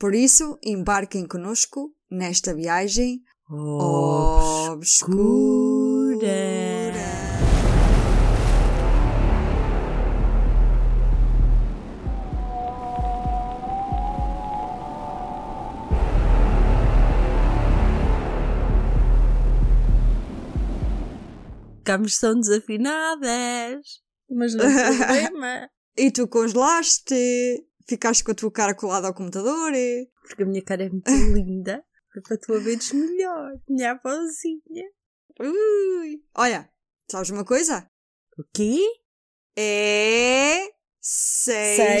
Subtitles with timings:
[0.00, 3.22] Por isso, embarquem conosco nesta viagem
[4.70, 5.10] obscura.
[21.76, 24.00] Ficámos tão desafinadas.
[24.30, 25.68] Mas não tem problema.
[25.94, 29.72] E tu congelaste, ficaste com a tua cara colada ao computador.
[30.22, 31.04] Porque a minha cara é muito
[31.34, 31.84] linda.
[32.26, 33.52] Para tu a veres melhor.
[33.68, 34.84] Minha avózinha.
[35.40, 36.22] Ui.
[36.34, 36.68] Olha,
[37.10, 37.88] sabes uma coisa?
[38.38, 38.78] O quê?
[39.56, 42.00] É Sexta-feira!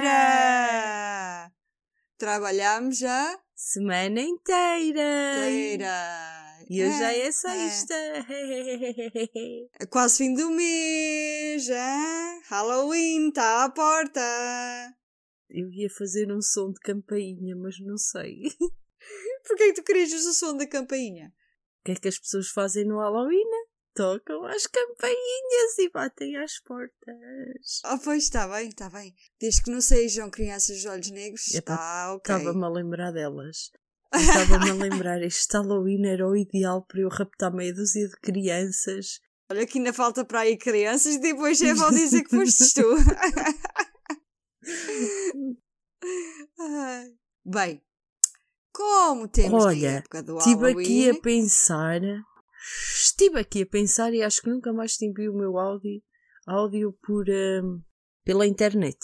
[0.00, 1.52] sexta-feira.
[2.18, 5.34] Trabalhamos a Semana inteira.
[5.38, 6.39] feira.
[6.72, 7.32] E hoje já é É.
[7.32, 7.94] sexta.
[9.80, 12.40] É quase fim do mês, é?
[12.48, 14.20] Halloween está à porta.
[15.48, 18.42] Eu ia fazer um som de campainha, mas não sei.
[19.48, 21.34] Porquê que tu querias o som da campainha?
[21.80, 23.50] O que é que as pessoas fazem no Halloween?
[23.92, 27.80] Tocam as campainhas e batem às portas.
[27.82, 29.12] Ah, pois está bem, está bem.
[29.40, 32.32] Desde que não sejam crianças de olhos negros, está ok.
[32.36, 33.72] Estava-me a lembrar delas.
[34.12, 39.20] Estava-me a lembrar, este Halloween era o ideal para eu raptar meia dúzia de crianças.
[39.50, 42.96] Olha que ainda falta para aí crianças e depois já vão dizer que foste tu.
[47.44, 47.82] Bem,
[48.72, 50.84] como temos Olha, época do Estive Halloween...
[50.84, 52.00] aqui a pensar,
[52.94, 56.02] estive aqui a pensar e acho que nunca mais te envio o meu áudio,
[56.46, 57.82] áudio por, hum,
[58.24, 58.98] pela internet.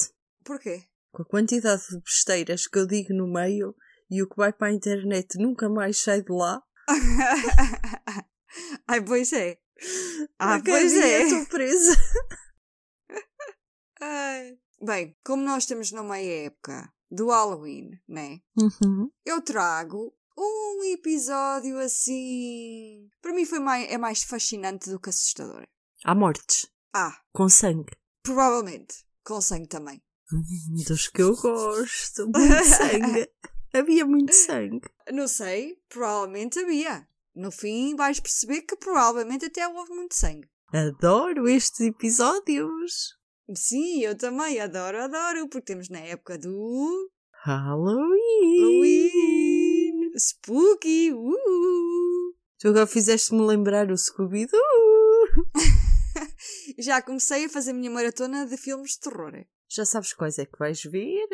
[0.44, 0.84] Porquê?
[1.10, 3.74] Com a quantidade de besteiras que eu digo no meio
[4.10, 6.62] e o que vai para a internet nunca mais sai de lá.
[8.88, 9.58] Ai, pois é.
[10.38, 11.22] Ah, Porque pois é.
[11.22, 11.96] Estou presa.
[14.00, 14.58] Ai.
[14.80, 18.40] Bem, como nós estamos numa época do Halloween, né?
[18.58, 19.10] Uhum.
[19.24, 23.08] Eu trago um episódio assim.
[23.22, 25.66] Para mim foi mais, é mais fascinante do que assustador.
[26.04, 26.70] Há mortes.
[26.94, 27.92] Ah, Com sangue.
[28.22, 29.04] provavelmente.
[29.24, 30.02] Com sangue também.
[30.32, 30.42] Hum,
[30.86, 32.24] Dos que eu gosto.
[32.28, 33.28] Muito sangue.
[33.72, 34.88] Havia muito sangue.
[35.12, 37.06] Não sei, provavelmente havia.
[37.34, 40.48] No fim vais perceber que provavelmente até houve muito sangue.
[40.72, 43.14] Adoro estes episódios.
[43.54, 47.10] Sim, eu também adoro, adoro, porque temos na época do
[47.44, 48.60] Halloween.
[48.60, 50.12] Halloween.
[50.18, 51.12] Spooky.
[51.12, 52.34] Uh!
[52.58, 54.58] Tu agora fizeste-me lembrar o Scooby-Doo.
[56.78, 59.44] Já comecei a fazer a minha maratona de filmes de terror.
[59.68, 61.28] Já sabes quais é que vais ver?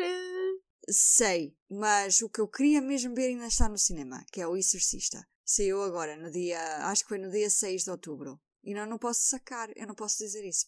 [0.89, 4.55] Sei, mas o que eu queria mesmo ver ainda está no cinema, que é o
[4.57, 5.25] Exorcista.
[5.45, 6.59] Saiu agora, no dia.
[6.87, 8.39] Acho que foi no dia 6 de outubro.
[8.63, 10.67] E não, não posso sacar, eu não posso dizer isso.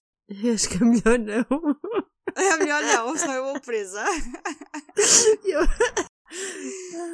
[0.54, 1.46] Acho que é melhor não.
[2.38, 4.04] É melhor não, senão eu vou presa.
[5.46, 5.62] Eu-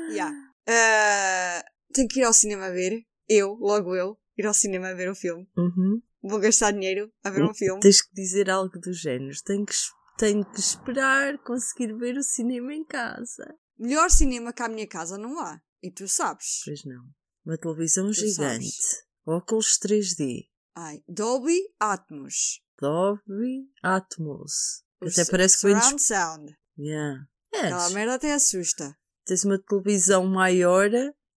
[0.09, 0.33] yeah.
[0.67, 1.63] Ah,
[1.93, 3.03] tenho que ir ao cinema ver.
[3.27, 5.47] Eu, logo eu, ir ao cinema ver o filme.
[5.57, 6.01] Uhum.
[6.23, 7.79] Vou gastar dinheiro a ver um filme.
[7.81, 9.35] Tens que dizer algo do género.
[9.43, 9.73] Tenho que,
[10.21, 13.55] tenho que esperar conseguir ver o cinema em casa.
[13.79, 15.59] Melhor cinema que a minha casa não há.
[15.81, 16.61] E tu sabes.
[16.63, 17.03] Pois não.
[17.43, 18.35] Uma televisão gigante.
[18.35, 19.03] sabes.
[19.25, 20.47] Óculos 3D.
[20.75, 22.61] Ai, Dolby Atmos.
[22.79, 24.83] Dolby Atmos.
[25.01, 26.55] O Até parece que vem Surround Sound.
[26.77, 27.25] Yeah.
[27.51, 27.93] Aquela És.
[27.93, 28.95] merda até assusta.
[29.25, 30.91] Tens uma televisão maior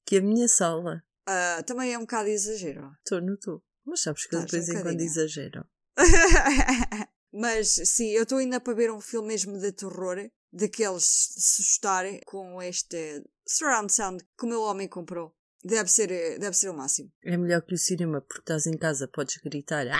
[0.06, 1.02] que a minha sala.
[1.26, 2.92] Ah, também é um bocado exagero.
[2.98, 3.64] Estou, não estou.
[3.86, 5.66] Mas sabes que eu de Estás um vez em quando exagero.
[7.36, 12.20] Mas sim, eu estou ainda para ver um filme mesmo de terror, daqueles se assustarem
[12.24, 15.34] com este surround sound que o meu homem comprou.
[15.64, 17.10] Deve ser, eh, deve ser o máximo.
[17.24, 19.86] É melhor que o cinema porque estás em casa, podes gritar.
[19.88, 19.98] Ah!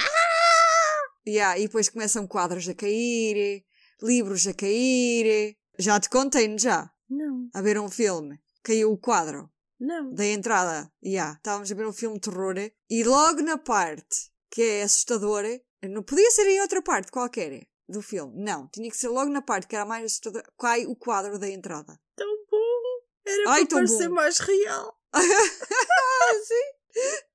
[1.27, 3.65] Yeah, e depois começam quadros a cair,
[4.03, 5.57] livros a cair.
[5.79, 6.91] Já te contei, já?
[7.09, 8.39] Não, A ver um filme.
[8.63, 9.51] Caiu o quadro.
[9.81, 10.13] não.
[10.15, 12.55] da entrada, yeah, estávamos a ver um filme de terror
[12.89, 18.01] e logo na parte que é assustadora, não podia ser em outra parte qualquer do
[18.01, 21.39] filme, não, tinha que ser logo na parte que era mais assustadora, cai o quadro
[21.39, 21.99] da entrada.
[22.17, 22.65] Tão bom.
[23.27, 24.15] Era Ai, para parecer bom.
[24.15, 24.99] mais real.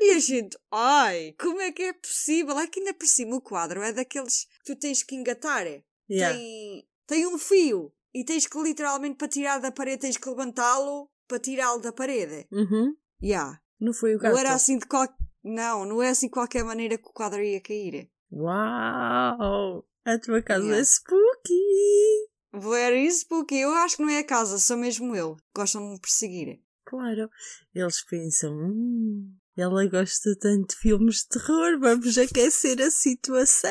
[0.00, 2.56] E a gente, ai, como é que é possível?
[2.58, 5.66] É que ainda por cima o quadro é daqueles que tu tens que engatar.
[6.08, 6.36] Yeah.
[6.36, 7.92] Tem, tem um fio.
[8.14, 12.46] e tens que literalmente para tirar da parede tens que levantá-lo para tirá-lo da parede.
[12.52, 12.96] Uhum.
[13.22, 13.60] Yeah.
[13.80, 14.32] Não foi o gato.
[14.32, 15.08] Não era assim de qual...
[15.42, 18.10] Não, não é assim de qualquer maneira que o quadro ia cair.
[18.32, 19.84] Uau!
[20.04, 20.80] A tua casa Yeah.
[20.80, 22.28] é spooky!
[22.52, 23.56] Very spooky.
[23.60, 25.36] Eu acho que não é a casa, sou mesmo eu.
[25.54, 26.60] Gostam de me perseguir.
[26.84, 27.30] Claro.
[27.74, 33.70] Eles pensam, hum, ela gosta tanto de filmes de terror, vamos aquecer a situação.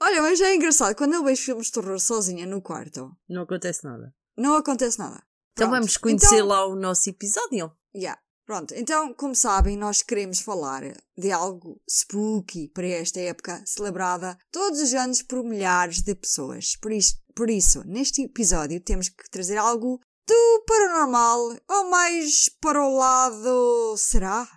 [0.00, 0.94] Olha, mas é engraçado.
[0.94, 4.14] Quando eu vejo filmes de terror sozinha no quarto, Não acontece nada.
[4.36, 5.16] não acontece nada.
[5.52, 5.80] Então Pronto.
[5.80, 7.72] vamos conhecer Então- lá o nosso episódio.
[7.94, 8.20] Yeah.
[8.50, 10.82] Pronto, então, como sabem, nós queremos falar
[11.16, 16.74] de algo spooky para esta época, celebrada todos os anos por milhares de pessoas.
[16.74, 22.84] Por, isto, por isso, neste episódio, temos que trazer algo do paranormal, ou mais para
[22.84, 23.96] o lado.
[23.96, 24.48] Será?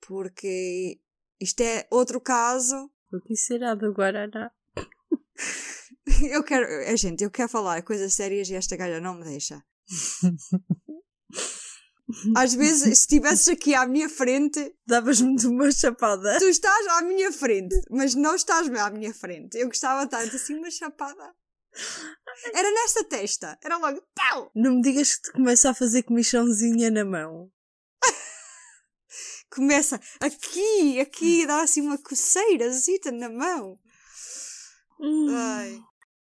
[0.00, 0.98] Porque
[1.38, 2.90] isto é outro caso.
[3.12, 4.50] O que será do Guaraná?
[6.32, 6.64] Eu quero.
[6.64, 9.62] É, gente, eu quero falar coisas sérias e esta galha não me deixa.
[12.36, 16.38] Às vezes, se estivesses aqui à minha frente, Davas-me de uma chapada.
[16.38, 19.56] Tu estás à minha frente, mas não estás à minha frente.
[19.56, 21.34] Eu gostava tanto assim, uma chapada.
[22.52, 24.50] Era nesta testa, era logo tal.
[24.54, 27.50] Não me digas que te começa a fazer comichãozinha na mão.
[29.50, 33.78] Começa aqui, aqui, dá assim uma coceirazita na mão.
[35.00, 35.34] Hum.
[35.34, 35.80] Ai.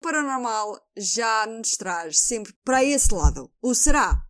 [0.01, 3.51] Paranormal já nos traz sempre para esse lado.
[3.61, 4.23] O será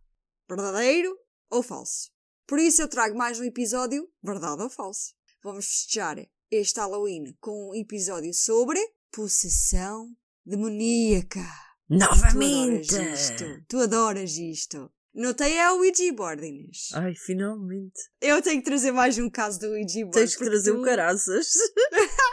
[0.49, 1.15] verdadeiro
[1.49, 2.09] ou falso?
[2.47, 5.13] Por isso eu trago mais um episódio, verdade ou falso.
[5.43, 6.17] Vamos festejar
[6.51, 8.79] este Halloween com um episódio sobre
[9.11, 10.07] possessão
[10.45, 11.39] demoníaca.
[11.87, 13.13] Tu adoras Novamente!
[13.13, 13.45] isto.
[13.67, 14.91] Tu adoras isto.
[15.13, 16.89] Notei é o Ouija board, Inês.
[16.93, 17.99] Ai, finalmente.
[18.19, 20.11] Eu tenho que trazer mais um caso do Ouija board.
[20.19, 21.47] Tens que trazer tu- o caraças.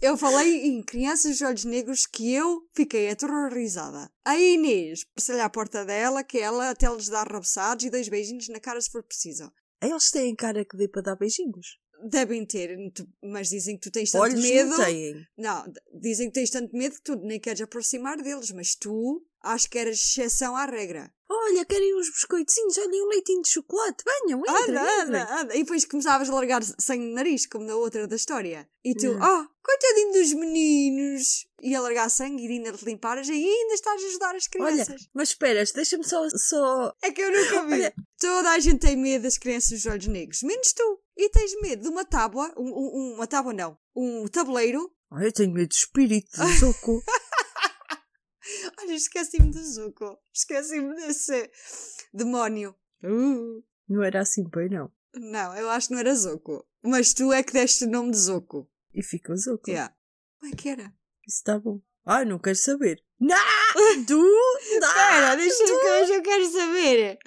[0.00, 4.10] Eu falei em crianças de olhos negros que eu fiquei aterrorizada.
[4.24, 8.48] A Inês, passei-lhe à porta dela que ela até lhes dá rabeçados e dois beijinhos
[8.48, 9.50] na cara se for preciso.
[9.82, 11.78] Eles têm cara que dê para dar beijinhos.
[12.10, 12.76] Devem ter,
[13.22, 14.70] mas dizem que tu tens tanto Olhos medo.
[14.70, 15.26] não têm.
[15.36, 19.68] Não, dizem que tens tanto medo que tu nem queres aproximar deles, mas tu acho
[19.70, 21.10] que eras exceção à regra.
[21.48, 24.02] Olha, querem uns biscoitinhos, olhem um leitinho de chocolate.
[24.04, 25.00] Venham, entrem, Anda, entrem.
[25.20, 25.54] anda, anda.
[25.54, 28.68] E depois começavas a largar sangue no nariz, como na outra da história.
[28.84, 29.18] E tu, Hum.
[29.20, 31.46] oh, coitadinho dos meninos.
[31.62, 34.72] E a largar sangue e ainda te limpares e ainda estás a ajudar as Olha,
[34.84, 35.08] crianças.
[35.14, 36.92] mas esperas, deixa-me só, só...
[37.02, 37.72] É que eu nunca vi.
[37.74, 37.94] Olha.
[38.20, 41.00] Toda a gente tem medo das crianças dos olhos negros, menos tu.
[41.16, 44.90] E tens medo de uma tábua, um, um- uma tábua não, um tabuleiro.
[45.22, 47.02] Eu tenho medo de espírito, de soco.
[48.80, 50.18] Olha, esqueci-me do Zuko.
[50.32, 51.50] Esqueci-me desse
[52.12, 52.74] demónio.
[53.02, 53.62] Uh.
[53.88, 54.90] não era assim, pois não.
[55.14, 56.66] Não, eu acho que não era Zuko.
[56.82, 58.70] Mas tu é que deste o nome de Zuko.
[58.94, 59.70] E fica o soco.
[59.70, 59.94] Yeah.
[60.38, 60.84] Como é que era?
[61.26, 61.80] Isso está bom.
[62.04, 63.02] Ai, não quero saber.
[63.18, 63.36] Não!
[64.06, 64.16] Tu!
[64.16, 64.88] Não!
[64.88, 67.18] Espera, deixa que hoje eu quero saber.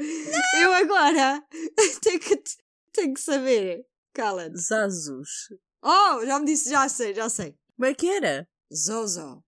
[0.62, 1.44] Eu agora
[2.02, 2.44] tenho que,
[2.94, 3.86] tenho que saber.
[4.14, 4.58] Cala-te.
[4.58, 5.50] Zazus.
[5.84, 7.56] Oh, já me disse, já sei, já sei.
[7.76, 8.48] Como é que era?
[8.74, 9.44] Zozo.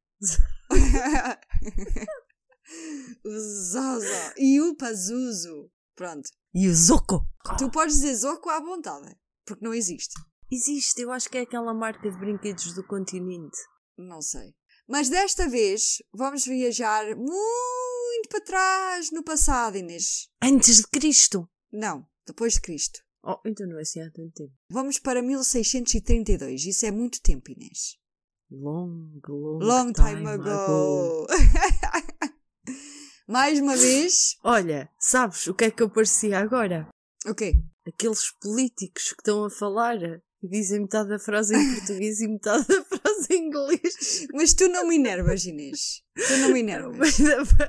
[3.26, 4.34] o Zozo.
[4.38, 5.72] E o Pazuzu.
[5.96, 6.30] Pronto.
[6.54, 7.26] E o Zoco.
[7.58, 9.16] Tu podes dizer Zoco à vontade.
[9.46, 10.14] Porque não existe.
[10.52, 13.58] Existe, eu acho que é aquela marca de brinquedos do continente.
[13.98, 14.54] Não sei.
[14.88, 20.30] Mas desta vez vamos viajar muito para trás no passado, Inês.
[20.42, 21.50] Antes de Cristo.
[21.72, 23.00] Não, depois de Cristo.
[23.24, 24.54] Oh, então não é assim há tanto tempo.
[24.70, 26.66] Vamos para 1632.
[26.66, 27.98] Isso é muito tempo, Inês.
[28.54, 31.26] Long, long, Long time ago.
[33.26, 34.36] Mais uma vez.
[34.44, 36.90] Olha, sabes o que é que eu parecia agora?
[37.26, 37.54] O quê?
[37.88, 42.68] Aqueles políticos que estão a falar e dizem metade da frase em português e metade
[42.68, 44.28] da frase em inglês.
[44.36, 46.04] Mas tu não me enervas, Inês.
[46.14, 47.20] Tu não me enervas.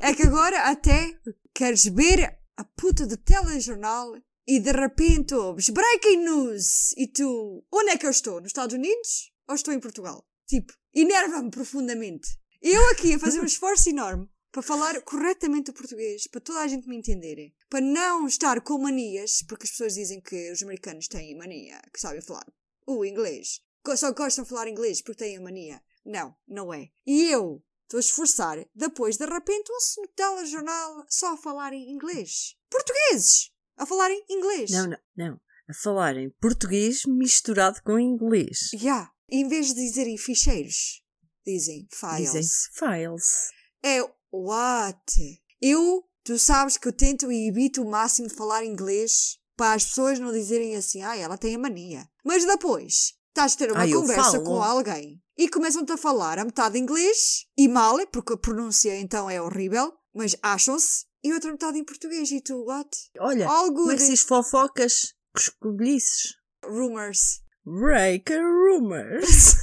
[0.00, 1.16] É que agora até
[1.54, 4.16] queres ver a puta do telejornal
[4.48, 8.40] e de repente ouves breaking news e tu, onde é que eu estou?
[8.40, 10.26] Nos Estados Unidos ou estou em Portugal?
[10.46, 12.28] Tipo, enerva-me profundamente.
[12.60, 16.68] Eu aqui a fazer um esforço enorme para falar corretamente o português, para toda a
[16.68, 21.08] gente me entender, para não estar com manias, porque as pessoas dizem que os americanos
[21.08, 22.46] têm mania, que sabem falar
[22.86, 23.62] o inglês.
[23.96, 25.82] Só gostam de falar inglês porque têm a mania.
[26.04, 26.90] Não, não é.
[27.06, 31.90] E eu estou a esforçar, depois de repente ouço no telejornal só a falar em
[31.90, 32.56] inglês.
[32.70, 33.50] Portugueses!
[33.76, 34.70] A falar em inglês.
[34.70, 35.40] Não, não, não.
[35.68, 38.70] A falar em português misturado com inglês.
[38.74, 39.10] Já.
[39.34, 41.02] Em vez de dizerem ficheiros,
[41.46, 42.32] dizem files.
[42.32, 42.42] Dizem
[42.74, 43.50] files.
[43.82, 45.42] É what?
[45.60, 49.86] Eu, tu sabes que eu tento e evito o máximo de falar inglês para as
[49.86, 52.06] pessoas não dizerem assim, ah, ela tem a mania.
[52.22, 56.44] Mas depois, estás a ter uma Ah, conversa com alguém e começam-te a falar a
[56.44, 61.78] metade inglês e mal, porque a pronúncia então é horrível, Mas acham-se e outra metade
[61.78, 62.30] em português.
[62.30, 62.90] E tu, what?
[63.18, 65.14] Olha, All como é que se diz fofocas?
[65.34, 66.34] Coscobilhices.
[66.64, 67.41] Rumors.
[67.64, 69.56] Break a rumors.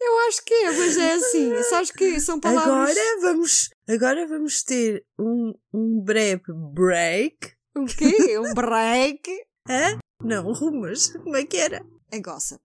[0.00, 1.62] Eu acho que é, mas é assim.
[1.64, 2.96] Sabes que são palavras.
[2.96, 7.52] Agora vamos, agora vamos ter um, um breve break.
[7.76, 8.38] O quê?
[8.38, 9.28] Um break?
[9.68, 9.98] Hã?
[10.22, 11.08] Não, rumors.
[11.12, 11.84] Como é que era?
[12.10, 12.60] É gossip.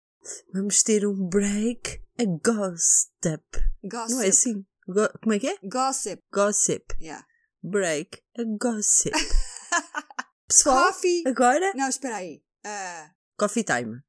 [0.52, 3.42] Vamos ter um break a gossip.
[3.82, 4.12] Gossip.
[4.14, 4.64] Não é assim?
[4.86, 5.56] Go- como é que é?
[5.64, 6.22] Gossip.
[6.32, 6.84] Gossip.
[7.00, 7.24] Yeah.
[7.62, 9.12] Break a gossip.
[10.46, 11.22] Pessoal, Coffee.
[11.26, 12.42] agora Não, espera aí.
[12.64, 14.00] Ah, coffee time.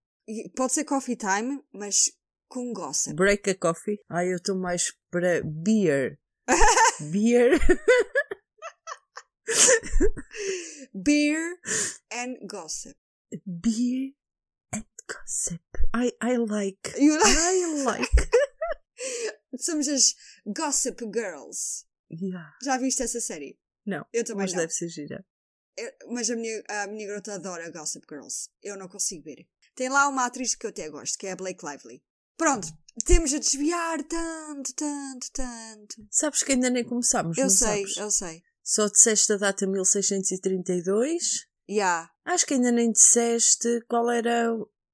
[0.56, 2.12] pode ser coffee time, mas
[2.48, 3.16] com gossip.
[3.16, 4.00] Break a coffee.
[4.10, 6.20] Ai, eu estou mais para beer.
[7.12, 7.60] beer.
[10.94, 11.58] Beer
[12.12, 12.96] and gossip.
[13.46, 14.14] beer
[14.74, 15.62] and gossip.
[15.94, 16.94] I, I like.
[16.98, 18.30] You- I like.
[19.58, 21.86] Somos as Gossip Girls.
[22.10, 22.52] Yeah.
[22.64, 23.58] Já viste essa série?
[23.86, 24.60] Não, Eu também mas não.
[24.62, 25.26] deve ser gira.
[26.10, 28.50] Mas a minha, a minha garota adora Gossip Girls.
[28.62, 29.48] Eu não consigo ver.
[29.76, 32.04] Tem lá uma atriz que eu até gosto, que é a Blake Lively.
[32.38, 32.68] Pronto,
[33.06, 36.08] temos a desviar tanto, tanto, tanto.
[36.12, 37.98] Sabes que ainda nem começámos, Eu não sei, sabes?
[37.98, 38.44] eu sei.
[38.64, 41.48] Só disseste a data 1632.
[41.70, 44.48] Ya, Acho que ainda nem disseste qual era,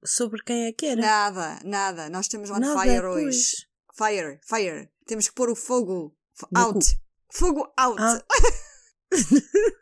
[0.04, 1.00] sobre quem é que era.
[1.00, 2.08] nada, nada.
[2.10, 3.24] Nós temos on Nada, fire pois.
[3.26, 3.66] hoje.
[3.96, 4.90] Fire, fire.
[5.06, 6.16] Temos que pôr o fogo
[6.54, 6.86] out.
[7.32, 8.00] Fogo out.
[8.00, 8.24] Ah.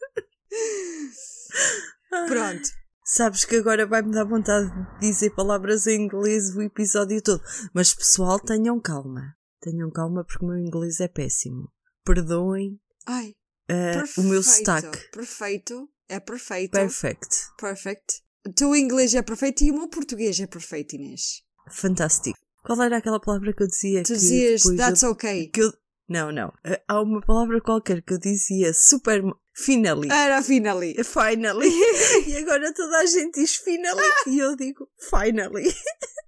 [2.26, 2.68] Pronto.
[3.04, 7.42] Sabes que agora vai-me dar vontade de dizer palavras em inglês o episódio todo.
[7.72, 9.34] Mas pessoal, tenham calma.
[9.60, 11.70] Tenham calma porque o meu inglês é péssimo.
[12.04, 13.32] Perdoem Ai,
[13.68, 14.20] eh, perfeito.
[14.20, 15.10] o meu sotaque.
[15.10, 15.88] Perfeito.
[16.08, 16.72] É perfeito.
[16.72, 17.28] Perfect.
[17.58, 18.22] Perfect.
[18.46, 21.42] O teu inglês é perfeito e o meu português é perfeito, Inês.
[21.70, 22.38] Fantástico.
[22.62, 24.02] Qual era aquela palavra que eu dizia?
[24.02, 25.48] Tu dizias, that's eu, okay.
[25.48, 25.72] que eu-
[26.08, 26.52] Não, não.
[26.64, 29.22] Eh, Há uma palavra qualquer que eu dizia super.
[29.58, 30.08] Finally.
[30.08, 30.94] Era finally.
[31.02, 31.68] Finally.
[32.28, 34.00] e agora toda a gente diz finally.
[34.28, 35.74] e eu digo finally.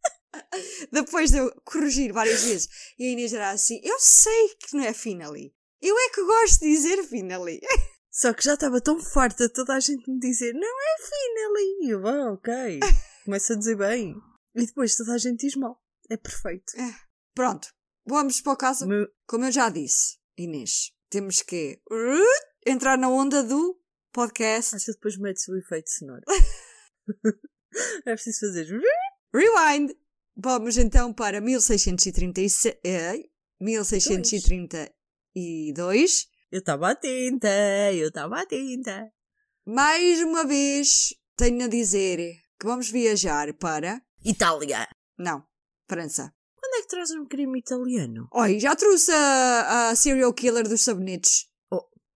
[0.90, 2.68] Depois de eu corrigir várias vezes
[2.98, 5.54] e a Inês era assim, eu sei que não é finally.
[5.80, 7.60] Eu é que gosto de dizer finally.
[8.10, 11.86] Só que já estava tão farta toda a gente me dizer não é finally.
[11.86, 12.80] E eu, ah, ok.
[13.24, 14.16] Começo a dizer bem.
[14.56, 15.80] E depois toda a gente diz mal.
[16.10, 16.72] É perfeito.
[17.32, 17.68] Pronto,
[18.04, 18.86] vamos para o caso.
[19.24, 21.80] Como eu já disse, Inês, temos que
[22.66, 23.80] entrar na onda do
[24.12, 24.76] podcast.
[24.76, 26.22] Acho que depois mete-se o efeito sonoro.
[28.06, 28.66] é preciso fazer.
[29.32, 29.92] Rewind!
[30.36, 33.24] Vamos então para 1636, eh,
[33.60, 36.28] 1632.
[36.50, 37.48] Eu estava atenta,
[37.92, 39.12] eu estava atenta.
[39.66, 42.18] Mais uma vez, tenho a dizer
[42.58, 44.00] que vamos viajar para.
[44.24, 44.88] Itália.
[45.18, 45.44] Não,
[45.88, 46.32] França.
[46.56, 48.28] Quando é que traz um crime italiano?
[48.32, 51.49] Oi, já trouxe a, a serial killer dos sabonetes.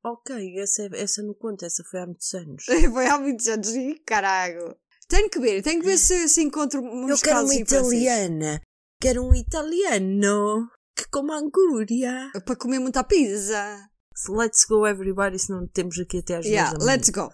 [0.03, 2.65] Ok, essa, essa não conta, essa foi há muitos anos.
[2.93, 3.69] Foi há muitos anos.
[3.69, 4.75] Ih, Caralho.
[5.07, 8.61] Tenho que ver, tenho que ver se, se encontro uns Eu quero uma italiana.
[8.99, 12.31] Quero um italiano que coma angúria.
[12.45, 13.89] Para comer muita pizza.
[14.15, 16.95] So let's go everybody, senão temos aqui até às Yeah, 10 da manhã.
[16.97, 17.29] let's go.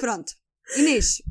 [0.00, 0.32] Pronto.
[0.76, 1.22] Inês,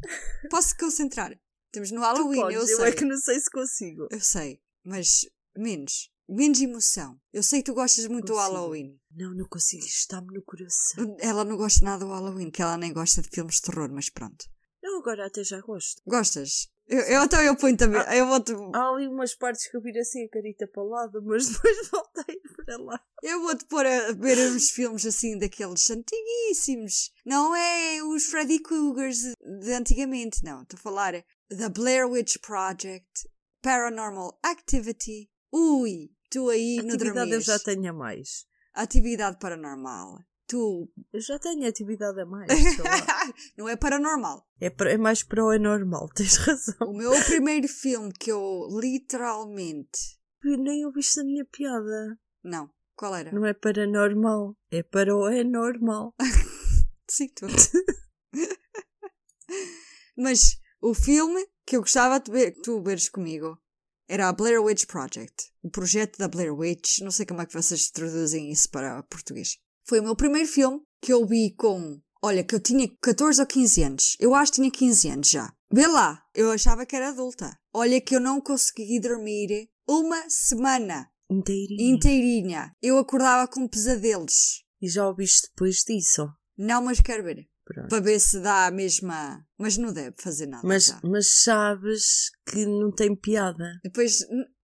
[0.50, 1.32] posso concentrar?
[1.68, 2.86] Estamos no Halloween, Podes, eu eu sei.
[2.88, 4.08] é que não sei se consigo.
[4.12, 5.22] Eu sei, mas
[5.58, 6.10] menos.
[6.28, 7.20] Menos emoção.
[7.32, 8.54] Eu sei que tu gostas muito do Consigo.
[8.54, 9.00] Halloween.
[9.16, 11.16] Não, não consigo, está-me no coração.
[11.20, 14.10] Ela não gosta nada do Halloween, que ela nem gosta de filmes de terror, mas
[14.10, 14.46] pronto.
[14.82, 16.02] Eu agora até já gosto.
[16.06, 16.68] Gostas?
[16.88, 18.02] Eu, eu então eu ponho também.
[18.14, 21.22] Eu vou-te Há ali umas partes que eu viro assim a carita para o lado,
[21.24, 23.00] mas depois voltei para lá.
[23.22, 27.12] eu vou -te pôr a ver uns filmes assim daqueles antiguíssimos.
[27.26, 29.20] Não é os Freddy Cougars
[29.62, 30.64] de antigamente, não.
[30.64, 33.30] Estou a falar The Blair Witch Project,
[33.62, 35.30] Paranormal Activity.
[35.54, 38.46] Ui, tu aí no Atividade eu já tenho a mais.
[38.74, 40.18] Atividade paranormal.
[40.48, 40.92] Tu.
[41.14, 42.48] Eu já tenho atividade a mais,
[43.58, 44.46] não é paranormal.
[44.60, 46.76] É, para- é mais para o anormal, tens razão.
[46.90, 50.20] O meu primeiro filme que eu literalmente.
[50.44, 52.20] Eu nem ouviste a minha piada.
[52.44, 52.70] Não.
[52.96, 53.32] Qual era?
[53.32, 56.14] Não é paranormal, é para o anormal.
[57.10, 57.48] Sim, tu.
[60.18, 63.58] Mas o filme que eu gostava de ver, tu veres comigo,
[64.14, 65.52] era a Blair Witch Project.
[65.64, 67.00] O projeto da Blair Witch.
[67.00, 69.58] Não sei como é que vocês traduzem isso para português.
[69.88, 72.00] Foi o meu primeiro filme que eu vi com.
[72.22, 74.16] Olha, que eu tinha 14 ou 15 anos.
[74.20, 75.52] Eu acho que tinha 15 anos já.
[75.72, 77.58] Vê lá, eu achava que era adulta.
[77.74, 81.96] Olha que eu não consegui dormir uma semana Inteirinho.
[81.96, 82.72] inteirinha.
[82.84, 84.64] Eu acordava com pesadelos.
[84.80, 86.30] E já ouviste depois disso?
[86.56, 87.50] Não, mas quero ver.
[87.66, 87.88] Pronto.
[87.90, 89.46] Para ver se dá a mesma.
[89.58, 90.68] Mas não deve fazer nada.
[90.68, 91.00] Mas, já.
[91.04, 93.80] mas sabes que não tem piada.
[93.84, 94.20] Depois,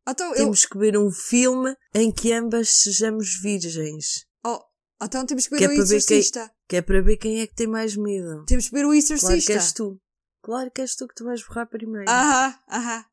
[0.08, 4.26] Então, eu, Temos que ver um filme em que ambas sejamos virgens.
[4.46, 4.60] oh,
[5.02, 6.52] então temos que ver Que é o quem- Exorcista.
[6.68, 8.44] Que é para ver quem é que tem mais medo.
[8.46, 9.52] Temos que ver o Claro Exorcista.
[9.54, 10.00] que és tu.
[10.44, 12.10] Claro que és tu que tu vais borrar primeiro.
[12.10, 13.06] Aham, aham.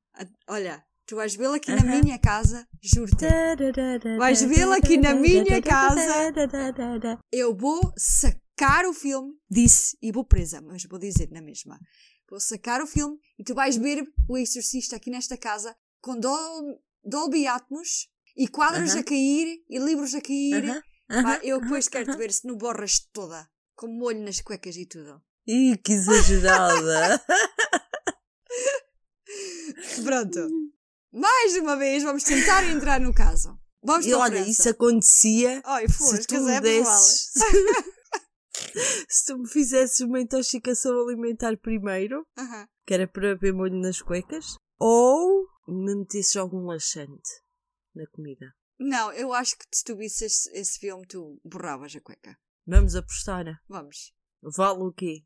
[0.48, 2.02] Olha, tu vais vê-lo aqui na Aham.
[2.02, 3.26] minha casa, juro-te.
[4.18, 6.00] Vais vê-lo aqui na minha casa.
[7.32, 8.40] Eu vou sacar
[8.86, 11.78] o filme, disse, e vou presa, mas vou dizer na mesma.
[12.28, 16.80] Vou sacar o filme e tu vais ver o Exorcista aqui nesta casa com Dol
[17.04, 19.00] Dolby Atmos e quadros Aham.
[19.00, 20.70] a cair e livros a cair.
[20.70, 21.40] Aham, Pá, aham.
[21.42, 25.22] eu depois quero te ver se não borras toda, com molho nas cuecas e tudo.
[25.46, 27.22] Ih, que exagerada.
[30.04, 30.48] Pronto.
[31.12, 33.58] Mais uma vez vamos tentar entrar no caso.
[33.82, 34.50] Vamos e olha, França.
[34.50, 37.30] isso acontecia se tu desses.
[39.08, 42.26] se tu me fizesses uma intoxicação alimentar primeiro,
[42.86, 47.30] que era para ver molho nas cuecas, ou me metesses algum laxante
[47.94, 48.54] na comida.
[48.78, 52.38] Não, eu acho que se tu visses esse, esse filme, tu borravas a cueca.
[52.66, 53.44] Vamos apostar.
[53.68, 54.12] Vamos.
[54.42, 55.24] Vale o quê?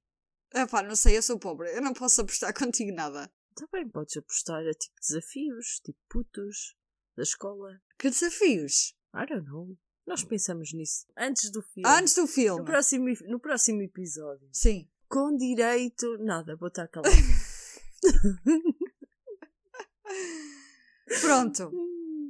[0.55, 1.75] Epá, não sei, eu sou pobre.
[1.75, 3.31] Eu não posso apostar contigo nada.
[3.55, 6.77] Também podes apostar a tipo desafios, tipo putos,
[7.17, 7.81] da escola.
[7.99, 8.95] Que desafios.
[9.15, 9.77] I don't know.
[10.11, 11.88] Nós pensamos nisso antes do filme.
[11.88, 12.64] Antes do no filme.
[12.64, 14.49] próximo, no próximo episódio.
[14.52, 14.88] Sim.
[15.09, 16.19] Com direito.
[16.19, 17.14] Nada, vou estar calada.
[21.21, 21.71] Pronto.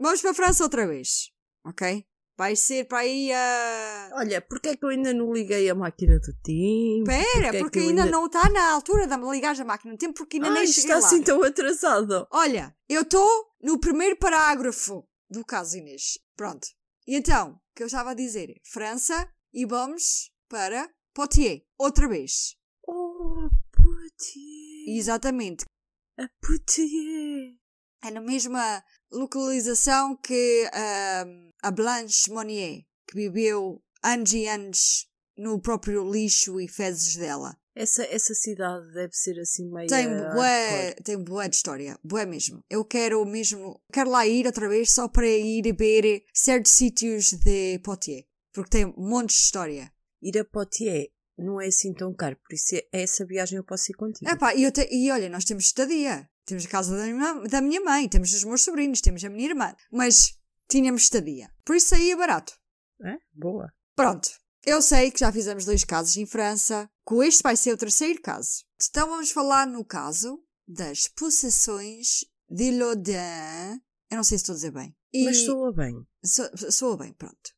[0.00, 1.30] Vamos para a França outra vez.
[1.64, 2.04] Ok?
[2.36, 4.10] Vai ser para aí a.
[4.14, 7.10] Olha, porque é que eu ainda não liguei a máquina do tempo?
[7.10, 9.64] Espera, Porque é porque que eu ainda ainda- não está na altura de ligar a
[9.64, 11.06] máquina do tempo, porque ainda Ai, nem está cheguei lá.
[11.06, 12.26] assim tão atrasado.
[12.30, 13.28] Olha, eu estou
[13.62, 16.18] no primeiro parágrafo do caso Inês.
[16.34, 16.66] Pronto.
[17.10, 18.60] E então, o que eu estava a dizer?
[18.62, 21.60] França e vamos para Poitiers.
[21.76, 22.56] Outra vez.
[22.86, 24.96] Oh, Poitiers.
[24.96, 25.64] Exatamente.
[26.16, 27.56] A Poitiers.
[28.04, 35.60] É na mesma localização que ahm, a Blanche Monnier, que viveu anos e anos no
[35.60, 37.59] próprio lixo e fezes dela.
[37.74, 39.86] Essa, essa cidade deve ser assim meio.
[39.86, 42.62] Tem bué, tem bué de história, bué mesmo.
[42.68, 47.78] Eu quero mesmo, quero lá ir outra vez só para ir ver certos sítios de
[47.78, 49.92] Poitiers, porque tem um monte de história.
[50.20, 53.90] Ir a Poitiers não é assim tão caro, por isso é- essa viagem eu posso
[53.92, 54.30] ir contigo.
[54.30, 57.60] Epá, e, eu te- e olha, nós temos estadia, temos a casa da minha, da
[57.62, 60.34] minha mãe, temos os meus sobrinhos, temos a minha irmã, mas
[60.68, 62.52] tínhamos estadia, por isso aí é barato.
[63.02, 63.16] É?
[63.32, 63.72] Boa.
[63.96, 64.28] Pronto,
[64.64, 68.20] eu sei que já fizemos dois casos em França, que este vai ser o terceiro
[68.20, 68.64] caso.
[68.88, 73.80] Então vamos falar no caso das possessões de Lodin.
[74.10, 74.94] Eu não sei se estou a dizer bem.
[75.12, 75.94] E Mas soa bem.
[76.24, 77.50] so- soa bem, pronto.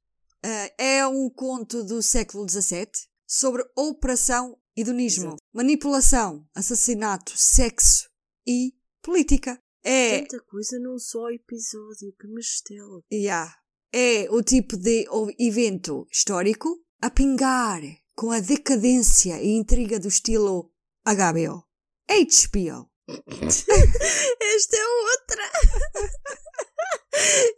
[0.45, 2.91] Ah, é um conto do século XVII
[3.27, 5.43] sobre operação hedonismo, Exato.
[5.53, 8.09] manipulação, assassinato, sexo
[8.47, 9.59] e política.
[9.85, 13.01] É, Tanta coisa num só episódio que estela.
[13.13, 13.55] Yeah.
[13.93, 15.07] É o tipo de
[15.39, 16.69] evento histórico
[17.03, 17.81] a pingar
[18.15, 20.71] com a decadência e intriga do estilo
[21.05, 21.65] HBO.
[22.09, 22.89] HBO.
[23.11, 25.51] Esta é outra!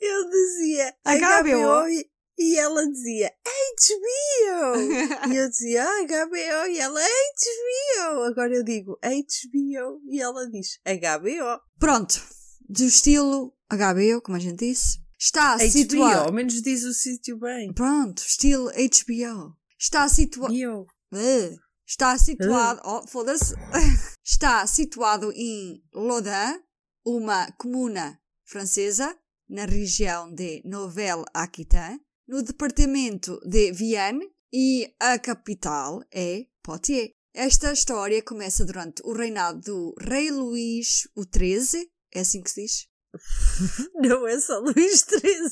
[0.00, 1.88] eu dizia HBO.
[1.88, 5.30] e- e ela dizia HBO!
[5.30, 8.22] E eu dizia ah, HBO e ela HBO!
[8.22, 11.61] Agora eu digo HBO e ela diz HBO.
[11.78, 12.20] Pronto.
[12.68, 14.98] Do estilo HBO, como a gente disse.
[15.24, 16.26] Está HBO, situado.
[16.26, 17.72] ao menos diz o sítio bem.
[17.72, 19.56] Pronto, estilo HBO.
[19.78, 20.52] Está situado.
[20.52, 21.56] Uh,
[21.87, 22.80] Está situado.
[22.84, 23.54] Oh, foda-se.
[24.22, 26.60] Está situado em Lodin,
[27.06, 29.16] uma comuna francesa,
[29.48, 37.12] na região de Nouvelle-Aquitaine, no departamento de Vienne, e a capital é Poitiers.
[37.34, 42.93] Esta história começa durante o reinado do rei Luís XIII, é assim que se diz?
[43.94, 45.50] Não é só Luís XIII.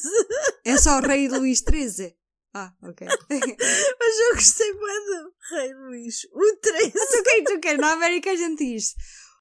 [0.65, 2.17] É só o rei Luís XIII.
[2.55, 3.07] Ah, ok.
[3.31, 6.25] Mas eu gostei mais do Rei Luís.
[6.33, 6.93] O 13.
[6.93, 7.81] tu quem tu queres?
[7.81, 8.95] Na América a gente diz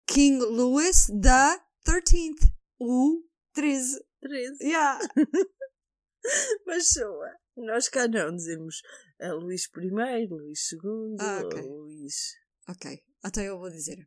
[0.08, 2.52] King Louis the 13th.
[2.80, 3.22] O
[3.54, 4.00] 13.
[4.22, 4.64] 13.
[4.64, 5.00] Yeah.
[6.66, 7.32] Mas soa.
[7.58, 8.82] Nós cá não dizemos
[9.20, 11.62] ah, Luís I, Luís II, Ah, ok.
[11.62, 12.16] ou Luís.
[12.70, 13.98] Ok, até eu vou dizer.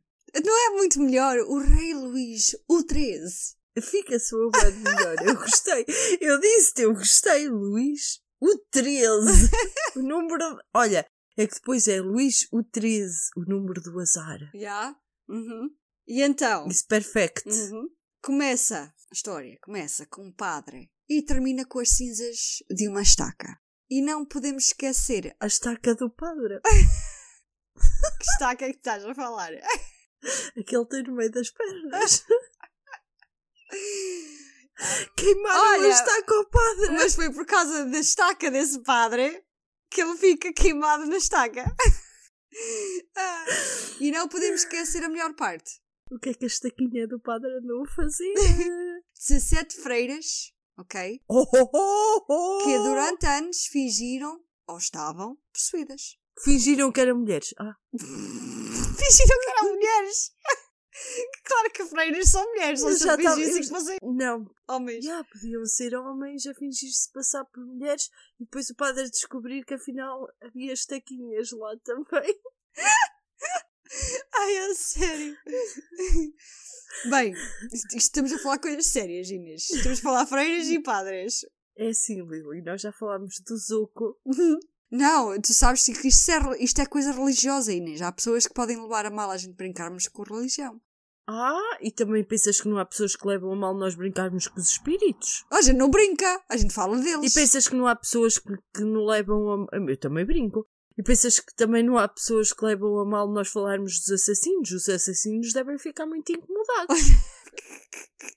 [0.43, 3.55] Não é muito melhor o Rei Luís o 13?
[3.81, 5.15] Fica soa bem melhor.
[5.25, 5.85] Eu gostei.
[6.21, 8.21] Eu disse-te, eu gostei, Luís.
[8.39, 9.49] O 13.
[9.95, 10.59] o número.
[10.73, 11.05] Olha,
[11.37, 14.39] é que depois é Luís o 13, o número do azar.
[14.53, 14.95] Yeah.
[15.27, 15.69] Uhum.
[16.07, 17.47] E então, Isso perfect.
[17.49, 17.89] uhum,
[18.21, 23.59] começa a história, começa com um padre e termina com as cinzas de uma estaca.
[23.89, 26.59] E não podemos esquecer A estaca do padre.
[26.63, 29.51] que estaca é que estás a falar.
[30.57, 32.25] Aquele tem no meio das pernas.
[35.15, 36.89] Queimaram Olha, a estaca ao padre.
[36.91, 39.43] Mas foi por causa da estaca desse padre
[39.89, 41.63] que ele fica queimado na estaca.
[43.17, 43.45] Ah,
[43.99, 45.81] e não podemos esquecer a melhor parte.
[46.09, 48.33] O que é que a estaquinha do padre andou a fazer?
[49.27, 51.21] 17 freiras, ok?
[51.27, 52.63] oh, oh, oh, oh.
[52.63, 56.17] Que durante anos fingiram ou estavam possuídas.
[56.43, 57.53] Fingiram que eram mulheres.
[57.59, 60.31] Ah, Fingiram que eram mulheres.
[61.43, 64.49] Claro que freiras são mulheres, se já tava- fingissem eu que não.
[64.67, 65.03] homens.
[65.03, 69.73] Já podiam ser homens a fingir-se passar por mulheres e depois o padre descobrir que
[69.73, 72.39] afinal havia estaquinhas lá também.
[74.33, 75.37] Ai, é sério.
[77.09, 77.33] Bem,
[77.95, 79.69] estamos a falar coisas sérias, Inês.
[79.69, 81.45] Estamos a falar freiras e padres.
[81.77, 84.19] É assim, Lili, nós já falámos do Zuko.
[84.91, 88.01] Não, tu sabes que isto é, isto é coisa religiosa, Inês.
[88.01, 90.79] Há pessoas que podem levar a mal a gente brincarmos com religião.
[91.27, 94.59] Ah, e também pensas que não há pessoas que levam a mal nós brincarmos com
[94.59, 95.43] os espíritos?
[95.51, 97.33] A gente não brinca, a gente fala E deles.
[97.33, 99.77] pensas que não há pessoas que, que não levam a.
[99.77, 100.67] Eu também brinco.
[100.97, 104.71] E pensas que também não há pessoas que levam a mal nós falarmos dos assassinos?
[104.71, 106.99] Os assassinos devem ficar muito incomodados.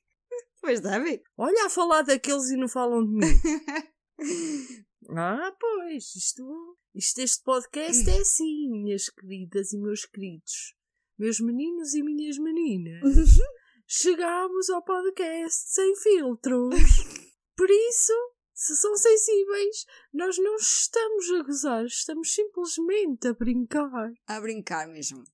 [0.60, 1.22] Pois deve.
[1.36, 3.40] Olha a falar daqueles e não falam de mim.
[5.10, 10.74] Ah, pois, isto, isto este podcast é assim, minhas queridas e meus queridos.
[11.18, 13.00] Meus meninos e minhas meninas.
[13.86, 16.74] Chegámos ao podcast sem filtros.
[17.56, 18.12] Por isso,
[18.52, 24.12] se são sensíveis, nós não estamos a gozar, estamos simplesmente a brincar.
[24.26, 25.24] A brincar mesmo.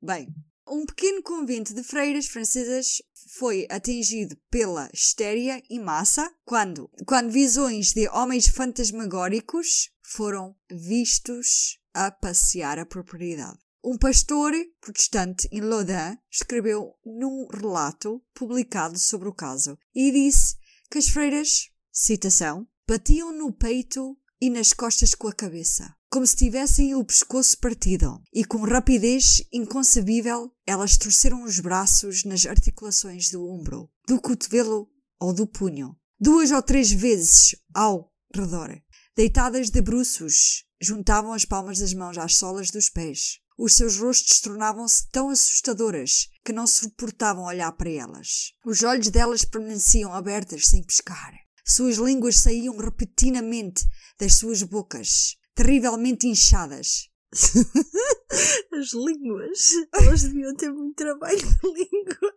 [0.00, 0.32] Bem,
[0.70, 3.02] um pequeno convento de freiras francesas
[3.38, 12.10] foi atingido pela histeria e massa quando, quando visões de homens fantasmagóricos foram vistos a
[12.10, 13.58] passear a propriedade.
[13.84, 20.56] Um pastor protestante em Lodin escreveu num relato publicado sobre o caso e disse
[20.90, 26.36] que as freiras, citação, batiam no peito e nas costas com a cabeça, como se
[26.36, 33.46] tivessem o pescoço partido, e com rapidez inconcebível elas torceram os braços nas articulações do
[33.46, 34.88] ombro, do cotovelo
[35.20, 38.80] ou do punho, duas ou três vezes ao redor.
[39.16, 43.40] Deitadas de bruços, juntavam as palmas das mãos às solas dos pés.
[43.58, 48.52] Os seus rostos tornavam-se tão assustadoras que não suportavam olhar para elas.
[48.64, 51.32] Os olhos delas permaneciam abertos sem piscar.
[51.66, 53.84] Suas línguas saíam repentinamente
[54.18, 57.10] das suas bocas, terrivelmente inchadas.
[58.72, 62.34] As línguas, elas deviam ter muito trabalho de língua.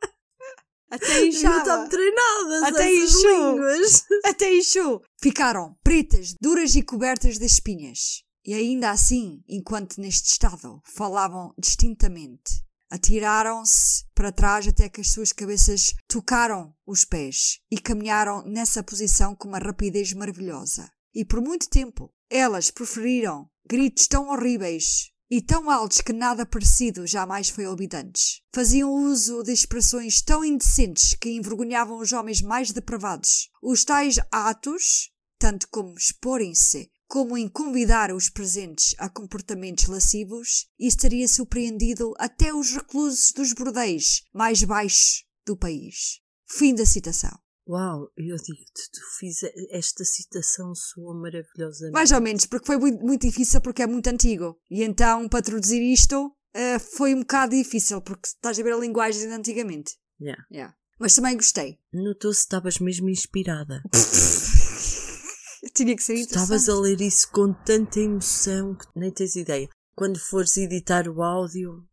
[0.90, 1.88] Até inchava.
[1.88, 3.52] treinadas Até inchou.
[3.52, 4.06] línguas.
[4.26, 5.04] Até inchou.
[5.22, 8.24] Ficaram pretas, duras e cobertas de espinhas.
[8.44, 15.32] E ainda assim, enquanto neste estado falavam distintamente, atiraram-se para trás até que as suas
[15.32, 20.92] cabeças tocaram os pés e caminharam nessa posição com uma rapidez maravilhosa.
[21.14, 27.08] E por muito tempo, elas proferiram gritos tão horríveis e tão altos que nada parecido
[27.08, 28.42] jamais foi ouvido antes.
[28.54, 33.50] Faziam uso de expressões tão indecentes que envergonhavam os homens mais depravados.
[33.62, 40.98] Os tais atos, tanto como exporem-se, como em convidar os presentes a comportamentos lascivos, isso
[40.98, 46.22] teria surpreendido até os reclusos dos bordéis mais baixos do país.
[46.46, 47.38] Fim da citação.
[47.68, 49.38] Uau, eu digo-te, tu fiz
[49.70, 51.94] esta citação soa maravilhosamente.
[51.94, 54.58] Mais ou menos, porque foi muito, muito difícil porque é muito antigo.
[54.70, 58.78] E então, para traduzir isto, eh, foi um bocado difícil, porque estás a ver a
[58.78, 59.96] linguagem de antigamente.
[60.20, 60.44] Yeah.
[60.52, 60.76] Yeah.
[61.00, 61.80] Mas também gostei.
[61.94, 63.82] Notou-se que estavas mesmo inspirada.
[65.74, 66.72] Tinha que ser Estavas interessante.
[66.78, 69.70] a ler isso com tanta emoção que nem tens ideia.
[69.96, 71.88] Quando fores editar o áudio,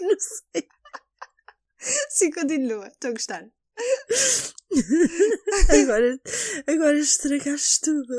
[0.00, 0.66] não sei.
[2.10, 2.88] Sim, continua.
[2.88, 3.48] Estou a gostar.
[5.70, 6.20] Agora,
[6.66, 8.14] agora estragaste tudo.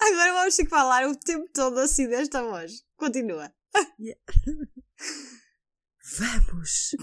[0.00, 2.84] Agora vamos ter que falar o tempo todo assim desta voz.
[2.96, 3.52] Continua.
[6.18, 6.96] Vamos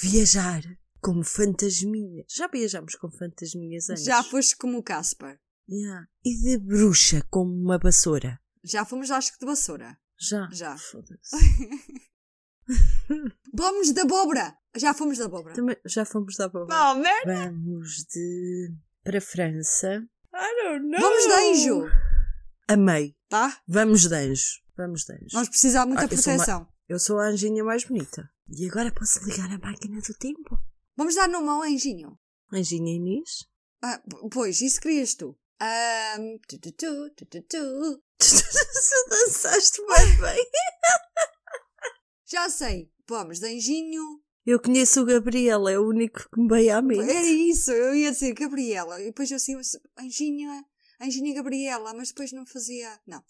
[0.00, 0.62] viajar
[1.00, 2.26] como fantasminhas.
[2.34, 4.04] Já viajamos com fantasminhas antes?
[4.04, 5.38] Já foste como o Casper.
[5.68, 6.08] Yeah.
[6.24, 8.40] E de bruxa como uma vassoura?
[8.64, 9.98] Já fomos, acho que de vassoura.
[10.18, 10.48] Já.
[10.52, 10.76] Já.
[10.76, 11.36] Foda-se.
[13.52, 14.56] Vamos de abóbora.
[14.76, 15.54] Já fomos de abóbora.
[15.54, 16.92] Também já fomos da babá.
[16.92, 17.50] Oh, merda.
[17.50, 18.74] Vamos de.
[19.04, 20.04] para a França.
[20.34, 21.00] I don't know.
[21.00, 21.90] Vamos de anjo.
[22.68, 23.15] Amei.
[23.28, 23.60] Tá?
[23.66, 24.60] Vamos de anjo.
[24.76, 25.26] Vamos de anjo.
[25.32, 26.68] Vamos precisar de muita Ah, eu sou uma- proteção.
[26.88, 28.30] Eu sou a anjinha mais bonita.
[28.48, 30.56] E agora posso ligar a máquina do tempo.
[30.96, 32.16] Vamos dar nome ao anjinho.
[32.52, 33.44] Anjinha Inês?
[33.82, 34.00] Ah,
[34.32, 35.36] pois, isso querias tu.
[35.60, 38.02] Ahm, tu, tu, tu, tu, tu, tu.
[38.18, 40.46] Tu dançaste mais bem.
[42.30, 42.90] Já sei.
[43.08, 44.02] Vamos de anjinho.
[44.44, 47.00] Eu conheço o Gabriel, é o único que me veio à mente.
[47.10, 49.00] Era isso, eu ia dizer Gabriela.
[49.00, 49.54] E depois eu assim,
[49.98, 50.64] anjinha,
[51.00, 52.98] anjinha Gabriela, mas depois não fazia.
[53.06, 53.22] Não.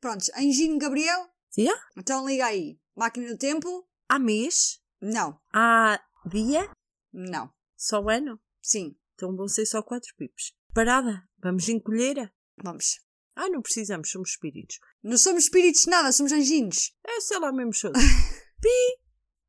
[0.00, 1.28] Prontos, anjinho Gabriel.
[1.56, 1.80] Yeah?
[1.96, 2.78] Então liga aí.
[2.96, 3.86] Máquina do tempo?
[4.08, 4.80] Há mês?
[5.00, 5.40] Não.
[5.52, 6.70] Há dia?
[7.12, 7.52] Não.
[7.76, 8.40] Só ano?
[8.62, 8.96] Sim.
[9.14, 10.52] Então vão ser só quatro pips.
[10.74, 12.32] Parada, vamos encolher?
[12.62, 13.00] Vamos.
[13.34, 14.78] Ah, não precisamos, somos espíritos.
[15.02, 16.94] Não somos espíritos de nada, somos anjinhos.
[17.04, 17.92] É, sei lá mesmo show.
[18.60, 18.98] pi,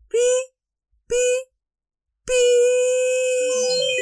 [0.07, 0.53] pi,
[1.07, 1.49] pi,
[2.25, 4.00] pi.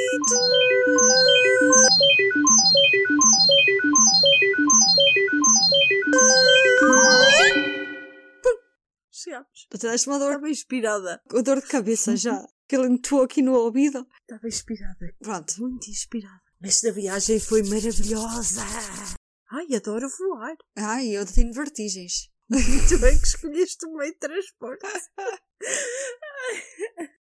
[9.12, 9.68] Chegámos.
[9.70, 11.22] Tu deste uma dor, Estava inspirada.
[11.32, 12.46] uma dor de cabeça já.
[12.68, 14.08] Que ele entrou aqui no ouvido.
[14.22, 15.14] Estava inspirada.
[15.20, 15.54] Pronto.
[15.60, 16.42] Muito inspirada.
[16.62, 18.62] Esta viagem foi maravilhosa.
[19.52, 20.56] Ai, adoro voar.
[20.78, 22.30] Ai, eu tenho vertigens.
[22.90, 24.88] Tu é que escolheste o meio de transporte.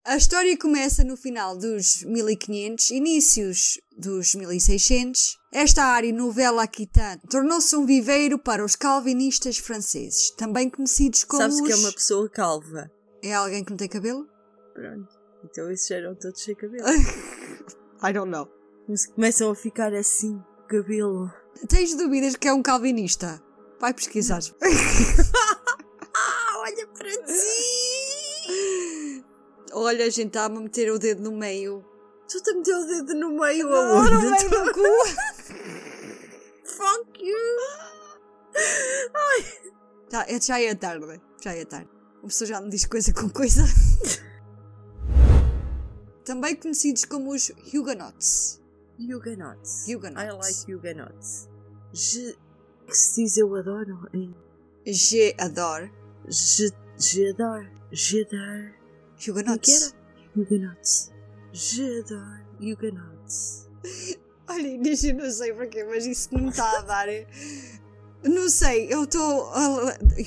[0.05, 5.19] A história começa no final dos 1500, inícios dos 1600.
[5.53, 11.59] Esta área novela aquitana tornou-se um viveiro para os calvinistas franceses, também conhecidos como Sabes
[11.59, 12.89] que é os- uma pessoa calva.
[13.21, 14.25] É alguém que não tem cabelo?
[14.73, 15.09] Pronto.
[15.43, 16.85] Então esses eram todos sem cabelo.
[18.01, 18.47] I don't know.
[18.87, 21.29] Mas começam a ficar assim, cabelo.
[21.67, 23.43] Tens dúvidas que é um calvinista?
[23.79, 24.39] Vai pesquisar.
[26.57, 29.23] Olha para ti!
[29.71, 31.85] Olha, a gente está a meter o dedo no meio.
[32.29, 34.11] Tu te meteu o dedo no meio Não, aonde?
[34.11, 34.81] no meio do cu.
[36.65, 37.35] Fuck you!
[40.09, 41.21] Tá, é- já é tarde.
[41.41, 41.89] Já é tarde.
[42.17, 43.63] Uma pessoa já me diz coisa com coisa.
[46.25, 48.61] Também conhecidos como os Huguenots.
[48.99, 49.85] Huguenots.
[49.87, 50.23] Huguenots.
[50.23, 51.47] I like Huguenots.
[51.93, 52.35] Je...
[52.87, 54.33] Que se diz eu adoro em...
[54.85, 55.91] G adoro.
[56.27, 56.71] Je...
[56.97, 57.69] Je adoro.
[57.91, 58.25] Je
[59.17, 59.69] que Huguenots.
[59.69, 59.93] era?
[60.35, 61.11] Huguenots.
[61.51, 63.67] Je adoro Huguenots.
[64.49, 67.07] Olha, Inês, eu não sei porquê, mas isso não está a dar.
[68.23, 69.51] Não sei, eu estou.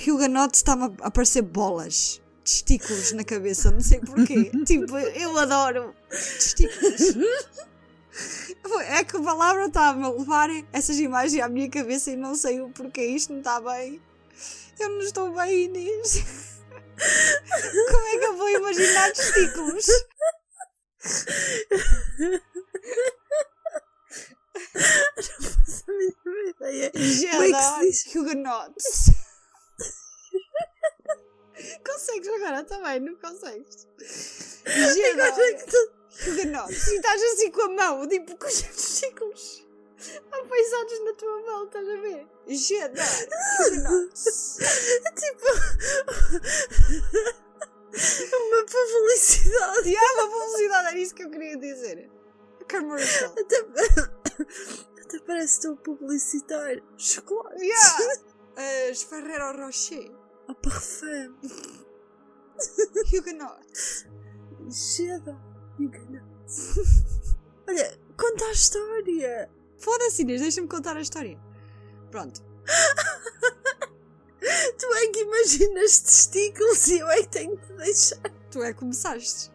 [0.06, 2.20] Huguenots está-me a aparecer bolas.
[2.44, 4.50] Testículos na cabeça, não sei porquê.
[4.66, 7.00] tipo, eu adoro testículos.
[8.86, 12.60] É que a palavra está-me a levar essas imagens à minha cabeça e não sei
[12.60, 13.04] o porquê.
[13.04, 14.00] Isto não está bem.
[14.78, 16.24] Eu não estou bem, Inês.
[17.90, 19.86] Como é que eu vou imaginar testículos?
[25.16, 26.92] Essa é a minha ideia.
[26.94, 27.90] Jedi?
[28.14, 29.10] Huguenots.
[31.86, 33.86] consegues agora também, não consegues?
[34.66, 35.56] Jedi
[36.10, 36.86] que tu- Huguenots.
[36.88, 39.66] E estás assim com a mão, tipo com os testículos
[40.32, 42.26] apaisados na tua mão, estás a ver?
[42.46, 43.00] Jedi
[43.60, 44.56] Huguenots.
[45.20, 45.46] Tipo.
[47.92, 49.88] Uma publicidade.
[49.90, 52.10] E há uma publicidade, era isso que eu queria dizer.
[52.70, 53.34] Commercial.
[53.38, 53.58] Até,
[55.02, 56.76] até parece tão publicitar.
[56.96, 57.62] Chocolate.
[57.62, 58.22] Yeah.
[58.90, 60.10] As Ferrero Rocher.
[60.48, 61.34] A parfum.
[63.12, 64.06] Huguenots.
[64.70, 65.49] Cheddar.
[67.68, 69.50] Olha, conta a história.
[69.78, 71.38] Foda-se, Inês, deixa-me contar a história.
[72.10, 72.42] Pronto.
[74.78, 78.18] Tu é que imaginas testículos e eu é que tenho que deixar.
[78.50, 79.50] Tu é que começaste.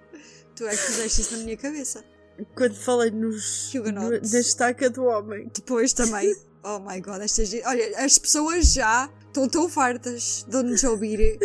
[0.55, 2.05] Tu é que puseste isso na minha cabeça.
[2.55, 3.69] Quando falei nos.
[3.73, 5.49] No- na estaca do homem.
[5.53, 6.35] Depois também.
[6.63, 7.65] Oh my god, esta gente.
[7.65, 11.39] Olha, as pessoas já estão tão fartas de nos ouvir.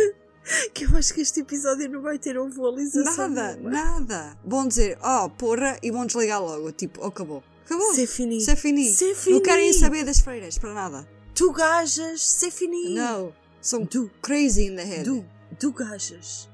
[0.74, 3.28] Que eu acho que este episódio não vai ter uma visualização.
[3.28, 3.70] Nada, nenhuma.
[3.70, 4.38] nada.
[4.44, 6.72] Vão dizer, oh, porra, e vão desligar logo.
[6.72, 7.42] Tipo, oh, acabou.
[7.64, 7.94] Acabou.
[7.94, 8.40] C'est fini.
[8.40, 8.90] C'est fini.
[8.92, 9.36] C'est fini.
[9.36, 11.08] Não querem saber das freiras, para nada.
[11.34, 12.94] Tu gajas, c'est fini.
[12.94, 13.32] Não.
[13.62, 15.04] São Du, crazy in the head.
[15.04, 15.24] du,
[15.60, 16.48] du gajas.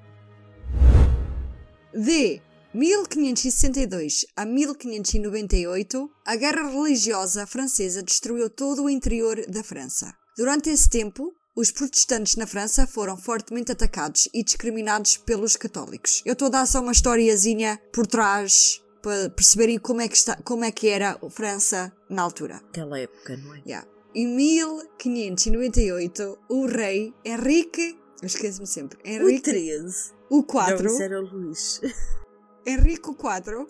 [1.94, 2.40] De
[2.74, 10.12] 1562 a 1598, a Guerra Religiosa Francesa destruiu todo o interior da França.
[10.36, 16.22] Durante esse tempo, os protestantes na França foram fortemente atacados e discriminados pelos católicos.
[16.26, 20.36] Eu estou a dar só uma historiazinha por trás para perceberem como é que, está,
[20.42, 22.56] como é que era a França na altura.
[22.68, 23.62] Aquela época, não é?
[23.66, 23.88] Yeah.
[24.14, 30.12] Em 1598, o rei Henrique, eu esqueço-me sempre, O Henrique 13.
[30.28, 31.80] o Não, 4, isso era o Luís.
[32.66, 33.66] Henrique 4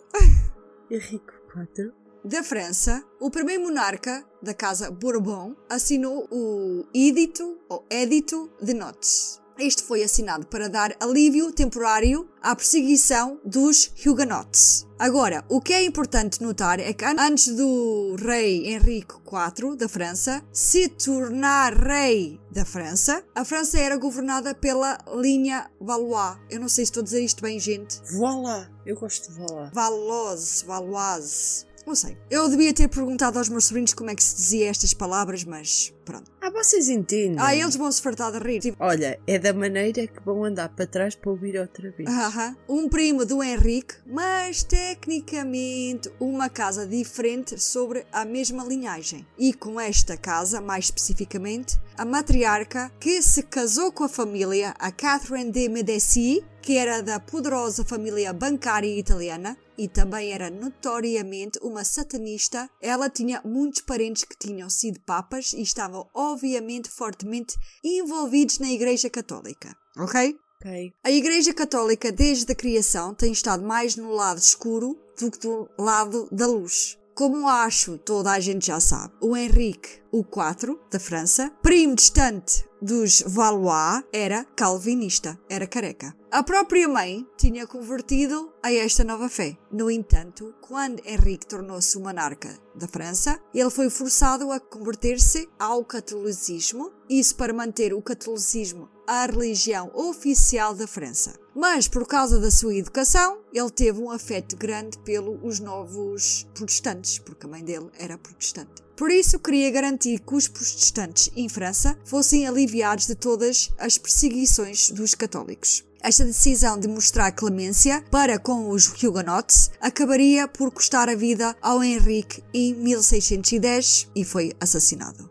[0.91, 1.93] Henrique IV.
[2.25, 9.41] da França, o primeiro monarca da casa Bourbon assinou o Edito ou Edito de Nantes.
[9.59, 14.87] Este foi assinado para dar alívio temporário à perseguição dos Huguenots.
[14.99, 19.89] Agora, o que é importante notar é que an- antes do rei Henrique IV da
[19.89, 26.37] França se tornar rei da França, a França era governada pela linha Valois.
[26.51, 27.99] Eu não sei se estou a dizer isto bem, gente.
[28.13, 28.71] Voilà.
[28.85, 29.71] Eu gosto de voilà.
[29.73, 31.65] Valois, Valoise.
[31.87, 32.19] Não sei.
[32.29, 35.95] Eu devia ter perguntado aos meus sobrinhos como é que se dizia estas palavras, mas
[36.05, 36.31] pronto.
[36.41, 37.37] Ah, vocês entendem.
[37.39, 38.61] Ah, eles vão se fartar de rir.
[38.61, 42.09] Tipo, Olha, é da maneira que vão andar para trás para ouvir outra vez.
[42.09, 49.27] aham, um primo do Henrique, mas tecnicamente uma casa diferente sobre a mesma linhagem.
[49.39, 54.91] E com esta casa, mais especificamente, a matriarca que se casou com a família, a
[54.91, 61.85] Catherine de Medici, que era da poderosa família bancária italiana e também era notoriamente uma
[61.85, 68.69] satanista, ela tinha muitos parentes que tinham sido papas e estavam obviamente fortemente envolvidos na
[68.69, 69.77] Igreja Católica.
[69.97, 70.37] Ok?
[70.61, 70.93] Ok.
[71.05, 75.69] A Igreja Católica, desde a criação, tem estado mais no lado escuro do que do
[75.79, 76.99] lado da luz.
[77.15, 83.23] Como acho toda a gente já sabe, o Henrique IV da França, primo distante dos
[83.27, 86.15] Valois, era calvinista, era careca.
[86.31, 89.57] A própria mãe tinha convertido a esta nova fé.
[89.73, 95.85] No entanto, quando Henrique tornou-se o monarca da França, ele foi forçado a converter-se ao
[95.85, 101.39] catolicismo, isso para manter o catolicismo a religião oficial da França.
[101.55, 107.47] Mas por causa da sua educação, ele teve um afeto grande pelos novos protestantes, porque
[107.47, 108.86] a mãe dele era protestante.
[108.97, 114.91] Por isso, queria garantir que os protestantes em França fossem aliviados de todas as perseguições
[114.91, 115.85] dos católicos.
[116.01, 121.83] Esta decisão de mostrar clemência para com os Huguenots acabaria por custar a vida ao
[121.83, 125.29] Henrique em 1610 e foi assassinado.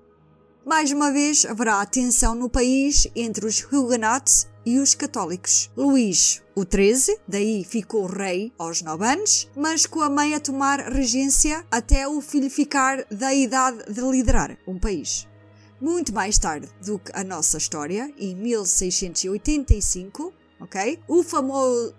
[0.66, 5.70] Mais uma vez haverá tensão no país entre os Huguenots e os católicos.
[5.78, 10.80] Luís, o 13, daí ficou rei aos 9 anos, mas com a mãe a tomar
[10.80, 15.28] regência até o filho ficar da idade de liderar um país.
[15.80, 21.00] Muito mais tarde do que a nossa história, em 1685, ok?
[21.08, 21.94] O famoso,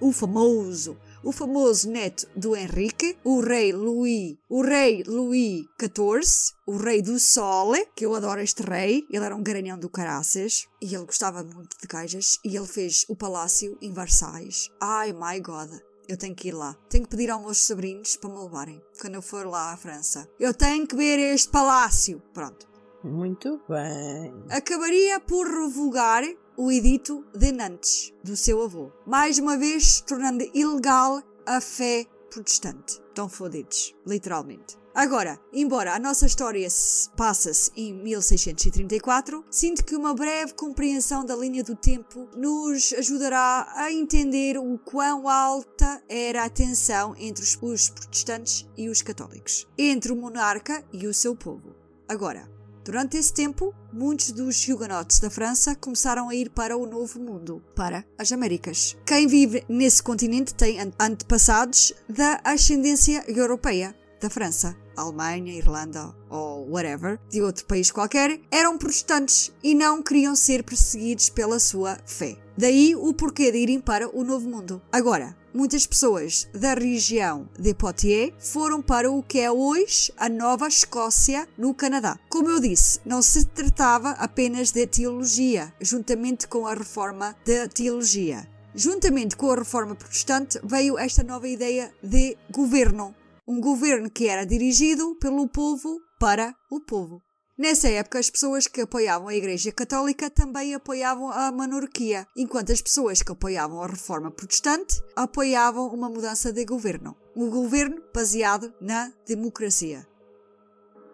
[0.00, 6.76] o famoso, o famoso neto do Henrique, o rei Louis, o rei Louis XIV, o
[6.76, 10.94] rei do Sol, que eu adoro este rei, ele era um garanhão do caraças e
[10.94, 14.70] ele gostava muito de gajas e ele fez o palácio em Versailles.
[14.80, 15.70] Ai my god.
[16.08, 16.74] Eu tenho que ir lá.
[16.88, 20.28] Tenho que pedir aos meus sobrinhos para me levarem quando eu for lá à França.
[20.40, 22.20] Eu tenho que ver este palácio.
[22.34, 22.66] Pronto
[23.04, 24.34] Muito bem.
[24.50, 26.24] acabaria por revogar
[26.60, 33.00] o edito de Nantes, do seu avô, mais uma vez tornando ilegal a fé protestante.
[33.08, 34.78] Estão fodidos, literalmente.
[34.94, 41.34] Agora, embora a nossa história se passa-se em 1634, sinto que uma breve compreensão da
[41.34, 47.56] linha do tempo nos ajudará a entender o quão alta era a tensão entre os
[47.56, 51.74] protestantes e os católicos, entre o monarca e o seu povo.
[52.06, 52.59] Agora,
[52.90, 57.62] Durante esse tempo, muitos dos Huguenots da França começaram a ir para o Novo Mundo,
[57.76, 58.96] para as Américas.
[59.06, 64.76] Quem vive nesse continente tem an- antepassados da ascendência europeia da França.
[64.96, 71.30] Alemanha, Irlanda ou whatever, de outro país qualquer, eram protestantes e não queriam ser perseguidos
[71.30, 72.36] pela sua fé.
[72.56, 74.82] Daí o porquê de irem para o Novo Mundo.
[74.92, 80.68] Agora, muitas pessoas da região de Poitiers foram para o que é hoje a Nova
[80.68, 82.18] Escócia, no Canadá.
[82.28, 88.46] Como eu disse, não se tratava apenas de teologia, juntamente com a reforma da teologia.
[88.74, 93.14] Juntamente com a reforma protestante veio esta nova ideia de governo.
[93.50, 97.20] Um governo que era dirigido pelo povo para o povo.
[97.58, 102.80] Nessa época, as pessoas que apoiavam a Igreja Católica também apoiavam a monarquia, enquanto as
[102.80, 107.16] pessoas que apoiavam a reforma protestante apoiavam uma mudança de governo.
[107.34, 110.06] um governo baseado na democracia.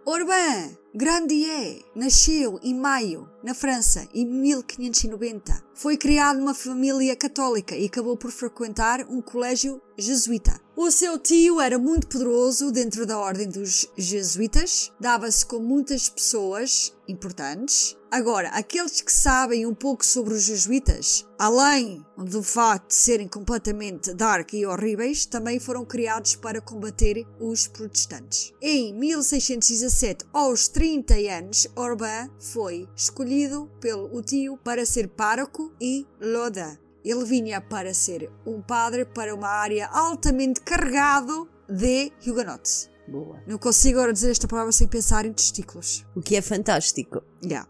[0.07, 5.65] Urbain Grandier nasceu em maio, na França, em 1590.
[5.75, 10.66] Foi criado numa família católica e acabou por frequentar um colégio jesuíta.
[10.79, 16.95] O seu tio era muito poderoso dentro da ordem dos jesuítas, dava-se com muitas pessoas
[17.09, 17.97] importantes.
[18.11, 24.13] Agora, aqueles que sabem um pouco sobre os jesuítas, além do facto de serem completamente
[24.13, 28.53] dark e horríveis, também foram criados para combater os protestantes.
[28.61, 36.79] Em 1617, aos 30 anos, Orban foi escolhido pelo tio para ser pároco em Loda.
[37.07, 42.91] Ele vinha para ser um padre para uma área altamente carregado de hugonotes.
[43.07, 43.41] Boa.
[43.47, 46.05] Não consigo agora dizer esta palavra sem pensar em testículos.
[46.17, 47.23] O que é fantástico.
[47.45, 47.69] Yeah.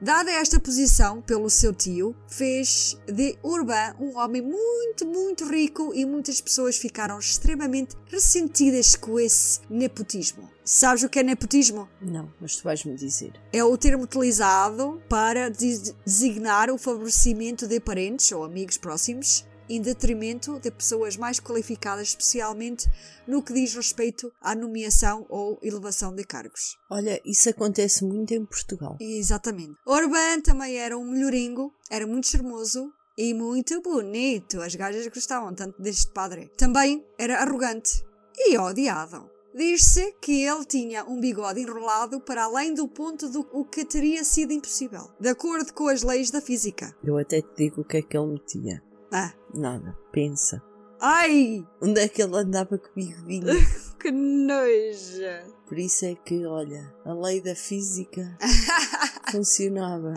[0.00, 6.04] Dada esta posição pelo seu tio, fez de Urban um homem muito, muito rico e
[6.04, 10.50] muitas pessoas ficaram extremamente ressentidas com esse nepotismo.
[10.64, 11.88] Sabes o que é nepotismo?
[12.00, 13.32] Não, mas tu vais-me dizer.
[13.52, 19.80] É o termo utilizado para des- designar o favorecimento de parentes ou amigos próximos em
[19.80, 22.88] detrimento de pessoas mais qualificadas, especialmente
[23.26, 26.76] no que diz respeito à nomeação ou elevação de cargos.
[26.90, 28.96] Olha, isso acontece muito em Portugal.
[29.00, 29.74] Exatamente.
[29.86, 34.60] Orban também era um melhoringo, era muito charmoso e muito bonito.
[34.60, 36.50] As gajas gostavam tanto deste padre.
[36.56, 38.04] Também era arrogante
[38.36, 39.30] e odiado.
[39.54, 44.24] Diz-se que ele tinha um bigode enrolado para além do ponto do o que teria
[44.24, 46.92] sido impossível, de acordo com as leis da física.
[47.04, 48.82] Eu até te digo o que é que ele metia.
[49.16, 49.32] Ah.
[49.54, 49.96] Nada.
[50.10, 50.60] Pensa.
[51.00, 53.46] Ai, Onde é que ele andava comigo vinho?
[54.00, 55.54] que nojo!
[55.68, 58.36] Por isso é que, olha, a lei da física
[59.30, 60.14] funcionava.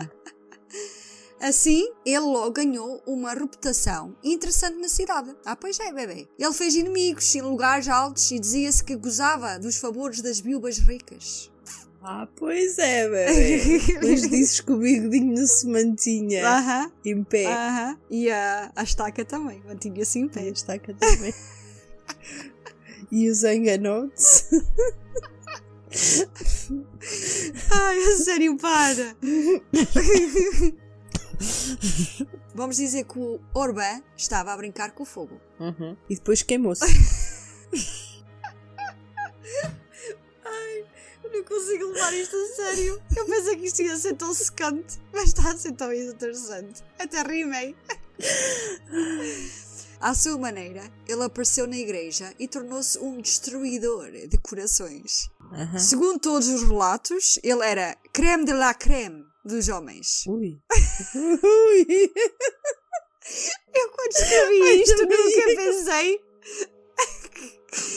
[1.40, 5.32] Assim, ele logo ganhou uma reputação interessante na cidade.
[5.44, 6.28] Ah, pois é, bebê.
[6.36, 11.52] Ele fez inimigos em lugares altos e dizia-se que gozava dos favores das viúvas ricas.
[12.00, 13.78] Ah, pois é, bebê.
[13.86, 17.46] Depois dizes que o bigodinho se mantinha Aham, em pé.
[17.46, 17.98] aham.
[18.08, 20.40] E a, a estaca também, mantinha-se em E pé.
[20.42, 21.34] a estaca também.
[23.10, 24.48] e os enganotes.
[27.70, 29.16] Ai, a sério, para!
[32.54, 35.40] Vamos dizer que o Orban estava a brincar com o fogo.
[35.58, 35.96] Uhum.
[36.08, 36.84] E depois queimou-se.
[41.28, 43.02] Eu não consigo levar isto a sério.
[43.14, 46.82] Eu pensei que isto ia ser tão secante, mas está a ser tão interessante.
[46.98, 47.76] Até rimei.
[50.00, 55.28] À sua maneira, ele apareceu na igreja e tornou-se um destruidor de corações.
[55.78, 60.24] Segundo todos os relatos, ele era creme de la creme dos homens.
[60.26, 60.58] Ui.
[61.14, 62.12] Ui.
[63.74, 66.20] Eu quando escrevi isto nunca pensei.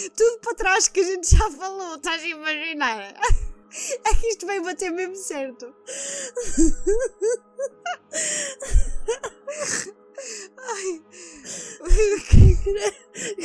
[0.09, 3.13] Tudo para trás que a gente já falou, estás a imaginar?
[4.03, 5.73] É que isto veio bater mesmo certo.
[10.57, 11.01] Ai.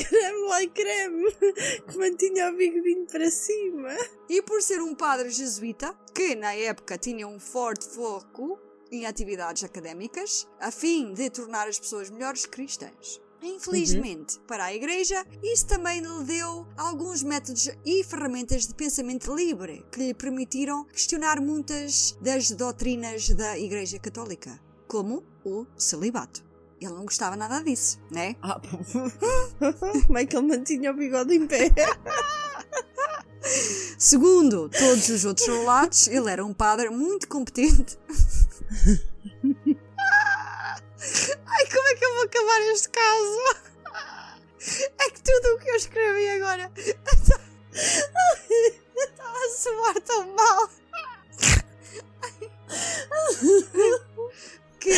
[0.09, 1.33] Creme lá creme.
[1.33, 3.97] Que mantinha o bigodinho para cima.
[4.29, 8.59] E por ser um padre jesuíta, que na época tinha um forte foco
[8.91, 13.21] em atividades académicas, a fim de tornar as pessoas melhores cristãs.
[13.47, 19.87] Infelizmente, para a Igreja, isso também lhe deu alguns métodos e ferramentas de pensamento livre
[19.93, 26.45] que lhe permitiram questionar muitas das doutrinas da Igreja Católica, como o celibato.
[26.81, 28.35] Ele não gostava nada disso, né?
[28.43, 28.61] Ah,
[30.07, 31.73] como é que ele mantinha o bigode em pé?
[33.97, 37.97] Segundo todos os outros relatos, ele era um padre muito competente.
[41.47, 43.39] Ai, como é que eu vou acabar este caso?
[44.99, 47.39] É que tudo o que eu escrevi agora está
[49.23, 50.69] a soar tão mal.
[54.81, 54.91] Que,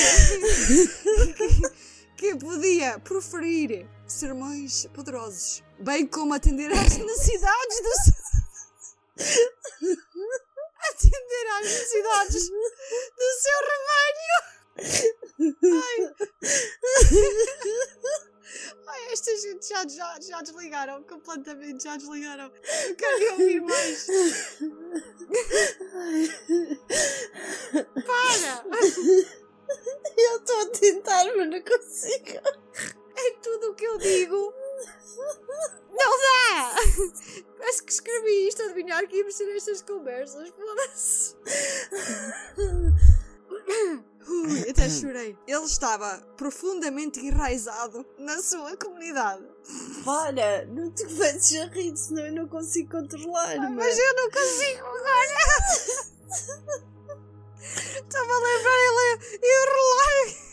[1.37, 1.69] que,
[2.17, 7.91] que podia proferir sermões poderosos, bem como atender às necessidades do
[10.91, 14.58] atender às necessidades do seu rebanho.
[14.79, 16.15] Ai.
[18.87, 22.51] Ai, esta gente já, já, já desligaram, completamente já desligaram.
[22.97, 24.07] Quero ouvir mais.
[28.07, 28.65] Para!
[30.17, 32.41] Eu estou a tentar, mas não consigo.
[33.17, 34.55] É tudo o que eu digo.
[35.91, 36.75] Não dá!
[37.59, 40.49] Parece que escrevi isto a adivinhar que íamos ter estas conversas.
[40.51, 41.37] Foda-se.
[44.29, 45.37] Ui, até chorei.
[45.47, 49.43] Ele estava profundamente enraizado na sua comunidade.
[50.05, 53.57] Para, não te a rir, senão eu não consigo controlar.
[53.57, 55.39] Ah, mas eu não consigo agora.
[57.61, 59.19] Estava a lembrar ele a
[59.63, 60.49] enrolar.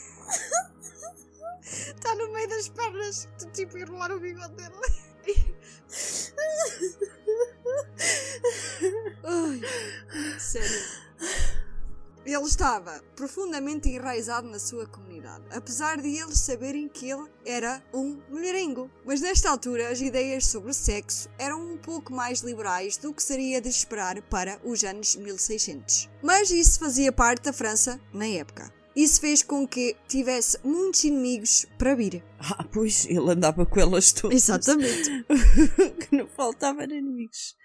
[1.61, 4.75] Está no meio das pernas, tipo, enrolar o bigode dele.
[9.23, 9.61] Ai,
[10.39, 11.05] sério.
[12.25, 18.19] Ele estava profundamente enraizado na sua comunidade, apesar de eles saberem que ele era um
[18.29, 18.89] mulherengo.
[19.05, 23.61] Mas nesta altura, as ideias sobre sexo eram um pouco mais liberais do que seria
[23.61, 26.09] de esperar para os anos 1600.
[26.23, 28.73] Mas isso fazia parte da França na época.
[28.95, 32.23] Isso fez com que tivesse muitos inimigos para vir.
[32.57, 34.35] Ah, pois, ele andava com elas todas.
[34.35, 35.09] Exatamente.
[35.99, 37.55] que não faltavam inimigos.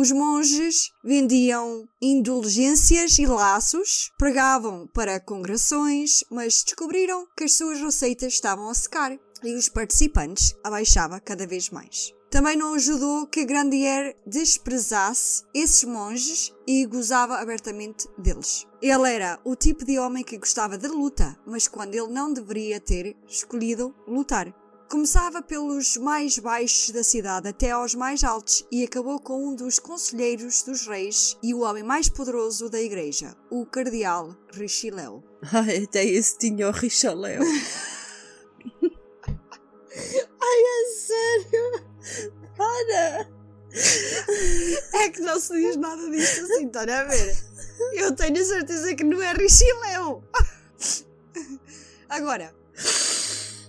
[0.00, 8.34] Os monges vendiam indulgências e laços, pregavam para congregações, mas descobriram que as suas receitas
[8.34, 12.14] estavam a secar e os participantes abaixava cada vez mais.
[12.30, 18.68] Também não ajudou que Grandier desprezasse esses monges e gozava abertamente deles.
[18.80, 22.78] Ele era o tipo de homem que gostava de luta, mas quando ele não deveria
[22.78, 24.54] ter escolhido lutar.
[24.88, 29.78] Começava pelos mais baixos da cidade até aos mais altos e acabou com um dos
[29.78, 35.22] conselheiros dos reis e o homem mais poderoso da igreja, o cardeal Richelieu.
[35.52, 37.42] Ai, até esse tinha o Richelieu.
[40.40, 41.84] Ai, é sério?
[42.56, 43.28] Para!
[44.94, 47.36] É que não se diz nada disto assim, estão a ver?
[47.92, 50.24] Eu tenho a certeza que não é Richelieu.
[52.08, 52.54] Agora,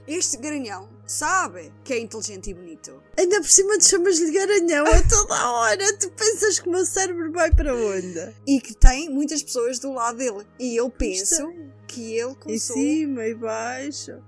[0.07, 3.01] este garanhão sabe que é inteligente e bonito.
[3.17, 5.97] Ainda por cima te chamas-lhe garanhão a toda a hora.
[5.97, 8.33] Tu pensas que o meu cérebro vai para onde?
[8.47, 10.45] E que tem muitas pessoas do lado dele.
[10.59, 11.51] E eu penso
[11.87, 14.21] que ele Em começou cima e baixo.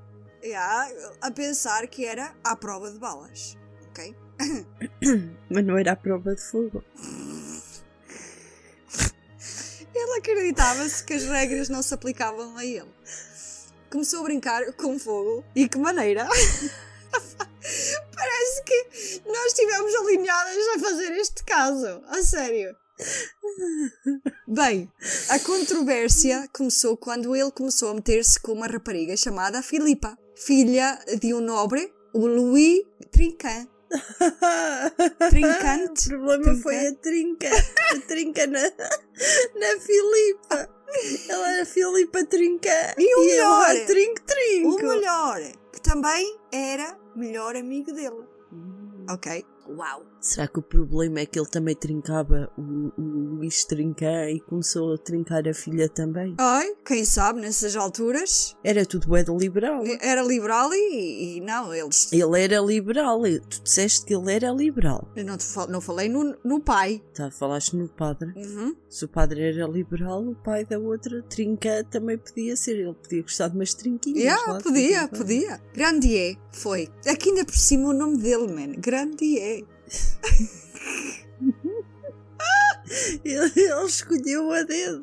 [0.43, 3.57] yeah, a pensar que era à prova de balas.
[3.89, 4.15] Ok?
[5.49, 6.83] Mas não era a prova de fogo.
[9.93, 12.89] Ele acreditava-se que as regras não se aplicavam a ele.
[13.91, 15.43] Começou a brincar com fogo.
[15.53, 16.25] E que maneira!
[18.15, 22.01] Parece que nós estivemos alinhadas a fazer este caso.
[22.07, 22.73] A sério.
[24.47, 24.89] Bem,
[25.27, 31.33] a controvérsia começou quando ele começou a meter-se com uma rapariga chamada Filipa, filha de
[31.33, 33.67] um nobre, o Louis Trinquant.
[35.29, 36.07] Trincante.
[36.15, 37.49] O problema foi a trinca.
[37.95, 40.69] A trinca na, na Filipa.
[41.29, 42.95] Ela era Filipa Trinca.
[42.97, 43.59] E o eu melhor?
[43.75, 44.83] lá trinco O trinco.
[44.87, 48.23] melhor, que também era melhor amigo dele.
[49.09, 49.45] Ok?
[49.69, 50.05] Uau!
[50.21, 54.93] Será que o problema é que ele também trincava o, o Luís Trincan e começou
[54.93, 56.35] a trincar a filha também?
[56.37, 59.83] Ai, quem sabe nessas alturas Era tudo é de liberal.
[59.99, 62.13] era liberal e, e não, eles.
[62.13, 63.21] Ele era liberal.
[63.49, 65.07] Tu disseste que ele era liberal.
[65.15, 67.01] Eu não, te fal- não falei no, no pai.
[67.15, 68.31] Tá, falaste no padre.
[68.35, 68.75] Uhum.
[68.87, 72.77] Se o padre era liberal, o pai da outra trinca também podia ser.
[72.79, 74.19] Ele podia gostar de umas trinquinhas.
[74.23, 75.59] Yeah, lá podia, podia.
[75.73, 76.89] Grandier foi.
[77.07, 78.73] Aqui ainda por cima o nome dele, man.
[78.77, 79.63] Grandier.
[83.23, 85.01] Ele, ele escolheu a dedo.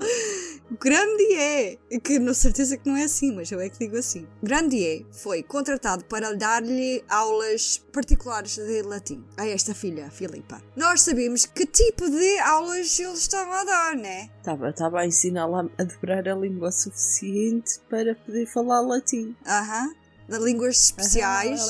[0.78, 4.26] Grandier, que não certeza que não é assim, mas eu é que digo assim.
[4.42, 10.60] Grandier foi contratado para dar-lhe aulas particulares de latim a esta filha, Filipa.
[10.76, 14.28] Nós sabemos que tipo de aulas ele estava a dar, né?
[14.38, 19.34] Estava, estava a ensiná-la a dobrar a língua suficiente para poder falar latim.
[19.46, 19.94] Aham.
[20.28, 21.62] De línguas especiais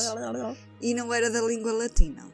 [0.81, 2.25] e não era da língua latina.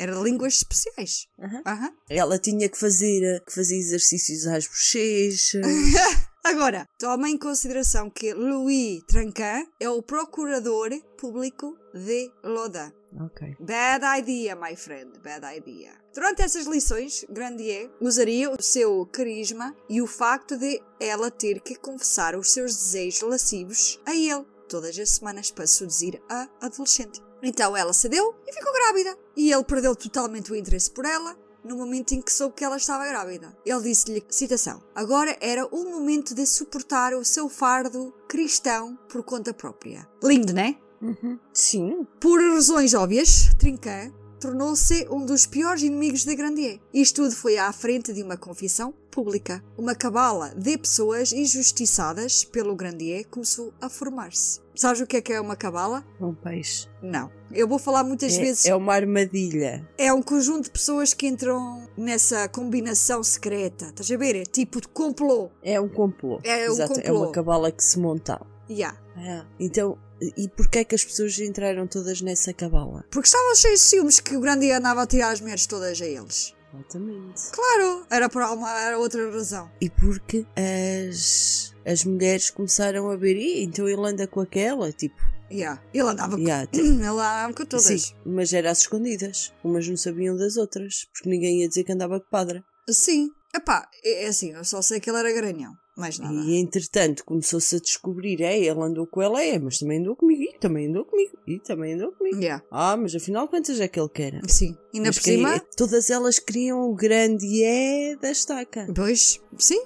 [0.00, 1.26] Era línguas especiais.
[1.38, 1.62] Aham.
[1.66, 1.92] Aham.
[2.08, 5.60] Ela tinha que fazer, eh, que fazer exercícios às bochechas.
[6.42, 10.88] Agora, toma em consideração que Louis Trancan é o procurador
[11.18, 12.90] público de Loda.
[13.20, 13.56] ok.
[13.60, 15.92] Bad idea, my friend, bad idea.
[16.14, 21.74] Durante essas lições, Grandier usaria o seu carisma e o facto de ela ter que
[21.74, 27.20] confessar os seus desejos lascivos a ele todas as semanas para seduzir a adolescente.
[27.42, 29.16] Então ela cedeu e ficou grávida.
[29.36, 32.76] E ele perdeu totalmente o interesse por ela no momento em que soube que ela
[32.76, 33.56] estava grávida.
[33.64, 39.52] Ele disse-lhe, citação, agora era o momento de suportar o seu fardo cristão por conta
[39.52, 40.08] própria.
[40.22, 40.76] Lindo, né?
[41.00, 41.38] Uhum.
[41.52, 42.06] Sim.
[42.20, 46.80] Por razões óbvias, Trincan tornou-se um dos piores inimigos de Grandier.
[46.92, 49.62] Isto tudo foi à frente de uma confissão pública.
[49.76, 54.60] Uma cabala de pessoas injustiçadas pelo Grandier começou a formar-se.
[54.74, 56.04] Sabes o que é que é uma cabala?
[56.20, 56.88] Um peixe.
[57.02, 57.30] Não.
[57.52, 58.64] Eu vou falar muitas É, vezes.
[58.66, 59.86] é uma armadilha.
[59.98, 63.86] É um conjunto de pessoas que entram nessa combinação secreta.
[63.86, 64.36] Estás a ver?
[64.36, 65.50] É tipo de complô.
[65.62, 66.40] É um complô.
[66.44, 67.24] É um Exato, É complô.
[67.24, 68.40] uma cabala que se monta.
[68.70, 68.96] Yeah.
[69.16, 69.98] Ah, então,
[70.36, 73.04] e porquê é que as pessoas entraram todas nessa cabala?
[73.10, 76.06] Porque estavam cheios de ciúmes que o Grandier andava a tirar as mulheres todas a
[76.06, 76.54] eles.
[76.72, 77.50] Exatamente.
[77.50, 79.68] Claro, era por uma, era outra razão.
[79.80, 85.20] E porque as, as mulheres começaram a ver, "Ih, então ele anda com aquela, tipo,
[85.52, 85.82] Yeah.
[85.92, 87.84] Ele andava com, yeah, tipo, ele andava com todas.
[87.84, 89.52] sim, mas era às escondidas.
[89.64, 92.62] Umas não sabiam das outras, porque ninguém ia dizer que andava com padre.
[92.88, 93.28] Sim.
[93.52, 95.72] Epá, é é assim, eu só sei que ele era garanhão.
[96.00, 96.34] Mais nada.
[96.34, 100.42] E entretanto começou-se a descobrir, é, ele andou com ela, é, mas também andou comigo,
[100.42, 102.38] e também andou comigo, e também andou comigo.
[102.38, 102.64] Yeah.
[102.70, 104.40] Ah, mas afinal quantas é que ele quer?
[104.48, 104.76] Sim.
[104.92, 105.60] E ainda Mas por cima.
[105.76, 108.86] todas elas queriam o grande é da estaca.
[108.94, 109.82] Pois, sim.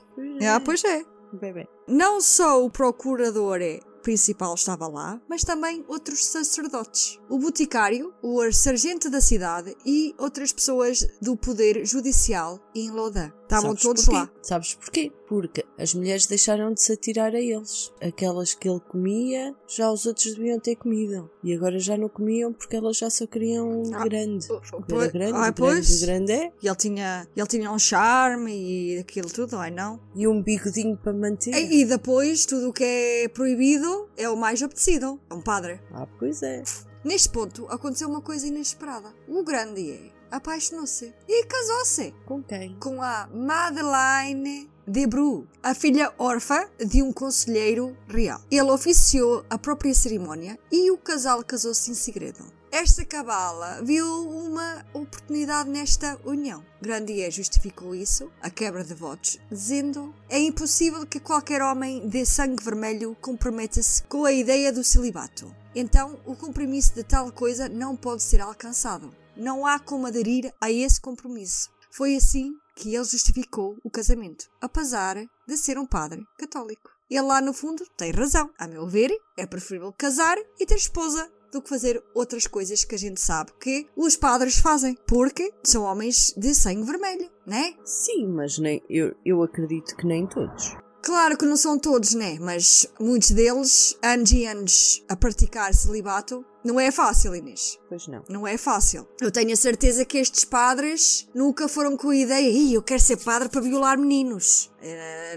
[0.47, 1.05] Ah, pois é.
[1.33, 1.67] Bebê.
[1.89, 7.19] Não só o procurador é principal estava lá, mas também outros sacerdotes.
[7.29, 13.33] O boticário, o sargento da cidade e outras pessoas do poder judicial em Lodã.
[13.57, 14.19] Estavam Sabes todos porquê?
[14.19, 14.31] lá.
[14.43, 15.13] Sabes porquê?
[15.27, 17.93] Porque as mulheres deixaram de se atirar a eles.
[18.01, 21.31] Aquelas que ele comia, já os outros deviam ter comido.
[21.43, 24.47] E agora já não comiam porque elas já só queriam o Ah, grande.
[24.49, 26.03] Porque era grande, ah, o grande, pois.
[26.03, 26.53] o grande é.
[26.63, 29.99] E ele tinha, ele tinha um charme e aquilo tudo, ai não?
[30.15, 31.55] E um bigodinho para manter.
[31.55, 35.21] E, e depois, tudo o que é proibido é o mais apetecido.
[35.31, 35.81] É um padre.
[35.93, 36.63] Ah, pois é.
[37.05, 39.13] Neste ponto, aconteceu uma coisa inesperada.
[39.29, 42.77] O grande é apaixonou-se e casou-se Com quem?
[42.81, 48.41] com a Madeleine de Bru, a filha órfã de um conselheiro real.
[48.51, 52.45] Ele oficiou a própria cerimónia e o casal casou-se em segredo.
[52.71, 56.63] Esta cabala viu uma oportunidade nesta união.
[56.83, 62.63] Grandier justificou isso, a quebra de votos, dizendo é impossível que qualquer homem de sangue
[62.63, 65.55] vermelho comprometa-se com a ideia do celibato.
[65.75, 69.15] Então, o compromisso de tal coisa não pode ser alcançado.
[69.37, 71.71] Não há como aderir a esse compromisso.
[71.91, 75.17] Foi assim que ele justificou o casamento, apesar
[75.47, 76.91] de ser um padre católico.
[77.11, 78.51] Ele lá no fundo tem razão.
[78.59, 82.97] A meu ver, é preferível casar e ter esposa do que fazer outras coisas que
[82.97, 87.75] a gente sabe que os padres fazem, porque são homens de sangue vermelho, né?
[87.85, 90.77] Sim, mas nem, eu, eu acredito que nem todos.
[91.01, 92.39] Claro que não são todos, né?
[92.41, 97.79] Mas muitos deles, anos e anos a praticar celibato, não é fácil, Inês.
[97.89, 98.25] Pois não.
[98.29, 99.07] Não é fácil.
[99.21, 103.01] Eu tenho a certeza que estes padres nunca foram com a ideia, Ih, eu quero
[103.01, 104.71] ser padre para violar meninos.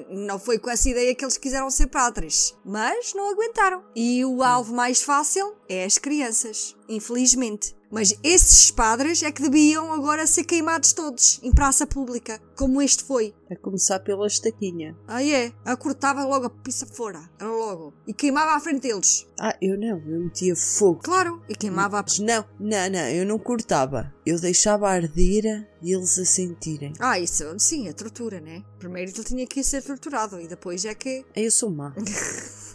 [0.10, 2.56] Não foi com essa ideia que eles quiseram ser padres.
[2.66, 3.84] Mas não aguentaram.
[3.96, 6.76] E o alvo mais fácil é as crianças.
[6.90, 7.77] Infelizmente.
[7.92, 13.04] Mas esses padres é que deviam agora ser queimados todos, em praça pública, como este
[13.04, 13.34] foi.
[13.50, 14.96] A começar pela estaquinha.
[15.08, 15.54] Ah, é?
[15.64, 17.30] A cortava logo a pizza fora.
[17.40, 17.94] Era logo.
[18.06, 19.26] E queimava à frente deles.
[19.40, 21.02] Ah, eu não, eu metia fogo.
[21.04, 21.42] Claro.
[21.48, 24.14] E queimava a não, não, não, eu não cortava.
[24.26, 26.94] Eu deixava arder e eles a sentirem.
[27.00, 28.64] Ah, isso sim, é tortura, né?
[28.80, 31.26] Primeiro ele tinha que ser torturado e depois é que.
[31.36, 31.94] Eu sou má.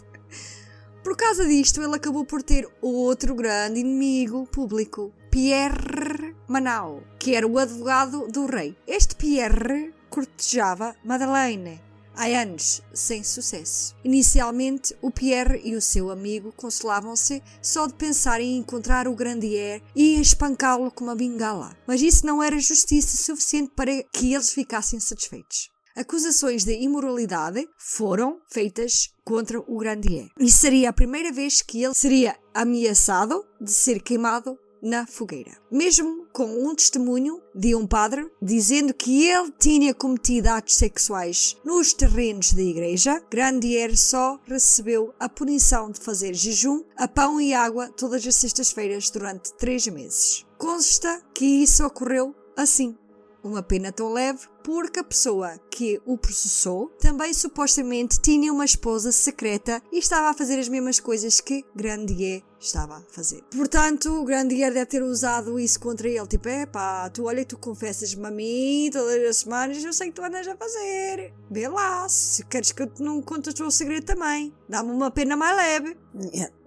[1.03, 7.45] Por causa disto, ele acabou por ter outro grande inimigo público, Pierre Manau, que era
[7.45, 8.77] o advogado do rei.
[8.87, 11.81] Este Pierre cortejava Madeleine
[12.15, 13.95] há anos, sem sucesso.
[14.03, 19.81] Inicialmente, o Pierre e o seu amigo consolavam-se só de pensar em encontrar o Grandier
[19.95, 21.75] e espancá-lo com uma bengala.
[21.87, 25.72] Mas isso não era justiça suficiente para que eles ficassem satisfeitos.
[25.95, 30.27] Acusações de imoralidade foram feitas contra o Grandier.
[30.39, 35.51] E seria a primeira vez que ele seria ameaçado de ser queimado na fogueira.
[35.71, 41.93] Mesmo com um testemunho de um padre dizendo que ele tinha cometido atos sexuais nos
[41.93, 47.87] terrenos da igreja, Grandier só recebeu a punição de fazer jejum a pão e água
[47.89, 50.43] todas as sextas-feiras durante três meses.
[50.57, 52.97] Consta que isso ocorreu assim.
[53.43, 59.11] Uma pena tão leve porque a pessoa que o processou também supostamente tinha uma esposa
[59.11, 63.43] secreta e estava a fazer as mesmas coisas que Grandier estava a fazer.
[63.51, 66.25] Portanto, o Grandier deve ter usado isso contra ele.
[66.27, 70.13] Tipo, é pá, tu olha, tu confessas-me a mim todas as semanas, eu sei que
[70.13, 71.33] tu andas a fazer.
[71.51, 74.53] Vê lá, se queres que eu não conte o teu segredo também.
[74.69, 75.97] Dá-me uma pena mais leve.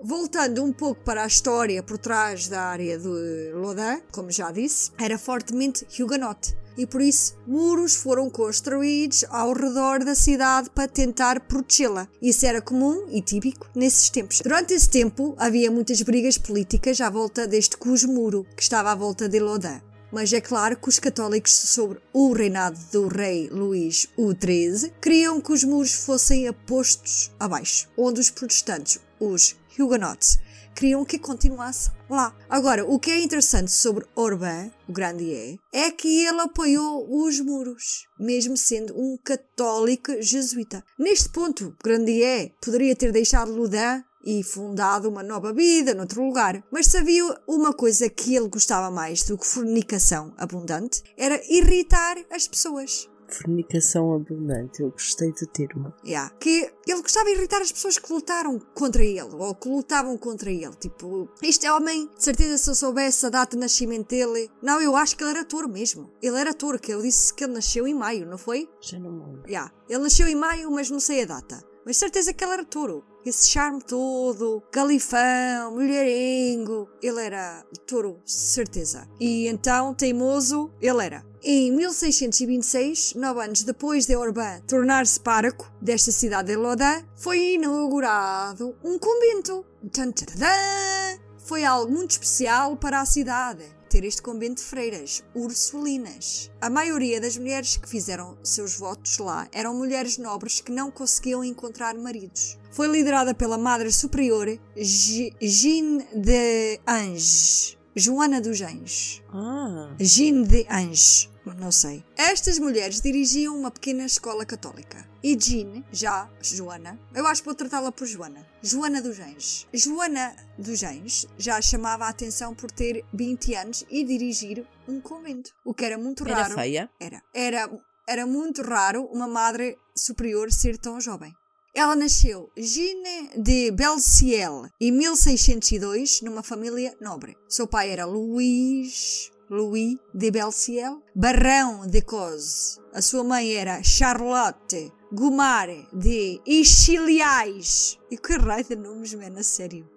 [0.02, 4.92] Voltando um pouco para a história por trás da área de Lodin, como já disse,
[4.98, 11.40] era fortemente huguenote e por isso muros foram construídos ao redor da cidade para tentar
[11.40, 12.08] protegê-la.
[12.20, 14.40] Isso era comum e típico nesses tempos.
[14.40, 19.28] Durante esse tempo havia muitas brigas políticas à volta deste cujo-muro que estava à volta
[19.28, 19.80] de Lodin.
[20.12, 25.52] Mas é claro que os católicos, sobre o reinado do rei Luís XIII, queriam que
[25.52, 30.38] os muros fossem apostos abaixo, onde os protestantes, os Huguenots,
[30.74, 32.34] queriam que continuasse lá.
[32.48, 38.06] Agora, o que é interessante sobre Orbán, o Grandier, é que ele apoiou os muros,
[38.18, 40.84] mesmo sendo um católico jesuíta.
[40.98, 46.62] Neste ponto, Grandier poderia ter deixado Loudun e fundado uma nova vida noutro lugar.
[46.70, 51.02] Mas sabia uma coisa que ele gostava mais do que fornicação abundante?
[51.16, 53.08] Era irritar as pessoas.
[53.28, 55.92] Fornicação abundante, eu gostei do termo.
[56.04, 56.32] Yeah.
[56.38, 60.50] Que ele gostava de irritar as pessoas que lutaram contra ele, ou que lutavam contra
[60.50, 60.74] ele.
[60.76, 64.50] Tipo, este homem, de certeza se eu soubesse a data de nascimento dele.
[64.62, 66.10] Não, eu acho que ele era touro mesmo.
[66.22, 68.68] Ele era touro, que eu disse que ele nasceu em maio, não foi?
[68.80, 69.42] Já não me lembro.
[69.48, 69.72] Yeah.
[69.88, 71.62] Ele nasceu em maio, mas não sei a data.
[71.84, 73.04] Mas certeza que ele era touro.
[73.26, 76.88] Esse charme todo, galifão, mulherengo.
[77.02, 79.08] Ele era touro, certeza.
[79.18, 81.26] E então, teimoso, ele era.
[81.42, 88.76] Em 1626, nove anos depois de Orbán tornar-se pároco desta cidade de Lodin, foi inaugurado
[88.84, 89.66] um convento.
[89.92, 91.18] Tum, tadadã!
[91.36, 96.50] Foi algo muito especial para a cidade ter este convento de freiras, ursulinas.
[96.60, 101.42] A maioria das mulheres que fizeram seus votos lá eram mulheres nobres que não conseguiam
[101.42, 102.58] encontrar maridos.
[102.70, 109.22] Foi liderada pela Madre Superior Jeanne de Ange, Joana dos Anjos.
[109.32, 109.94] Ah.
[109.98, 112.04] Jeanne de Ange, não sei.
[112.16, 115.08] Estas mulheres dirigiam uma pequena escola católica.
[115.22, 118.46] E Jean, já Joana, eu acho que vou tratá-la por Joana.
[118.62, 119.66] Joana dos Anjos.
[119.72, 125.50] Joana dos Anjos já chamava a atenção por ter 20 anos e dirigir um convento.
[125.64, 126.54] O que era muito Era raro.
[126.54, 126.90] feia?
[127.00, 127.22] Era.
[127.34, 127.70] Era,
[128.08, 131.32] era muito raro uma madre superior ser tão jovem.
[131.74, 137.36] Ela nasceu Jeanne de Belciel em 1602 numa família nobre.
[137.48, 142.80] Seu pai era Luís Louis de Belciel, Barrão de Cose.
[142.92, 147.98] A sua mãe era Charlotte Gomar de Ichiliais.
[148.10, 149.88] E que raio de nomes, mano, a sério.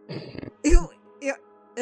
[0.63, 0.89] Eu,
[1.21, 1.35] eu,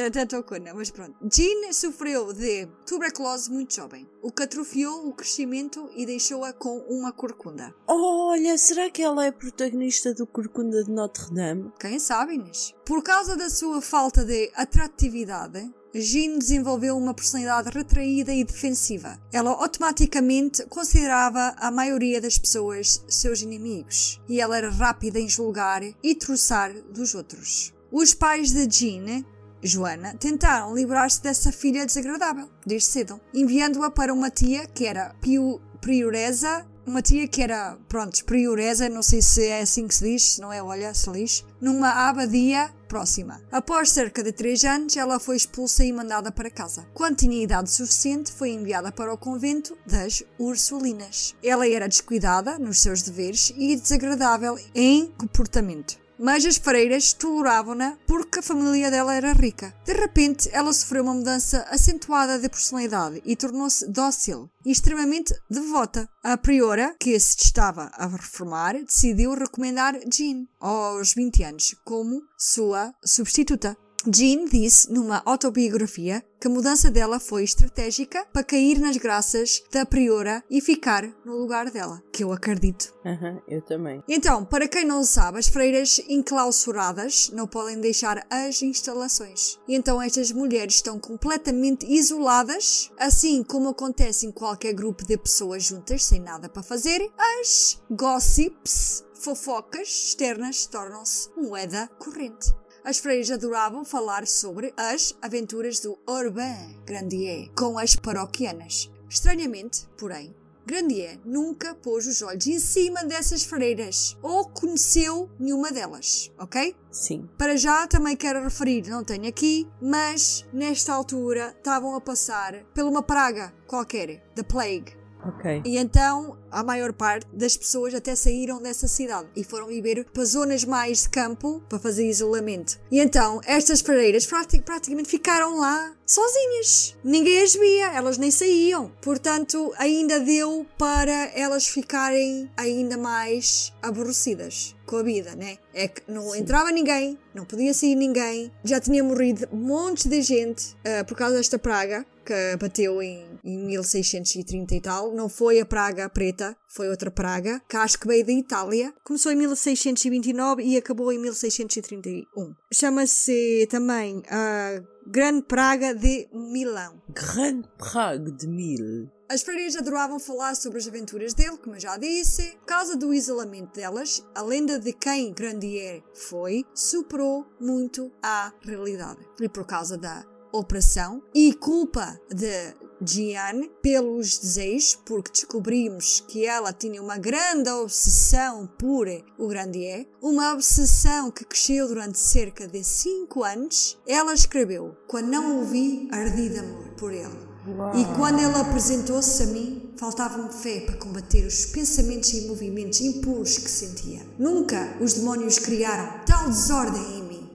[0.06, 1.18] até estou cona, mas pronto.
[1.30, 7.12] Jean sofreu de tuberculose muito jovem, o que atrofiou o crescimento e deixou-a com uma
[7.12, 7.74] corcunda.
[7.88, 11.72] Olha, será que ela é protagonista do Corcunda de Notre Dame?
[11.80, 12.76] Quem sabe, Inês?
[12.86, 19.20] Por causa da sua falta de atratividade, Jean desenvolveu uma personalidade retraída e defensiva.
[19.32, 25.82] Ela automaticamente considerava a maioria das pessoas seus inimigos e ela era rápida em julgar
[26.04, 27.74] e troçar dos outros.
[27.92, 29.24] Os pais de Jean
[29.62, 35.60] Joana tentaram livrar-se dessa filha desagradável, desde cedo, enviando-a para uma tia que era pio,
[35.82, 40.36] prioresa, uma tia que era, pronto, prioresa, não sei se é assim que se diz,
[40.36, 43.42] se não é, olha, se lixe, numa abadia próxima.
[43.52, 46.88] Após cerca de 3 anos, ela foi expulsa e mandada para casa.
[46.94, 51.36] Quando tinha idade suficiente, foi enviada para o convento das Ursulinas.
[51.44, 56.07] Ela era descuidada nos seus deveres e desagradável em comportamento.
[56.20, 59.74] Mas as freiras toleravam-na porque a família dela era rica.
[59.86, 66.10] De repente, ela sofreu uma mudança acentuada de personalidade e tornou-se dócil e extremamente devota.
[66.24, 72.94] A priora, que se estava a reformar, decidiu recomendar Jean aos 20 anos como sua
[73.04, 73.78] substituta.
[74.14, 79.86] Jean disse numa autobiografia que a mudança dela foi estratégica para cair nas graças da
[79.86, 82.94] priora e ficar no lugar dela, que eu acredito.
[83.06, 84.04] Aham, eu também.
[84.08, 89.60] Então, para quem não sabe, as freiras enclausuradas não podem deixar as instalações.
[89.68, 95.64] E então estas mulheres estão completamente isoladas, assim como acontece em qualquer grupo de pessoas
[95.64, 97.12] juntas sem nada para fazer.
[97.18, 102.54] As gossips, fofocas externas tornam-se moeda corrente.
[102.88, 108.90] As freiras adoravam falar sobre as aventuras do Urbain Grandier com as paroquianas.
[109.10, 110.34] Estranhamente, porém,
[110.66, 116.74] Grandier nunca pôs os olhos em cima dessas freiras ou conheceu nenhuma delas, ok?
[116.90, 117.30] Sim.
[117.38, 122.86] Para já também quero referir, não tenho aqui, mas nesta altura estavam a passar por
[122.86, 124.97] uma praga qualquer, the plague.
[125.28, 125.62] Ok.
[125.66, 130.24] E então a maior parte das pessoas até saíram dessa cidade e foram viver para
[130.24, 132.80] zonas mais de campo para fazer isolamento.
[132.90, 136.96] E então estas freiras prati- praticamente ficaram lá sozinhas.
[137.04, 138.92] Ninguém as via, elas nem saíam.
[139.02, 145.58] Portanto, ainda deu para elas ficarem ainda mais aborrecidas com a vida, né?
[145.74, 150.78] É que não entrava ninguém, não podia sair ninguém, já tinha morrido montes de gente
[150.86, 155.14] ah, por causa desta praga que bateu em, em 1630 e tal.
[155.14, 158.94] Não foi a praga preta, foi outra praga, que acho que veio da Itália.
[159.04, 162.54] Começou em 1629 e acabou em 1631.
[162.72, 167.02] Chama-se também a Grande Praga de Milão.
[167.10, 169.10] Grande Prague de Mil.
[169.30, 172.58] As freiras adoravam falar sobre as aventuras dele, como eu já disse.
[172.60, 179.20] Por causa do isolamento delas, a lenda de quem Grandier foi superou muito a realidade.
[179.42, 186.74] E por causa da operação e culpa de Jeanne pelos desejos, porque descobrimos que ela
[186.74, 193.44] tinha uma grande obsessão por o Grandier, uma obsessão que cresceu durante cerca de 5
[193.44, 193.98] anos.
[194.08, 197.48] Ela escreveu: Quando não o vi, ardi de amor por ele.
[197.96, 203.58] E quando ele apresentou-se a mim, faltava-me fé para combater os pensamentos e movimentos impuros
[203.58, 204.26] que sentia.
[204.40, 207.50] Nunca os demónios criaram tal desordem em mim.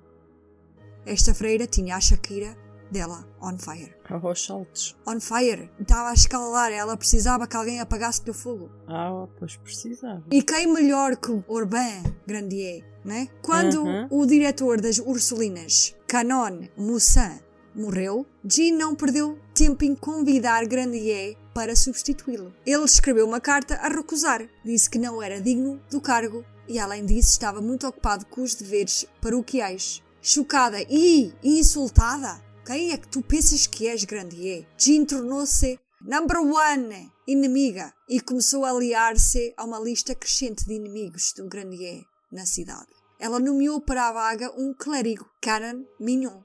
[1.06, 2.56] Esta freira tinha a Shakira
[2.92, 3.94] dela on fire.
[4.08, 4.96] Aos saltos.
[5.06, 5.70] On fire.
[5.80, 8.70] Estava a escalar, ela precisava que alguém apagasse-lhe o fogo.
[8.86, 10.22] Ah, pois precisava.
[10.30, 13.28] E quem melhor que Urbain Grandier, né?
[13.42, 14.06] Quando Uhum.
[14.10, 17.40] o diretor das Ursulinas, Canon Moussin,
[17.74, 22.52] morreu, Jean não perdeu tempo em convidar Grandier para substituí-lo.
[22.66, 24.46] Ele escreveu uma carta a recusar.
[24.64, 28.54] Disse que não era digno do cargo e, além disso, estava muito ocupado com os
[28.54, 30.02] deveres paroquiais.
[30.24, 34.66] Chocada e insultada, quem é que tu pensas que és, Grandier?
[34.78, 41.32] Jean tornou-se number one inimiga e começou a aliar-se a uma lista crescente de inimigos
[41.36, 42.88] do Grandier na cidade.
[43.18, 46.40] Ela nomeou para a vaga um clérigo, Canon Mignon,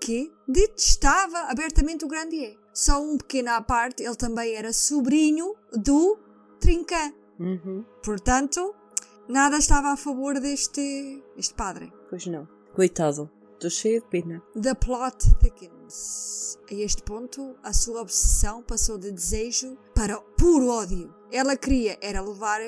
[0.00, 2.56] que detestava abertamente o Grandier.
[2.72, 6.18] Só um pequeno à parte, ele também era sobrinho do
[6.58, 7.14] Trinquet.
[7.38, 7.84] Uhum.
[8.02, 8.74] Portanto,
[9.28, 11.92] nada estava a favor deste, deste padre.
[12.10, 12.48] Pois não.
[12.74, 13.30] Coitado.
[13.64, 14.42] Estou cheia de pena.
[14.60, 16.58] The plot thickens.
[16.70, 21.14] A este ponto, a sua obsessão passou de desejo para puro ódio.
[21.32, 22.60] Ela queria era levar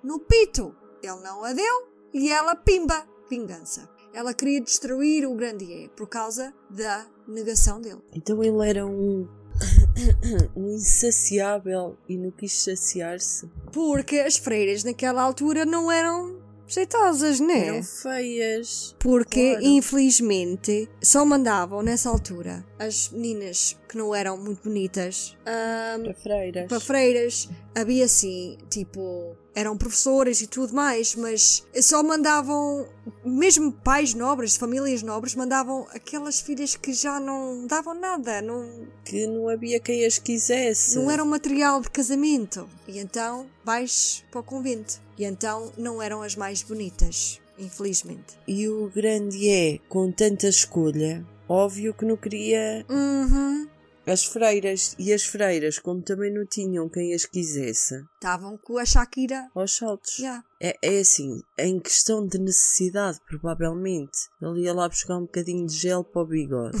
[0.00, 0.72] no pito.
[1.02, 3.04] Ele não a deu e ela pimba.
[3.28, 3.90] Vingança.
[4.12, 8.02] Ela queria destruir o Grandier por causa da negação dele.
[8.12, 9.26] Então ele era um.
[10.54, 13.50] um insaciável e não quis saciar-se.
[13.72, 17.68] Porque as freiras naquela altura não eram jeitosas, né?
[17.68, 18.94] Eram feias.
[18.98, 19.66] Porque, Claro.
[19.66, 26.66] infelizmente, só mandavam nessa altura as meninas que não eram muito bonitas ahm, Para freiras.
[26.68, 27.48] para freiras.
[27.74, 32.86] Havia assim, tipo, eram professoras e tudo mais, mas só mandavam,
[33.24, 38.68] mesmo pais nobres, famílias nobres, mandavam aquelas filhas que já não davam nada, não,
[39.04, 40.96] Que não havia quem as quisesse.
[40.96, 42.68] não eram material de casamento.
[42.88, 45.00] E então vais para o convento.
[45.16, 48.36] E então não eram as mais bonitas, infelizmente.
[48.48, 53.68] E o grande é, com tanta escolha, óbvio que não queria Uhum.
[54.06, 54.94] As freiras.
[54.98, 59.48] E as freiras, como também não tinham quem as quisesse, Estavam com a Shakira.
[59.54, 60.18] aos saltos.
[60.18, 60.44] Yeah.
[60.60, 64.18] É, é assim, em questão de necessidade, provavelmente.
[64.42, 66.78] Ele ia lá buscar um bocadinho de gel para o bigode.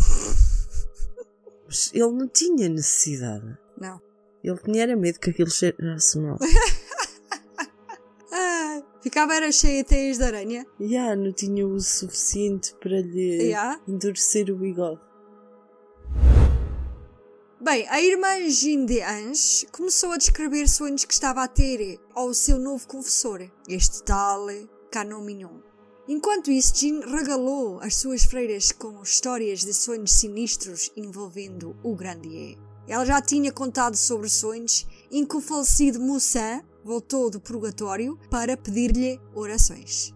[1.66, 3.56] Mas ele não tinha necessidade.
[3.80, 4.00] Não.
[4.42, 6.38] Ele tinha era medo que aquilo cheirasse mal.
[9.02, 10.66] Ficava era cheia de teias de aranha.
[10.80, 13.78] Já, não tinha o suficiente para lhe Yeah.
[13.86, 14.98] endurecer o bigode.
[17.64, 22.34] Bem, a irmã Jean de Ange começou a descrever sonhos que estava a ter ao
[22.34, 24.48] seu novo confessor, este tal
[24.90, 25.60] Canon Mignon.
[26.06, 32.58] Enquanto isso, Jean regalou as suas freiras com histórias de sonhos sinistros envolvendo o Grandier.
[32.86, 38.58] Ela já tinha contado sobre sonhos em que o falecido Moussin voltou do purgatório para
[38.58, 40.12] pedir-lhe orações.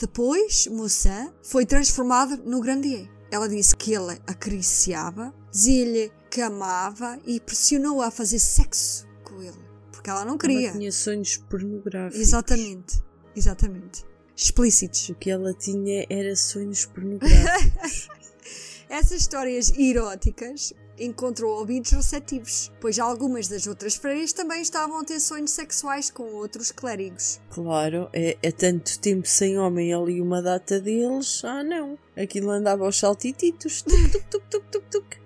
[0.00, 3.10] Depois, Moussin foi transformado no Grandier.
[3.32, 9.56] Ela disse que ele acariciava, dizia-lhe que amava e pressionou-a a fazer sexo com ele.
[9.92, 10.70] Porque ela não queria.
[10.70, 12.20] Ela tinha sonhos pornográficos.
[12.20, 13.00] Exatamente.
[13.36, 14.04] Exatamente.
[14.34, 15.10] Explícitos.
[15.10, 18.08] O que ela tinha era sonhos pornográficos.
[18.90, 25.20] Essas histórias eróticas encontrou ouvidos receptivos, pois algumas das outras freiras também estavam a ter
[25.20, 27.40] sonhos sexuais com outros clérigos.
[27.50, 31.44] claro, é, é tanto tempo sem homem ali uma data deles.
[31.44, 31.96] Ah, não.
[32.16, 33.82] Aquilo andava aos saltititos.
[33.82, 35.23] Tuc, tuc, tuc, tuc, tuc, tuc.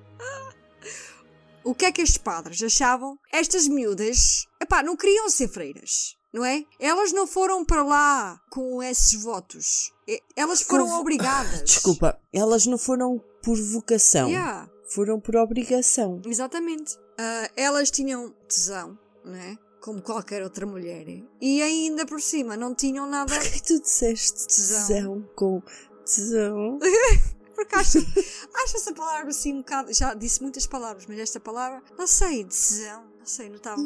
[1.69, 3.19] O que é que estes padres achavam?
[3.33, 6.65] Estas miúdas, epá, não queriam ser freiras, não é?
[6.81, 9.93] Elas não foram para lá com esses votos.
[10.35, 11.63] Elas foram Com- obrigadas.
[11.69, 14.29] Desculpa, elas não foram por vocação.
[14.29, 16.23] Yeah, Foram por obrigação.
[16.25, 16.97] exatamente.
[17.19, 19.57] Ah, elas tinham tesão, não é?
[19.83, 21.07] Como qualquer outra mulher.
[21.41, 23.33] E ainda por cima não tinham nada.
[23.35, 24.87] Por que tu disseste Tesão.
[24.87, 25.63] tesão com
[26.05, 26.79] tesão?
[27.59, 27.99] Porque acho,
[28.55, 29.93] acho essa palavra assim um bocado.
[29.93, 33.83] Já disse muitas palavras, mas esta palavra, não sei, tesão, não sei, não estava.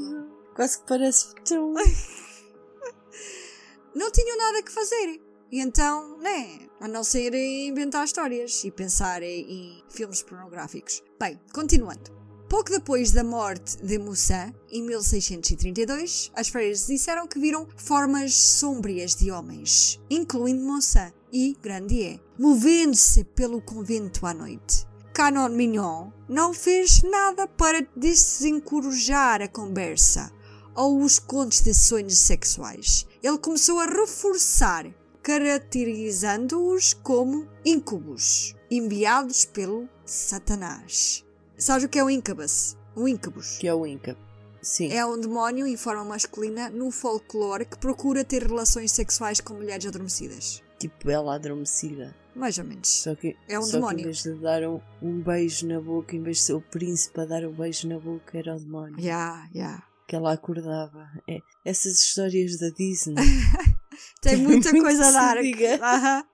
[0.54, 1.72] Quase que parece tão.
[3.96, 5.22] não tinham nada que fazer.
[5.50, 11.02] E então, né, a não ser inventar histórias e pensar em filmes pornográficos.
[11.18, 12.20] Bem, continuando.
[12.50, 19.14] Pouco depois da morte de Moussa, em 1632, as freiras disseram que viram formas sombrias
[19.14, 24.86] de homens, incluindo Moussa e Grandier, movendo-se pelo convento à noite.
[25.14, 30.32] Canon Mignon não fez nada para desencorajar a conversa
[30.74, 33.06] ou os contos de sonhos sexuais.
[33.22, 34.86] Ele começou a reforçar,
[35.22, 41.24] caracterizando-os como íncubos, enviados pelo Satanás.
[41.56, 42.76] Sabes o que é o incubus?
[42.96, 43.58] O incubus.
[43.58, 44.16] Que é o Inca.
[44.60, 44.92] Sim.
[44.92, 49.86] É um demónio em forma masculina no folclore que procura ter relações sexuais com mulheres
[49.86, 50.62] adormecidas.
[50.88, 52.14] Tipo ela adormecida.
[52.34, 52.88] Mais ou menos.
[52.88, 53.96] Só que, É um só demónio.
[53.96, 56.60] que em vez de dar um, um beijo na boca, em vez de ser o
[56.60, 58.98] príncipe a dar o beijo na boca, era o demónio.
[58.98, 59.82] Ya, ya.
[60.08, 61.08] Que ela acordava.
[61.28, 63.14] É, essas histórias da Disney.
[64.20, 65.42] Tem muita muito coisa a dar.
[65.42, 65.76] diga.
[65.82, 66.24] Aham.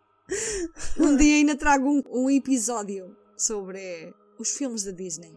[0.99, 5.37] Um dia ainda trago um, um episódio sobre os filmes da Disney.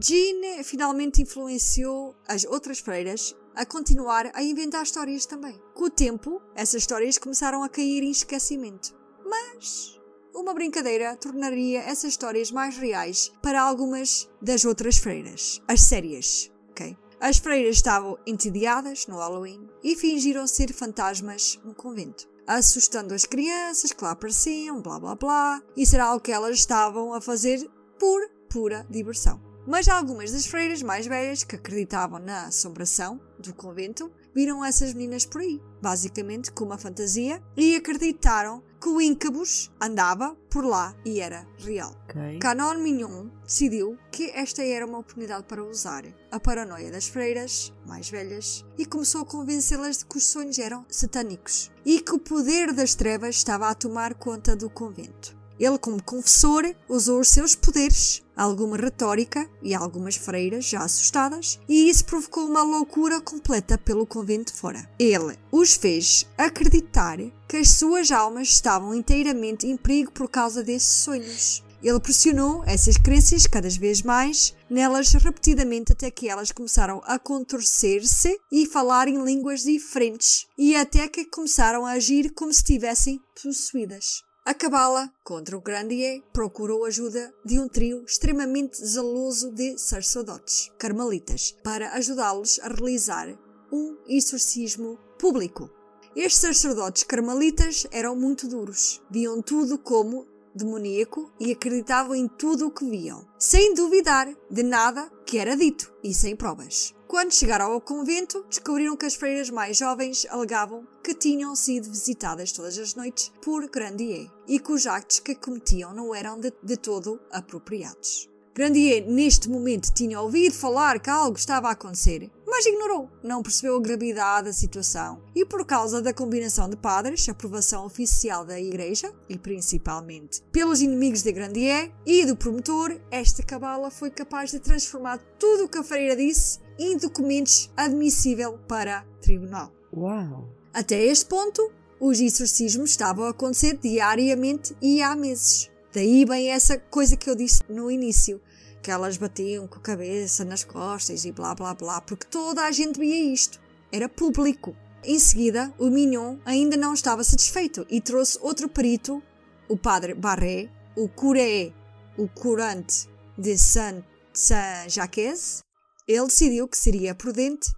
[0.00, 5.60] Jean finalmente influenciou as outras freiras a continuar a inventar histórias também.
[5.74, 8.94] Com o tempo, essas histórias começaram a cair em esquecimento.
[9.24, 9.98] Mas
[10.34, 15.62] uma brincadeira tornaria essas histórias mais reais para algumas das outras freiras.
[15.68, 16.96] As sérias, ok?
[17.20, 23.92] As freiras estavam entediadas no Halloween e fingiram ser fantasmas no convento, assustando as crianças
[23.92, 25.62] que lá apareciam, blá blá blá.
[25.76, 29.53] Isso era algo que elas estavam a fazer por pura diversão.
[29.66, 35.24] Mas algumas das freiras mais velhas que acreditavam na assombração do convento viram essas meninas
[35.24, 41.20] por aí, basicamente com uma fantasia, e acreditaram que o Incubus andava por lá e
[41.20, 41.94] era real.
[42.04, 42.38] Ok.
[42.40, 48.10] Canon Mignon decidiu que esta era uma oportunidade para usar a paranoia das freiras mais
[48.10, 52.72] velhas e começou a convencê-las de que os sonhos eram satânicos e que o poder
[52.72, 55.43] das trevas estava a tomar conta do convento.
[55.58, 61.88] Ele, como confessor, usou os seus poderes, alguma retórica e algumas freiras já assustadas, e
[61.88, 64.88] isso provocou uma loucura completa pelo convento fora.
[64.98, 71.04] Ele os fez acreditar que as suas almas estavam inteiramente em perigo por causa desses
[71.04, 71.62] sonhos.
[71.84, 78.40] Ele pressionou essas crenças cada vez mais nelas repetidamente até que elas começaram a contorcer-se
[78.50, 84.22] e falar em línguas diferentes e até que começaram a agir como se estivessem possuídas.
[84.46, 91.56] A cabala contra o Grandier procurou ajuda de um trio extremamente zeloso de sacerdotes carmelitas
[91.64, 93.26] para ajudá-los a realizar
[93.72, 95.70] um exorcismo público.
[96.14, 102.70] Estes sacerdotes carmelitas eram muito duros, viam tudo como demoníaco e acreditavam em tudo o
[102.70, 106.94] que viam, sem duvidar de nada que era dito e sem provas.
[107.08, 112.52] Quando chegaram ao convento, descobriram que as freiras mais jovens alegavam que tinham sido visitadas
[112.52, 116.76] todas as noites por Grandier e que os actos que cometiam não eram de, de
[116.76, 118.30] todo apropriados.
[118.54, 123.76] Grandier, neste momento, tinha ouvido falar que algo estava a acontecer, mas ignorou, não percebeu
[123.76, 129.12] a gravidade da situação e, por causa da combinação de padres, aprovação oficial da Igreja
[129.28, 135.18] e principalmente pelos inimigos de Grandier e do promotor, esta cabala foi capaz de transformar
[135.36, 139.72] tudo o que a freira disse em documentos admissível para tribunal.
[139.92, 140.48] Uau!
[140.72, 145.68] Até este ponto, os exorcismos estavam a acontecer diariamente e há meses.
[145.92, 148.40] Daí bem essa coisa que eu disse no início,
[148.84, 152.70] que elas batiam com a cabeça nas costas e blá blá blá, porque toda a
[152.70, 153.58] gente via isto.
[153.90, 154.76] Era público.
[155.02, 159.22] Em seguida, o Mignon ainda não estava satisfeito e trouxe outro perito,
[159.70, 161.72] o padre Barré, o curé,
[162.18, 163.08] o curante
[163.38, 165.62] de Saint-Jacques.
[166.06, 167.72] Ele decidiu que seria prudente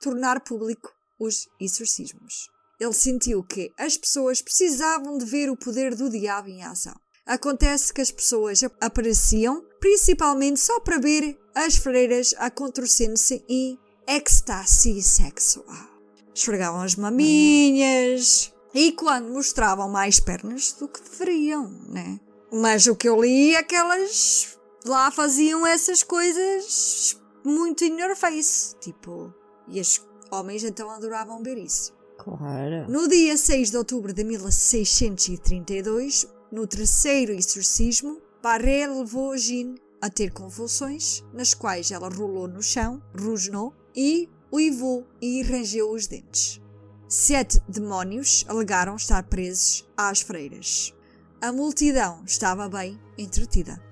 [0.00, 2.48] tornar público os exorcismos.
[2.80, 6.96] Ele sentiu que as pessoas precisavam de ver o poder do diabo em ação.
[7.28, 15.02] Acontece que as pessoas apareciam principalmente só para ver as freiras a contorcendo-se em ecstasia
[15.02, 15.90] sexual.
[16.34, 22.18] Esfregavam as maminhas e quando mostravam mais pernas do que deveriam, né?
[22.50, 24.56] Mas o que eu li é que elas
[24.86, 29.34] lá faziam essas coisas muito in your face, tipo,
[29.68, 31.92] e os homens então adoravam ver isso.
[32.16, 32.90] Claro.
[32.90, 40.32] No dia 6 de outubro de 1632, no terceiro exorcismo, Barré levou Jean a ter
[40.32, 46.60] convulsões, nas quais ela rolou no chão, rosnou e uivou e rangeu os dentes.
[47.08, 50.94] Sete demónios alegaram estar presos às freiras.
[51.40, 53.82] A multidão estava bem entretida.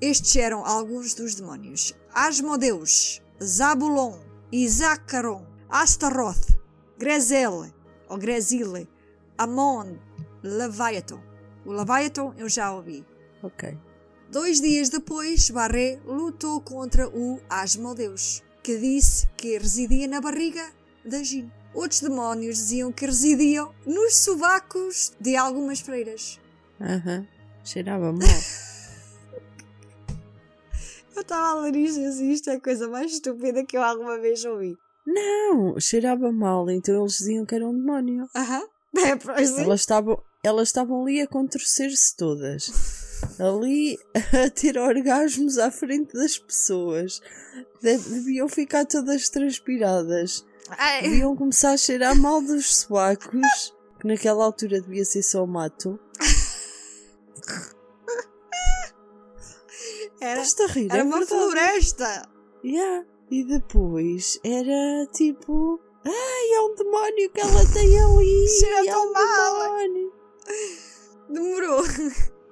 [0.00, 6.56] Estes eram alguns dos demónios: Asmodeus, Zabulon Isacaron, Astaroth,
[6.96, 7.74] Grezele,
[8.08, 8.88] ou Grezile,
[9.36, 9.98] Amon,
[10.42, 11.20] Leviathan.
[11.66, 13.04] O Leviathan eu já ouvi.
[13.42, 13.76] Ok.
[14.30, 20.64] Dois dias depois, Barré lutou contra o Asmodeus, que disse que residia na barriga
[21.04, 21.50] da Jean.
[21.74, 26.40] Outros demónios diziam que residiam nos sovacos de algumas freiras.
[26.80, 27.26] Aham.
[27.64, 28.20] Cheirava mal.
[31.14, 34.18] Eu estava a ler isto e isto é a coisa mais estúpida que eu alguma
[34.18, 34.76] vez ouvi.
[35.06, 38.28] Não, cheirava mal, então eles diziam que era um demónio.
[38.34, 38.62] Aham.
[38.98, 39.62] É, pois sim.
[39.62, 42.70] Elas estavam, elas estavam ali a contorcer-se todas.
[43.38, 43.98] Ali
[44.44, 47.20] a ter orgasmos à frente das pessoas.
[47.82, 50.46] De- Deviam ficar todas transpiradas.
[50.70, 53.74] Ai, Deviam começar a cheirar mal dos sobacos.
[54.00, 55.98] Que naquela altura devia ser só mato.
[60.20, 60.88] era, rir?
[60.90, 61.26] era é uma verdade.
[61.40, 62.28] floresta.
[62.64, 63.06] Yeah.
[63.30, 65.80] E depois era tipo.
[66.04, 68.48] Ai, é um demónio que ela tem ali!
[68.60, 70.15] Cheira é tão um mal." demónio.
[71.28, 71.82] Demorou.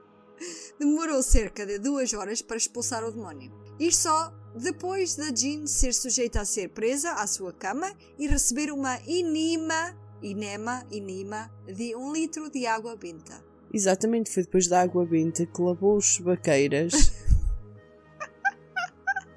[0.78, 3.53] Demorou cerca de duas horas para expulsar o demónio.
[3.78, 8.72] Isto só depois da Jean ser sujeita a ser presa à sua cama e receber
[8.72, 13.42] uma inima, inema, inima, de um litro de água benta.
[13.72, 16.92] Exatamente, foi depois da água benta que lavou os baqueiras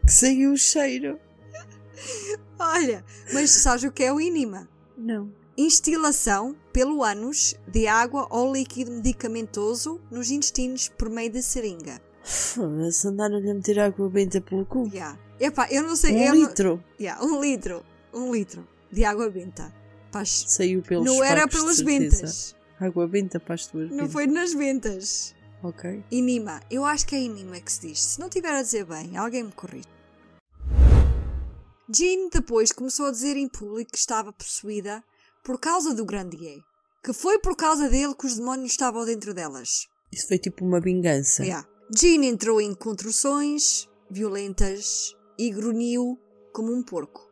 [0.05, 1.19] que saiu o cheiro.
[2.59, 3.03] Olha,
[3.33, 4.69] mas sabes o que é o inima?
[4.95, 5.33] Não.
[5.57, 11.99] Instilação pelo ânus de água ou líquido medicamentoso nos intestinos por meio de seringa.
[12.23, 14.87] Foda-se, andaram-lhe a meter água benta pelo cu.
[14.93, 15.17] Yeah.
[15.39, 16.13] Epá, eu não sei.
[16.13, 17.83] Um eu não- litro Yeah, um litro.
[18.13, 19.73] Um litro de água benta.
[20.11, 20.45] Paz.
[20.47, 22.55] saiu pelos Não era pelas ventas.
[22.79, 24.13] Água benta para as tuas Não ventas.
[24.13, 25.35] foi nas ventas.
[25.63, 26.03] Ok.
[26.11, 26.61] Inima.
[26.69, 27.99] Eu acho que é inima que se diz.
[27.99, 29.87] Se não tiver a dizer bem, alguém me corrige.
[31.89, 35.03] Jean depois começou a dizer em público que estava possuída
[35.47, 36.59] por causa do Grandier.
[37.01, 39.87] Que foi por causa dele que os demónios estavam dentro delas.
[40.11, 41.41] Isso foi tipo uma vingança.
[41.41, 41.65] Yeah.
[41.97, 46.19] Jean entrou em contorções violentas e grunhiu
[46.51, 47.25] como um porco.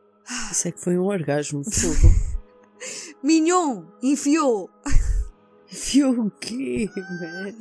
[0.50, 2.08] Isso é que foi um orgasmo fogo.
[3.22, 4.70] Mignon enfiou
[5.68, 7.54] Viu o quê, man?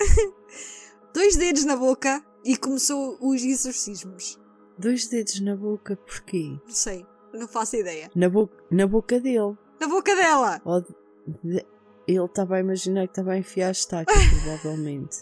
[1.12, 4.38] dois dedos na boca e começou os exorcismos.
[4.78, 6.58] Dois dedos na boca, porquê?
[6.64, 8.10] Não sei, não faço ideia.
[8.14, 9.56] Na, bo na boca dele.
[9.80, 10.60] Na boca dela!
[10.64, 11.66] Ou de-
[12.06, 14.12] Ele estava a imaginar que estava a enfiar estaca,
[14.42, 15.18] provavelmente.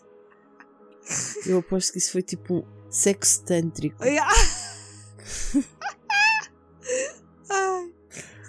[1.47, 3.97] Eu aposto que isso foi tipo um sexo tântrico.
[4.03, 4.29] Ai, ah.
[7.51, 7.93] Ai,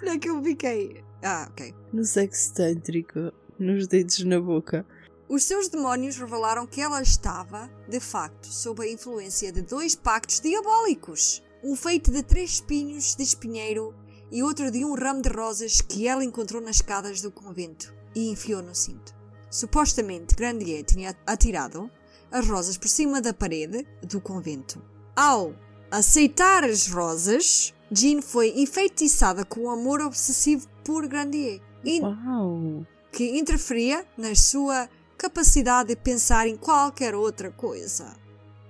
[0.02, 1.04] onde é que eu fiquei?
[1.22, 1.74] Ah, ok.
[1.92, 4.86] No sexo tântrico, nos dedos na boca.
[5.28, 10.40] Os seus demónios revelaram que ela estava, de facto, sob a influência de dois pactos
[10.40, 11.42] diabólicos.
[11.62, 13.94] Um feito de três espinhos de espinheiro
[14.30, 18.30] e outro de um ramo de rosas que ela encontrou nas escadas do convento e
[18.30, 19.14] enfiou no cinto.
[19.50, 21.90] Supostamente, Grandier tinha atirado
[22.30, 24.82] as rosas por cima da parede do convento.
[25.16, 25.54] Ao
[25.90, 31.62] aceitar as rosas, Jean foi enfeitiçada com um amor obsessivo por Grandier.
[32.02, 32.86] Uau!
[33.12, 38.14] que interferia na sua capacidade de pensar em qualquer outra coisa.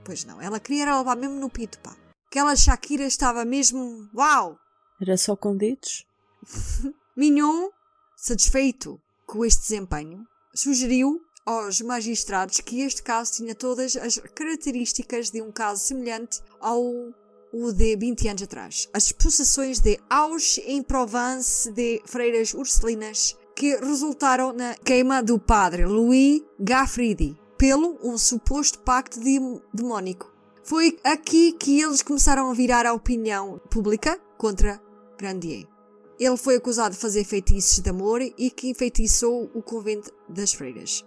[0.05, 1.95] Pois não, ela queria levar mesmo no pito, pá.
[2.31, 4.09] Aquela Shakira estava mesmo.
[4.15, 4.59] Uau!
[5.01, 6.05] Era só com dedos?
[7.17, 7.71] Mignon,
[8.17, 15.41] satisfeito com este desempenho, sugeriu aos magistrados que este caso tinha todas as características de
[15.41, 16.83] um caso semelhante ao
[17.51, 18.89] o de 20 anos atrás.
[18.93, 27.41] As possessões de Aix-en-Provence de freiras urselinas que resultaram na queima do padre Louis Gaffridi
[27.57, 29.41] pelo um suposto pacto de-
[29.73, 30.28] demónico.
[30.69, 34.79] Foi aqui que eles começaram a virar a opinião pública contra
[35.19, 35.67] Grandier.
[36.21, 41.03] Ele foi acusado de fazer feitiços de amor e que enfeitiçou o convento das freiras.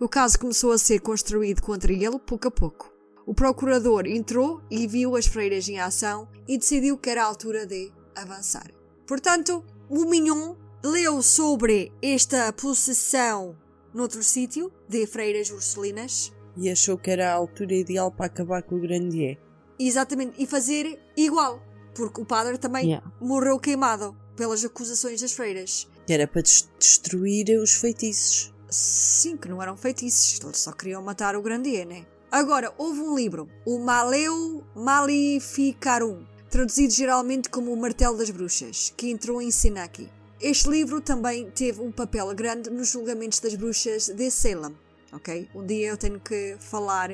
[0.00, 2.94] O caso começou a ser construído contra ele pouco a pouco.
[3.26, 7.66] O procurador entrou e viu as freiras em ação e decidiu que era a altura
[7.66, 8.70] de avançar.
[9.08, 10.54] Portanto, o Mignon
[10.84, 13.58] leu sobre esta possessão
[13.92, 18.76] noutro sítio de freiras urselinas E achou que era a altura ideal para acabar com
[18.76, 19.38] o Grandier.
[19.78, 21.62] Exatamente, e fazer igual,
[21.94, 23.12] porque o padre também Yeah.
[23.20, 25.88] morreu queimado pelas acusações das freiras.
[26.06, 28.52] Que era para des- destruir os feitiços.
[28.68, 32.06] Sim, que não eram feitiços, eles só queriam matar o Grandier, né?
[32.30, 39.10] Agora, houve um livro, o Maleu Maleficarum, traduzido geralmente como o Martelo das Bruxas, que
[39.10, 40.08] entrou em cena aqui.
[40.40, 44.76] Este livro também teve um papel grande nos julgamentos das bruxas de Salem,
[45.12, 45.48] ok?
[45.54, 47.10] Um dia eu tenho que falar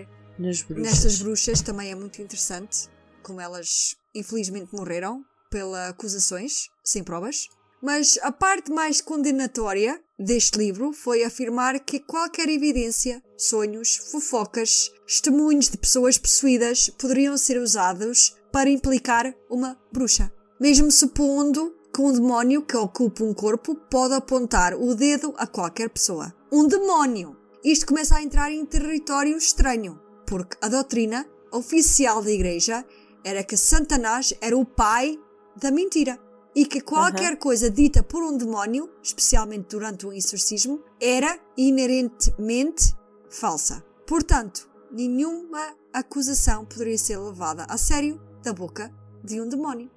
[0.63, 0.93] bruxas.
[0.93, 2.89] nestas bruxas, também é muito interessante,
[3.23, 7.49] como elas infelizmente morreram pelas acusações, sem provas.
[7.83, 15.69] Mas a parte mais condenatória deste livro foi afirmar que qualquer evidência, sonhos, fofocas, testemunhos
[15.69, 20.33] de pessoas possuídas poderiam ser usados para implicar uma bruxa.
[20.59, 25.91] Mesmo supondo que um demónio que ocupa um corpo pode apontar o dedo a qualquer
[25.91, 26.35] pessoa.
[26.51, 27.37] Um demónio!
[27.67, 32.87] Isto começa a entrar em território estranho, porque a doutrina oficial da igreja
[33.25, 35.19] era que Satanás era o pai
[35.61, 36.17] da mentira
[36.55, 37.37] e que qualquer Aham.
[37.39, 42.95] coisa dita por um demónio, especialmente durante um exorcismo, era inerentemente
[43.29, 43.85] falsa.
[44.07, 48.95] Portanto, nenhuma acusação poderia ser levada a sério da boca
[49.25, 49.91] de um demónio.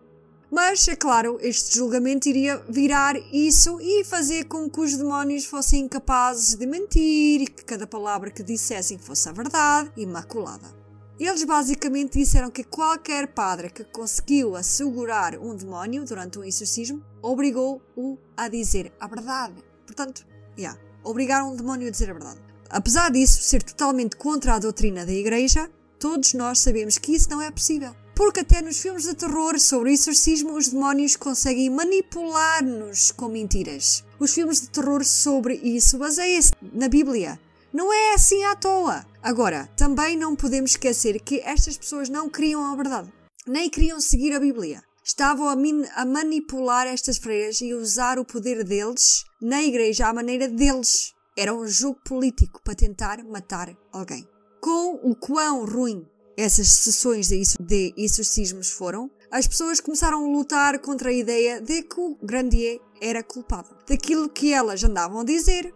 [0.52, 5.82] Mas, é claro, este julgamento iria virar isso e fazer com que os demónios fossem
[5.82, 10.80] incapazes de mentir e que cada palavra que dissessem fosse a verdade, imaculada.
[11.20, 18.18] Eles basicamente disseram que qualquer padre que conseguiu assegurar um demónio durante um exorcismo obrigou-o
[18.36, 19.56] a dizer a verdade.
[19.86, 20.26] Portanto,
[20.58, 22.40] yeah, obrigaram um demónio a dizer a verdade.
[22.70, 25.70] Apesar disso ser totalmente contra a doutrina da Igreja,
[26.00, 27.94] todos nós sabemos que isso não é possível.
[28.20, 34.04] Porque até nos filmes de terror sobre exorcismo os demónios conseguem manipular-nos com mentiras.
[34.20, 37.40] Os filmes de terror sobre isso baseiam-se na Bíblia.
[37.72, 39.06] Não é assim à toa.
[39.24, 43.10] Agora, também não podemos esquecer que estas pessoas não queriam a verdade,
[43.48, 44.84] nem queriam seguir a Bíblia.
[45.02, 45.56] Estavam a,
[46.02, 51.14] a manipular estas freiras e usar o poder deles na igreja à maneira deles.
[51.38, 54.28] Era um jogo político para tentar matar alguém.
[54.60, 56.06] Com o quão ruim
[56.40, 61.60] essas sessões de exor- de exorcismos foram, as pessoas começaram a lutar contra a ideia
[61.60, 63.76] de que o Grandier era culpado.
[63.88, 65.74] Daquilo que elas andavam a dizer,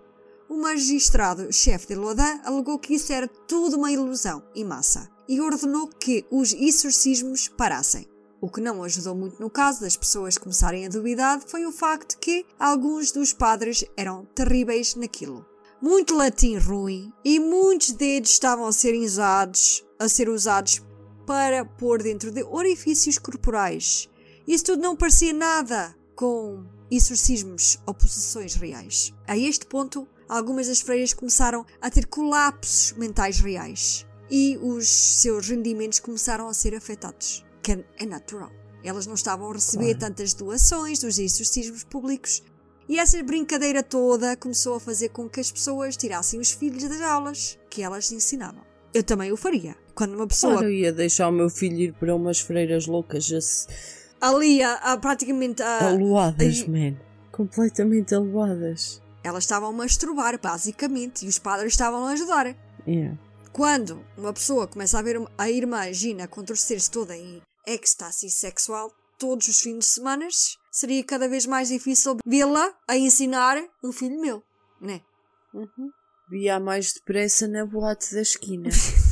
[0.50, 5.88] o magistrado-chefe de Lodin alegou que isso era tudo uma ilusão e massa e ordenou
[5.88, 8.08] que os exorcismos parassem.
[8.42, 12.18] O que não ajudou muito no caso das pessoas começarem a duvidar foi o facto
[12.20, 15.46] que alguns dos padres eram terríveis naquilo.
[15.82, 20.82] Muito latim ruim e muitos dedos estavam a ser usados, a ser usados
[21.26, 24.10] para pôr dentro de orifícios corporais.
[24.48, 29.14] Isso tudo não parecia nada com exorcismos ou possessões reais.
[29.28, 35.48] A este ponto, algumas das freiras começaram a ter colapsos mentais reais e os seus
[35.48, 38.52] rendimentos começaram a ser afetados, que é natural.
[38.84, 42.44] Elas não estavam a receber tantas doações dos exorcismos públicos
[42.88, 47.00] e essa brincadeira toda começou a fazer com que as pessoas tirassem os filhos das
[47.00, 48.64] aulas que elas ensinavam.
[48.94, 49.76] Eu também o faria.
[49.96, 53.32] Quando uma pessoa Claro, eu ia deixar o meu filho ir para umas freiras loucas
[53.32, 53.68] a se-
[54.20, 56.98] ali a, a praticamente a, aluadas, aí- man.
[57.32, 59.02] Completamente aluadas.
[59.24, 62.56] elas estavam a masturbar basicamente e os padres estavam a ajudar.
[62.88, 63.18] Yeah.
[63.52, 69.48] Quando uma pessoa começa a ver a irmã Gina contorcer-se toda em êxtase sexual todos
[69.48, 70.28] os fins de semana,
[70.72, 74.44] seria cada vez mais difícil vê-la a ensinar um filho meu,
[74.82, 75.02] né?
[75.54, 75.90] Uhum.
[76.30, 78.70] Via mais depressa na boate da esquina.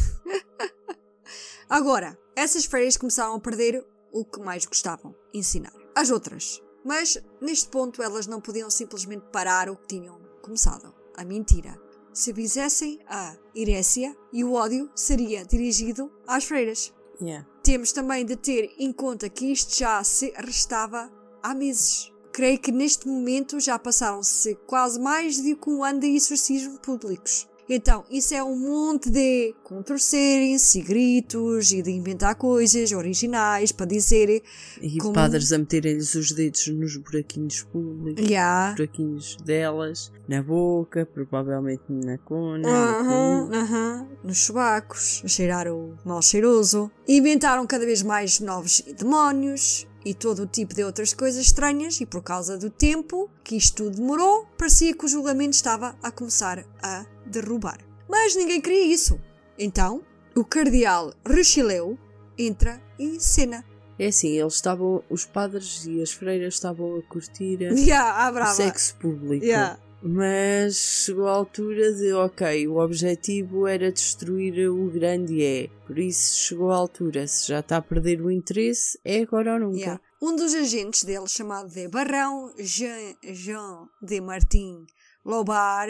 [1.71, 3.81] Agora, essas freiras começaram a perder
[4.11, 5.71] o que mais gostavam, ensinar.
[5.95, 6.61] As outras.
[6.83, 10.93] Mas, neste ponto, elas não podiam simplesmente parar o que tinham começado.
[11.15, 11.81] A mentira.
[12.13, 16.93] Se fizessem a herésia e o ódio seria dirigido às freiras.
[17.21, 17.47] yeah.
[17.63, 21.09] Temos também de ter em conta que isto já se arrestava
[21.41, 22.11] há meses.
[22.33, 27.47] Creio que neste momento já passaram-se quase mais de um ano de exorcismos públicos.
[27.73, 33.85] Então, isso é um monte de contorcerem-se e gritos e de inventar coisas originais para
[33.85, 34.43] dizer.
[34.81, 38.25] E Como- padres a meterem-lhes os dedos nos buraquinhos públicos.
[38.27, 38.73] Yeah.
[38.75, 42.67] buraquinhos delas, na boca, provavelmente na cona.
[42.67, 43.55] Aham, no cu.
[43.55, 46.91] aham, nos chubacos, a cheirar o mal cheiroso.
[47.07, 52.05] Inventaram cada vez mais novos demónios e todo o tipo de outras coisas estranhas, e
[52.05, 57.05] por causa do tempo que isto demorou, parecia que o julgamento estava a começar a
[57.25, 57.79] derrubar.
[58.09, 59.19] Mas ninguém queria isso.
[59.57, 60.01] Então,
[60.35, 61.97] o cardeal Richelieu
[62.37, 63.63] entra em cena.
[63.99, 68.51] É assim, eles estavam, os padres e as freiras estavam a curtir a- Yeah, brava.
[68.53, 69.45] sexo público.
[69.45, 69.77] Yeah.
[70.03, 75.69] Mas chegou a altura de, ok, o objetivo era destruir o grande é.
[75.85, 79.59] Por isso chegou a altura, se já está a perder o interesse, é agora ou
[79.59, 79.77] nunca.
[79.77, 80.01] Yeah.
[80.19, 84.85] Um dos agentes dele, chamado de Barão Jean, Jean de Martin
[85.23, 85.87] Lobar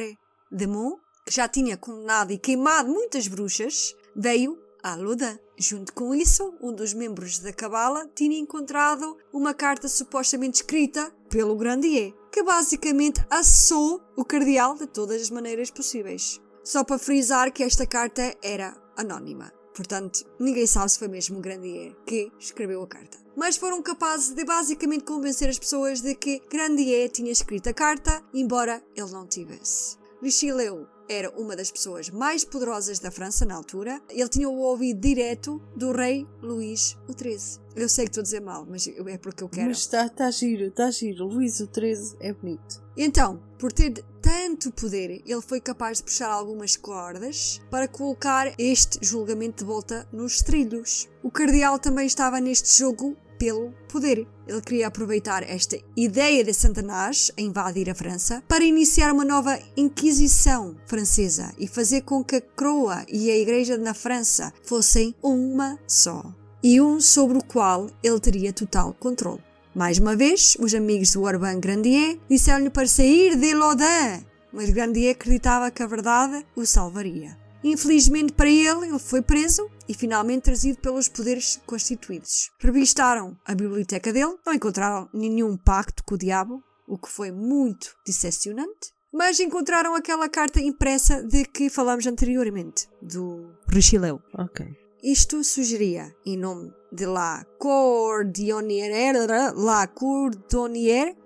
[0.52, 5.38] de Mont, que já tinha condenado e queimado muitas bruxas, veio a Loudun.
[5.58, 11.56] Junto com isso, um dos membros da Cabala tinha encontrado uma carta supostamente escrita pelo
[11.56, 16.40] Grandier, que basicamente assou o cardeal de todas as maneiras possíveis.
[16.64, 19.52] Só para frisar que esta carta era anónima.
[19.76, 23.18] Portanto, ninguém sabe se foi mesmo o Grandier que escreveu a carta.
[23.36, 28.22] Mas foram capazes de basicamente convencer as pessoas de que Grandier tinha escrito a carta,
[28.34, 29.98] embora ele não tivesse.
[30.22, 34.02] Richelieu era uma das pessoas mais poderosas da França na altura.
[34.10, 37.62] Ele tinha o ouvido direto do rei Luís XIII.
[37.76, 39.68] Eu sei que estou a dizer mal, mas é porque eu quero.
[39.68, 41.26] Mas está tá giro, está giro.
[41.26, 42.82] Luís 13 é bonito.
[42.98, 49.00] Então, por ter tanto poder, ele foi capaz de puxar algumas cordas para colocar este
[49.02, 51.10] julgamento de volta nos trilhos.
[51.24, 54.28] O cardeal também estava neste jogo pelo poder.
[54.48, 59.58] Ele queria aproveitar esta ideia de Satanás a invadir a França para iniciar uma nova
[59.76, 65.80] Inquisição francesa e fazer com que a coroa e a igreja na França fossem uma
[65.88, 66.24] só.
[66.62, 69.42] E um sobre o qual ele teria total controle.
[69.74, 74.24] Mais uma vez, os amigos do Urbain Grandier disseram-lhe para sair de Lodin,
[74.54, 77.36] mas Grandier acreditava que a verdade o salvaria.
[77.64, 82.50] Infelizmente para ele, ele foi preso e finalmente trazido pelos poderes constituídos.
[82.62, 87.94] Revistaram a biblioteca dele, não encontraram nenhum pacto com o diabo, o que foi muito
[88.06, 94.22] decepcionante, mas encontraram aquela carta impressa de que falamos anteriormente, do Richelieu.
[94.34, 94.66] Ok.
[95.04, 99.28] Isto sugeria, em nome de La Cordonnière,
[99.58, 101.18] La Cordonnière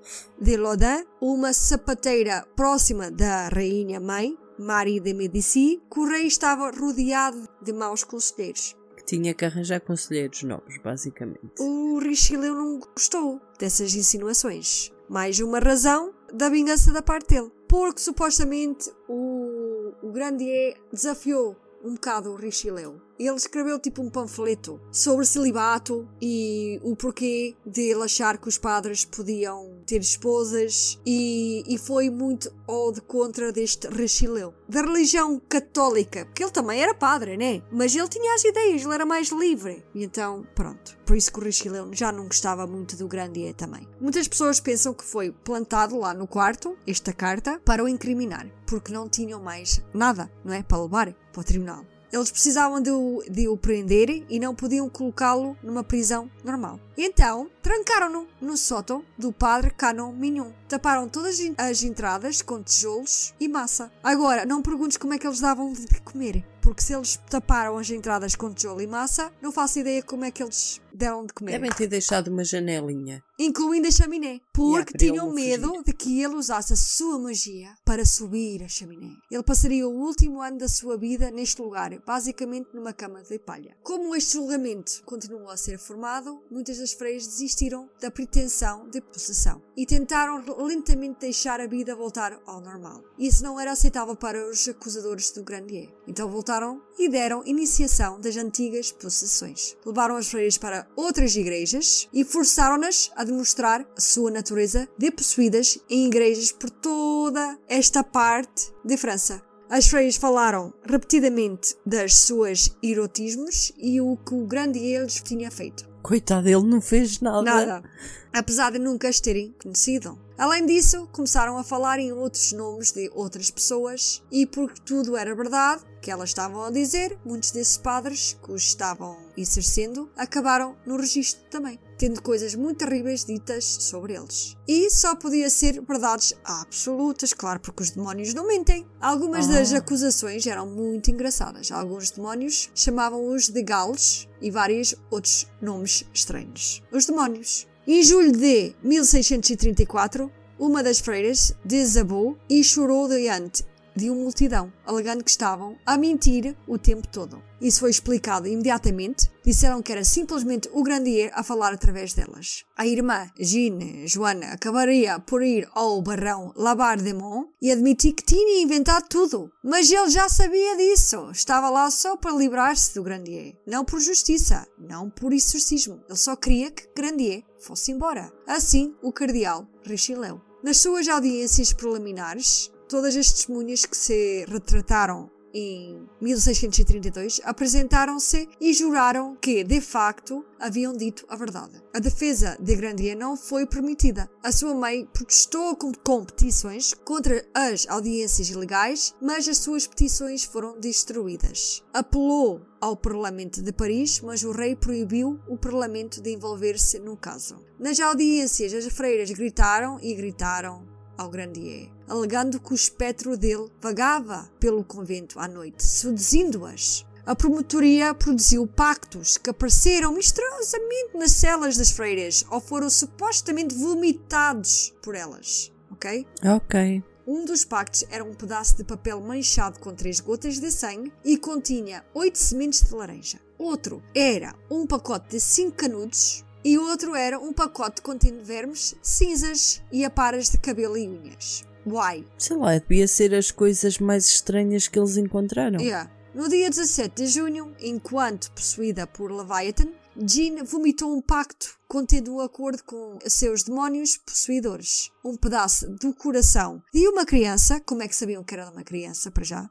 [0.41, 6.71] de Lodin, uma sapateira próxima da rainha mãe, Marie de Medici, que o rei estava
[6.71, 8.75] rodeado de maus conselheiros.
[8.95, 11.59] Que tinha que arranjar conselheiros novos, basicamente.
[11.59, 14.91] O Richelieu não gostou dessas insinuações.
[15.09, 17.51] Mais uma razão da vingança da parte dele.
[17.67, 21.55] Porque supostamente o, o Grandier desafiou
[21.85, 22.99] um bocado o Richelieu.
[23.17, 28.57] Ele escreveu tipo um panfleto sobre celibato e o porquê de ele achar que os
[28.57, 34.53] padres podiam ter esposas e, e foi muito ao de contra deste Richelieu.
[34.67, 37.61] Da religião católica, porque ele também era padre, né?
[37.71, 39.85] Mas ele tinha as ideias, ele era mais livre.
[39.93, 40.97] E então, pronto.
[41.05, 43.87] Por isso que o Richelieu já não gostava muito do Grandier também.
[44.01, 48.49] Muitas pessoas pensam que foi plantado lá no quarto, esta carta, para o incriminar.
[48.65, 50.63] Porque não tinham mais nada, não é?
[50.63, 51.85] Para levar para o tribunal.
[52.11, 56.79] Eles precisavam de o, de o prender e não podiam colocá-lo numa prisão normal.
[56.97, 60.51] Então, trancaram-no no sótão do padre Canon Mignon.
[60.69, 63.91] Taparam todas as entradas com tijolos e massa.
[64.01, 66.45] Agora, não perguntes como é que eles davam de comer.
[66.61, 70.31] Porque se eles taparam as entradas com tijolo e massa, não faço ideia como é
[70.31, 71.51] que eles deram de comer.
[71.51, 73.23] Devem ter deixado uma janelinha.
[73.37, 74.39] Incluindo a chaminé.
[74.53, 75.83] Porque tinham medo fugir.
[75.83, 79.11] de que ele usasse a sua magia para subir a chaminé.
[79.29, 83.75] Ele passaria o último ano da sua vida neste lugar, basicamente numa cama de palha.
[83.83, 89.61] Como este julgamento continuou a ser formado, muitas das freiras desistiram da pretensão de possessão
[89.75, 93.03] e tentaram lentamente deixar a vida voltar ao normal.
[93.17, 95.89] Isso não era aceitável para os acusadores do Grandier.
[96.07, 99.75] Então voltaram e deram iniciação das antigas possessões.
[99.85, 105.79] Levaram as freiras para outras igrejas e forçaram-nas a demonstrar a sua natureza de possuídas
[105.89, 109.41] em igrejas por toda esta parte de França.
[109.69, 115.87] As freiras falaram repetidamente das suas erotismos e o que o Grandier lhes tinha feito.
[116.03, 117.41] Coitado, ele não fez nada.
[117.41, 117.83] Nada.
[118.31, 120.24] Apesar de nunca as terem conhecido.
[120.37, 125.33] Além disso, começaram a falar em outros nomes de outras pessoas e porque tudo era
[125.33, 130.97] verdade que elas estavam a dizer, muitos desses padres que os estavam exercendo acabaram no
[130.97, 134.55] registro também, tendo coisas muito terríveis ditas sobre eles.
[134.67, 138.85] E só podia ser verdades absolutas, claro, porque os demónios não mentem.
[139.01, 139.77] Algumas das Ah.
[139.77, 141.71] acusações eram muito engraçadas.
[141.71, 146.83] Alguns demónios chamavam-os de galos e vários outros nomes estranhos.
[146.91, 147.65] Os demónios.
[147.87, 153.63] Em julho de 1634, uma das freiras desabou e chorou diante
[153.95, 157.41] de uma multidão, alegando que estavam a mentir o tempo todo.
[157.61, 159.31] Isso foi explicado imediatamente.
[159.43, 162.65] Disseram que era simplesmente o Grandier a falar através delas.
[162.75, 169.07] A irmã, Jeanne, Joana, acabaria por ir ao barrão Labardemont e admitir que tinha inventado
[169.07, 169.51] tudo.
[169.63, 171.29] Mas ele já sabia disso.
[171.31, 173.55] Estava lá só para livrar-se do Grandier.
[173.65, 176.01] Não por justiça, não por exorcismo.
[176.09, 178.31] Ele só queria que Grandier fosse embora.
[178.47, 180.41] Assim, o cardeal Richelieu.
[180.63, 189.37] Nas suas audiências preliminares, todas as testemunhas que se retrataram em 1632 apresentaram-se e juraram
[189.37, 191.81] que, de facto, haviam dito a verdade.
[191.93, 194.29] A defesa de Grandier não foi permitida.
[194.43, 200.77] A sua mãe protestou com, petições contra as audiências ilegais, mas as suas petições foram
[200.77, 201.81] destruídas.
[201.93, 207.65] Apelou ao Parlamento de Paris, mas o rei proibiu o Parlamento de envolver-se no caso.
[207.79, 214.49] Nas audiências, as freiras gritaram e gritaram ao Grandier, alegando que o espectro dele vagava
[214.59, 217.05] pelo convento à noite, seduzindo-as.
[217.25, 224.93] a promotoria produziu pactos que apareceram misteriosamente nas celas das freiras ou foram supostamente vomitados
[225.01, 225.71] por elas.
[225.91, 226.27] Ok?
[226.43, 227.03] Ok.
[227.27, 231.35] Um dos pactos era um pedaço de papel manchado com três gotas de sangue e
[231.37, 233.39] continha oito sementes de laranja.
[233.57, 239.83] Outro era um pacote de cinco canudos e outro era um pacote contendo vermes, cinzas
[239.91, 241.63] e aparas de cabelo e unhas.
[241.85, 242.25] Why?
[242.39, 245.79] Sei lá, devia ser as coisas mais estranhas que eles encontraram.
[245.79, 246.09] Yeah.
[246.33, 252.39] No dia 17 de junho, enquanto possuída por Leviathan, Jean vomitou um pacto contendo um
[252.39, 255.11] acordo com seus demónios possuidores.
[255.23, 259.29] Um pedaço do coração de uma criança, como é que sabiam que era uma criança,
[259.29, 259.69] para já?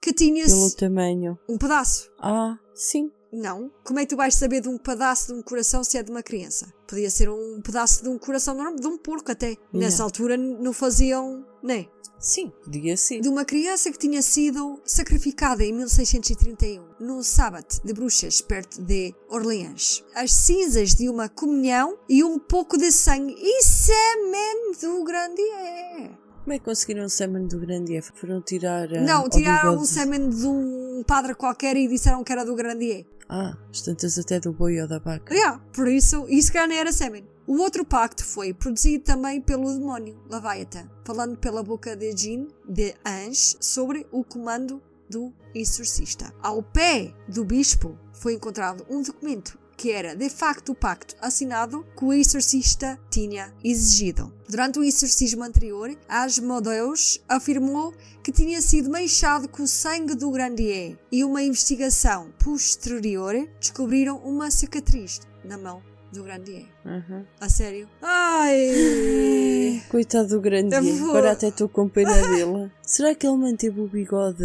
[0.00, 1.38] Que tinha Pelo tamanho.
[1.46, 2.10] um pedaço.
[2.18, 3.10] Ah, sim.
[3.32, 3.70] Não.
[3.84, 6.10] Como é que tu vais saber de um pedaço de um coração se é de
[6.10, 6.72] uma criança?
[6.86, 9.56] Podia ser um pedaço de um coração normal, de um porco até.
[9.72, 10.04] Nessa Não.
[10.06, 11.86] altura não faziam, né?
[12.18, 13.20] Sim, podia ser.
[13.22, 19.14] de uma criança que tinha sido sacrificada em 1631, num sábado de bruxas perto de
[19.28, 20.04] Orleans.
[20.14, 26.10] As cinzas de uma comunhão e um pouco de sangue e semen do Grandier.
[26.42, 28.12] Como é que conseguiram o semen do grande F?
[28.14, 28.92] Foram tirar.
[28.94, 33.06] ah, Não, tiraram o semen de um padre qualquer e disseram que era do Grandier.
[33.32, 35.32] Ah, as tantas até do boi ou da vaca.
[35.32, 37.24] Yeah, por isso, isso cá não era semen.
[37.46, 42.92] O outro pacto foi produzido também pelo demónio, Leviathan, falando pela boca de Jean, de
[43.06, 46.34] Ange, sobre o comando do exorcista.
[46.42, 51.86] Ao pé do bispo foi encontrado um documento que era de facto o pacto assinado
[51.96, 54.30] que o exorcista tinha exigido.
[54.46, 60.98] Durante o exorcismo anterior, Asmodeus afirmou que tinha sido manchado com o sangue do Grandier
[61.10, 65.80] e uma investigação posterior descobriram uma cicatriz na mão
[66.12, 66.66] do Grandier.
[66.84, 67.24] Aham.
[67.40, 67.88] A sério?
[68.02, 69.82] Ai!
[69.88, 70.92] Coitado do F.
[70.98, 72.70] vou- Agora até estou com pena dele.
[72.82, 74.42] Será que ele manteve o bigode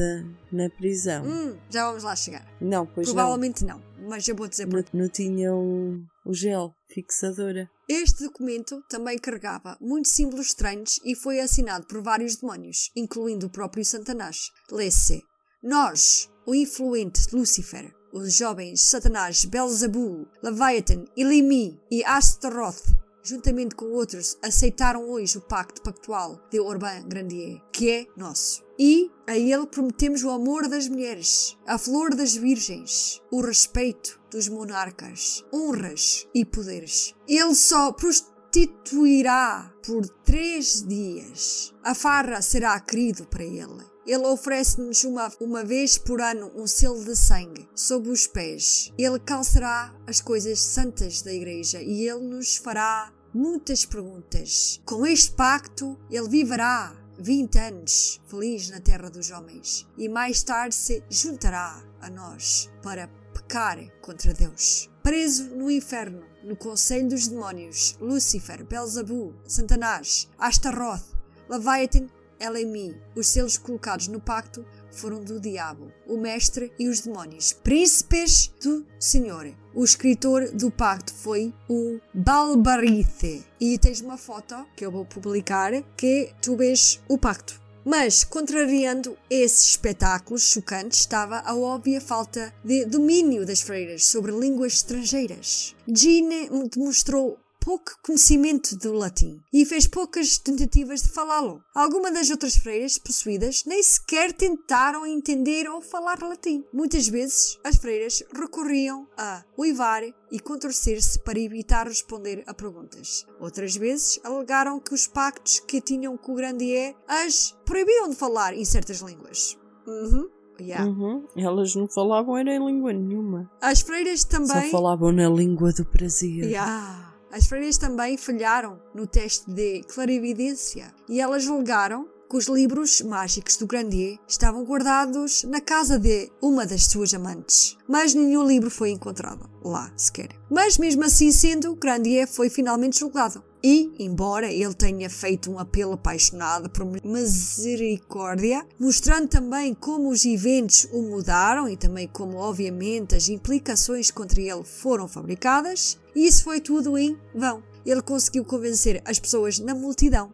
[0.51, 1.25] na prisão?
[1.25, 2.45] Hum, já vamos lá chegar.
[2.61, 3.81] Não, pois Provavelmente não.
[4.07, 4.79] Mas eu vou dizer não.
[4.79, 7.69] Não, não tinha o, o gel fixadora.
[7.87, 13.51] Este documento também carregava muitos símbolos estranhos e foi assinado por vários demónios, incluindo o
[13.51, 14.49] próprio Satanás.
[14.71, 15.23] Lê-se:
[15.63, 22.81] Nós, o influente Lúcifer, os jovens Satanás Belzebul, Leviathan, Ilimi e Astaroth,
[23.23, 28.64] juntamente com outros, aceitaram hoje o pacto pactual de Orban Grandier, que é nosso.
[28.77, 34.49] E a ele prometemos o amor das mulheres, a flor das virgens, o respeito dos
[34.49, 37.15] monarcas, honras e poderes.
[37.27, 41.73] Ele só prostituirá por três dias.
[41.83, 43.83] A farra será querido para ele.
[44.05, 48.93] Ele oferece-nos uma, uma vez por ano um selo de sangue sob os pés.
[48.97, 54.79] Ele calçará as coisas santas da igreja e ele nos fará muitas perguntas.
[54.85, 60.75] Com este pacto, ele viverá 20 anos feliz na terra dos homens e mais tarde
[60.75, 64.89] se juntará a nós para pecar contra Deus.
[65.01, 71.05] Preso no inferno, no conselho dos demónios, Lúcifer, Belzebul, Satanás, Astaroth,
[71.49, 72.07] Leviathan,
[72.39, 74.65] Elemi, os selos colocados no pacto
[74.95, 79.53] foram do diabo, o mestre e os demónios, príncipes do Senhor.
[79.73, 83.45] O escritor do pacto foi o Balbarice.
[83.59, 87.65] E tens uma foto que eu vou publicar que tu vês o pacto.
[87.85, 94.73] Mas, contrariando esses espetáculos chocantes, estava a óbvia falta de domínio das freiras sobre línguas
[94.73, 95.75] estrangeiras.
[95.87, 101.63] Jean demonstrou pouco conhecimento do latim e fez poucas tentativas de falá-lo.
[101.73, 106.63] Algumas das outras freiras possuídas nem sequer tentaram entender ou falar latim.
[106.71, 113.25] Muitas vezes as freiras recorriam a uivar e contorcer-se para evitar responder a perguntas.
[113.39, 118.53] Outras vezes alegaram que os pactos que tinham com o Grandier as proibiam de falar
[118.53, 119.57] em certas línguas.
[119.87, 120.29] Uhum.
[120.61, 120.85] Yeah.
[120.85, 121.25] Uhum.
[121.35, 123.49] Elas não falavam era em língua nenhuma.
[123.59, 124.69] As freiras também.
[124.69, 126.45] Só falavam na língua do prazer.
[126.45, 127.14] Yeah.
[127.35, 133.57] As freiras também falharam no teste de clarividência e elas alegaram que os livros mágicos
[133.57, 138.91] do Grandier estavam guardados na casa de uma das suas amantes, mas nenhum livro foi
[138.91, 140.29] encontrado lá sequer.
[140.49, 143.43] Mas mesmo assim sendo, Grandier foi finalmente julgado.
[143.67, 150.87] E, embora ele tenha feito um apelo apaixonado por misericórdia, mostrando também como os eventos
[150.91, 156.95] o mudaram e também como, obviamente, as implicações contra ele foram fabricadas, isso foi tudo
[156.95, 157.63] em vão.
[157.83, 160.31] Ele conseguiu convencer as pessoas na multidão,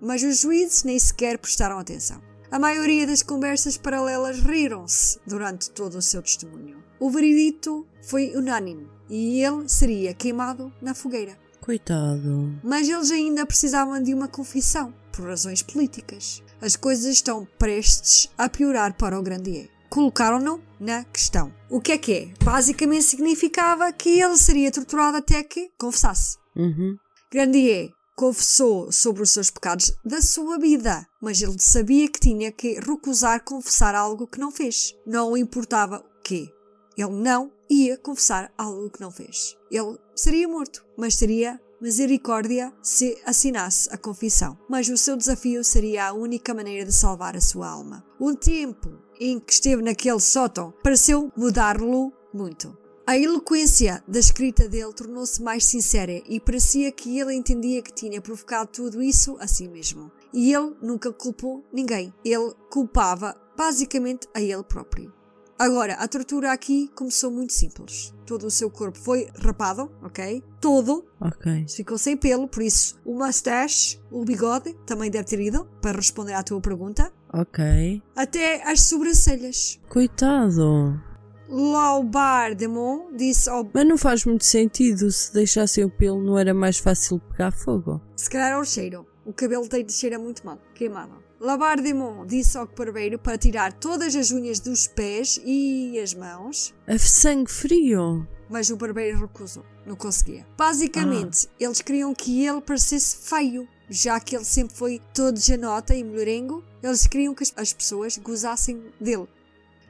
[0.00, 2.22] mas os juízes nem sequer prestaram atenção.
[2.50, 6.82] A maioria das conversas paralelas riram-se durante todo o seu testemunho.
[6.98, 11.39] O veredito foi unânime e ele seria queimado na fogueira.
[11.60, 12.58] Coitado.
[12.62, 16.42] Mas eles ainda precisavam de uma confissão, por razões políticas.
[16.60, 19.68] As coisas estão prestes a piorar para o Grandier.
[19.88, 21.52] colocaram-no na questão.
[21.68, 22.44] O que é que é?
[22.44, 26.38] Basicamente significava que ele seria torturado até que confessasse.
[26.56, 26.96] Uhum.
[27.32, 32.78] Grandier confessou sobre os seus pecados da sua vida, mas ele sabia que tinha que
[32.78, 34.94] recusar confessar algo que não fez.
[35.06, 36.48] Não importava o quê.
[36.96, 39.56] Ele não ia confessar algo que não fez.
[39.70, 44.58] Ele seria morto, mas teria misericórdia se assinasse a confissão.
[44.68, 48.04] Mas o seu desafio seria a única maneira de salvar a sua alma.
[48.18, 52.76] O tempo em que esteve naquele sótão pareceu mudar-lo muito.
[53.06, 58.20] A eloquência da escrita dele tornou-se mais sincera e parecia que ele entendia que tinha
[58.20, 60.12] provocado tudo isso a si mesmo.
[60.32, 62.14] E ele nunca culpou ninguém.
[62.24, 65.12] Ele culpava basicamente a ele próprio.
[65.60, 68.14] Agora, a tortura aqui começou muito simples.
[68.24, 70.42] Todo o seu corpo foi rapado, ok?
[70.58, 71.04] Todo.
[71.20, 71.66] Ok.
[71.68, 76.32] Ficou sem pelo, por isso o mustache, o bigode, também deve ter ido, para responder
[76.32, 77.12] à tua pergunta.
[77.30, 78.02] Ok.
[78.16, 79.78] Até as sobrancelhas.
[79.90, 80.98] Coitado.
[81.46, 83.68] Laubardemont disse ao...
[83.74, 85.10] Mas não faz muito sentido.
[85.10, 88.00] Se deixassem o pelo, não era mais fácil pegar fogo?
[88.16, 89.09] Se calhar ao cheiro.
[89.24, 90.58] O cabelo tem de cheira muito mal.
[90.74, 91.22] Queimado.
[91.38, 96.98] Labardemont disse ao barbeiro para tirar todas as unhas dos pés e as mãos, A
[96.98, 98.26] sangue frio.
[98.48, 99.64] mas o barbeiro recusou.
[99.86, 100.46] Não conseguia.
[100.56, 103.66] Basicamente, eles queriam que ele parecesse feio.
[103.88, 108.16] Já que ele sempre foi todo janota e mulherengo, eles queriam que as- as pessoas
[108.18, 109.26] gozassem dele.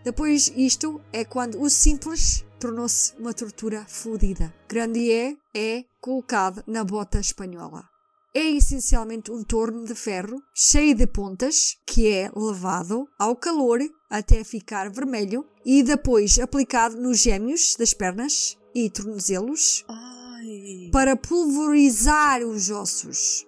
[0.04, 4.54] Depois, isto é quando o simples tornou-se uma tortura fodida.
[4.68, 7.89] Grandier é colocado na bota espanhola.
[8.32, 14.44] É essencialmente um torno de ferro cheio de pontas que é levado ao calor até
[14.44, 20.90] ficar vermelho e depois aplicado nos gêmeos das pernas e tornozelos Ai.
[20.92, 23.46] para pulverizar os ossos.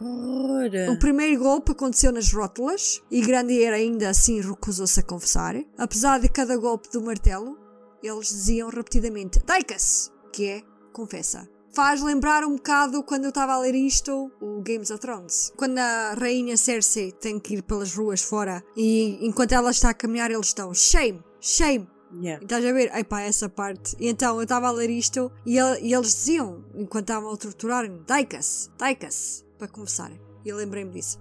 [0.00, 0.92] Horror.
[0.92, 5.56] O primeiro golpe aconteceu nas rótulas e Grandier ainda assim recusou-se a confessar.
[5.76, 7.56] Apesar de cada golpe do martelo,
[8.02, 10.62] eles diziam repetidamente Daikas, que é
[10.92, 11.48] confessa.
[11.74, 15.52] Faz lembrar um bocado quando eu estava a ler isto, o Games of Thrones.
[15.56, 19.94] Quando a rainha Cersei tem que ir pelas ruas fora e enquanto ela está a
[19.94, 21.88] caminhar eles estão shame, shame,
[22.20, 22.42] Yeah.
[22.42, 22.90] estás a ver?
[22.96, 23.94] Epá, essa parte.
[24.00, 27.36] E então eu estava a ler isto e, ele- e eles diziam, enquanto estavam a
[27.36, 30.10] torturar-me, Daikas, Daikas, para começar.
[30.42, 31.18] E eu lembrei-me disso.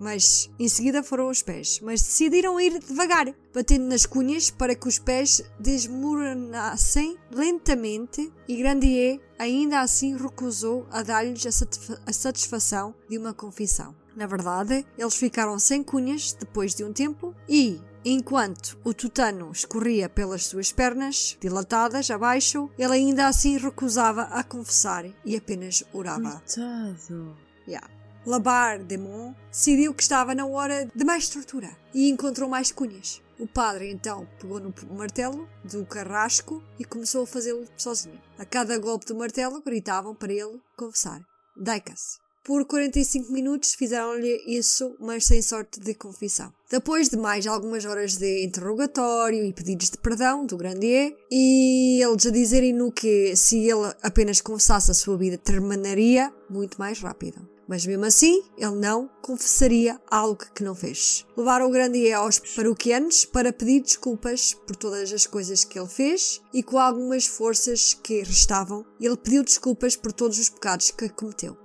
[0.00, 1.78] Mas em seguida foram os pés.
[1.82, 8.32] Mas decidiram ir devagar, batendo nas cunhas para que os pés desmoronassem lentamente.
[8.48, 13.94] E Grandier ainda assim recusou a dar-lhes a satisfa- a satisfação de uma confissão.
[14.16, 20.08] Na verdade, eles ficaram sem cunhas depois de um tempo e, enquanto o tutano escorria
[20.08, 26.42] pelas suas pernas, dilatadas abaixo, ele ainda assim recusava a confessar e apenas orava.
[26.44, 27.36] Coitado.
[27.68, 27.88] Yeah.
[28.26, 33.22] Labardemont decidiu que estava na hora de mais tortura e encontrou mais cunhas.
[33.38, 38.20] O padre então pegou no martelo do carrasco e começou a fazê-lo sozinho.
[38.38, 41.20] A cada golpe do martelo gritavam para ele confessar.
[41.56, 42.18] Daikas.
[42.44, 46.52] Por 45 minutos fizeram-lhe isso, mas sem sorte de confissão.
[46.70, 52.26] Depois de mais algumas horas de interrogatório e pedidos de perdão do Grandier, e eles
[52.26, 57.46] a dizerem-no que se ele apenas confessasse a sua vida terminaria muito mais rápido.
[57.70, 61.24] Mas mesmo assim, ele não confessaria algo que não fez.
[61.36, 66.42] Levaram o Grandier aos paroquianos para pedir desculpas por todas as coisas que ele fez
[66.52, 71.56] e com algumas forças que restavam, ele pediu desculpas por todos os pecados que cometeu.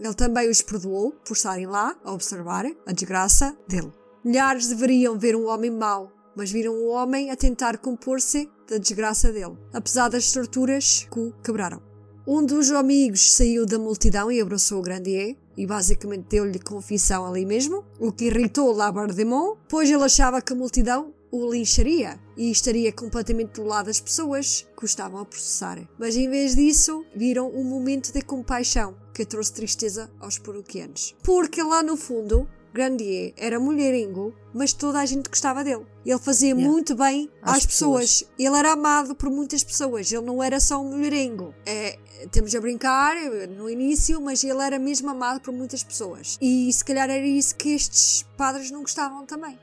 [0.00, 3.92] Ele também os perdoou por estarem lá a observar a desgraça dele.
[4.24, 9.30] Milhares deveriam ver um homem mau, mas viram um homem a tentar compor-se da desgraça
[9.30, 11.93] dele, apesar das torturas que o quebraram.
[12.26, 17.44] Um dos amigos saiu da multidão e abraçou o Grandier e basicamente deu-lhe confissão ali
[17.44, 22.90] mesmo, o que irritou Labardemont, pois ele achava que a multidão o lincharia e estaria
[22.90, 25.78] completamente do lado das pessoas que o estavam a processar.
[25.98, 31.14] Mas em vez disso, viram um momento de compaixão que trouxe tristeza aos paroquianos.
[31.22, 35.86] Porque lá no fundo, Grandier era mulherengo, mas toda a gente gostava dele.
[36.04, 36.68] Ele fazia Yeah.
[36.68, 38.24] muito bem às, Às pessoas.
[38.36, 40.10] Ele era amado por muitas pessoas.
[40.10, 41.54] Ele não era só um mulherengo.
[41.64, 41.96] É,
[42.32, 46.36] temos a brincar eh, no início, mas ele era mesmo amado por muitas pessoas.
[46.42, 49.56] E se calhar era isso que estes padres não gostavam também,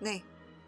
[0.00, 0.22] né?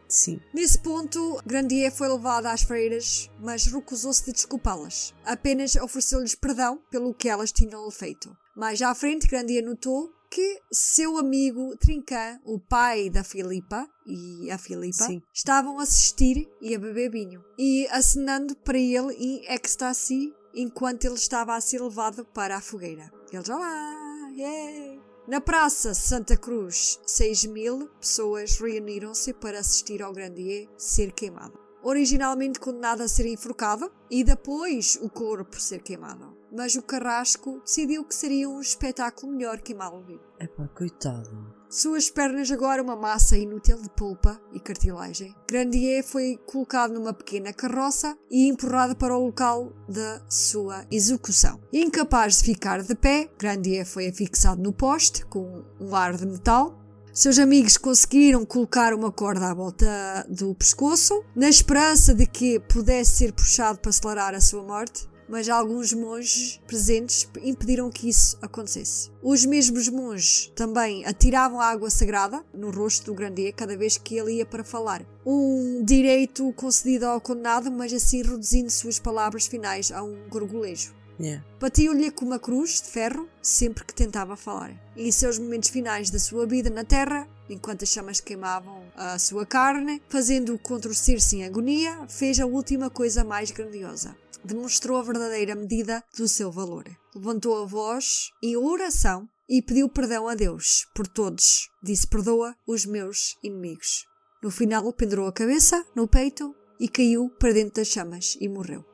[0.09, 0.41] Sim.
[0.53, 5.15] Nesse ponto, Grandier foi levado às freiras, mas recusou-se de desculpá-las.
[5.25, 8.37] Apenas ofereceu-lhes perdão pelo que elas tinham feito.
[8.57, 14.59] Mais à frente, Grandier notou que seu amigo Trincan, o pai da Filipa e a
[14.59, 15.23] Filipa, Sim.
[15.32, 21.15] estavam a assistir e a beber vinho, e acenando para ele em ecstasia enquanto ele
[21.15, 23.12] estava a ser levado para a fogueira.
[23.32, 25.01] Eles, olá, yeah.
[25.28, 31.56] Na Praça Santa Cruz, 6 mil pessoas reuniram-se para assistir ao Grandier ser queimado.
[31.81, 36.36] Originalmente condenado a ser enforcado e depois o corpo ser queimado.
[36.56, 40.22] Mas o Carrasco decidiu que seria um espetáculo melhor queimá-lo vivo.
[40.39, 41.52] Epá, coitado.
[41.68, 45.35] Suas pernas agora uma massa inútil de polpa e cartilagem.
[45.48, 51.60] Grandier foi colocado numa pequena carroça e empurrado para o local da sua execução.
[51.72, 56.81] Incapaz de ficar de pé, Grandier foi afixado no poste com um ar de metal.
[57.12, 63.16] Seus amigos conseguiram colocar uma corda à volta do pescoço, na esperança de que pudesse
[63.16, 69.11] ser puxado para acelerar a sua morte mas alguns monges presentes impediram que isso acontecesse.
[69.23, 74.35] Os mesmos monges também atiravam água sagrada no rosto do Grandier cada vez que ele
[74.35, 75.05] ia para falar.
[75.25, 80.93] Um direito concedido ao condenado, mas assim reduzindo suas palavras finais a um gorgolejo.
[81.19, 81.45] Yeah.
[81.61, 84.73] Batiu-lhe com uma cruz de ferro sempre que tentava falar.
[84.97, 89.19] E em seus momentos finais da sua vida na terra, enquanto as chamas queimavam a
[89.19, 95.55] sua carne, fazendo-o contorcer-se em agonia, fez a última coisa mais grandiosa demonstrou a verdadeira
[95.55, 96.85] medida do seu valor.
[97.15, 101.71] Levantou a voz em oração e pediu perdão a Deus por todos.
[101.83, 104.07] Disse: Perdoa os meus inimigos.
[104.43, 108.85] No final, pendurou a cabeça no peito e caiu para dentro das chamas e morreu.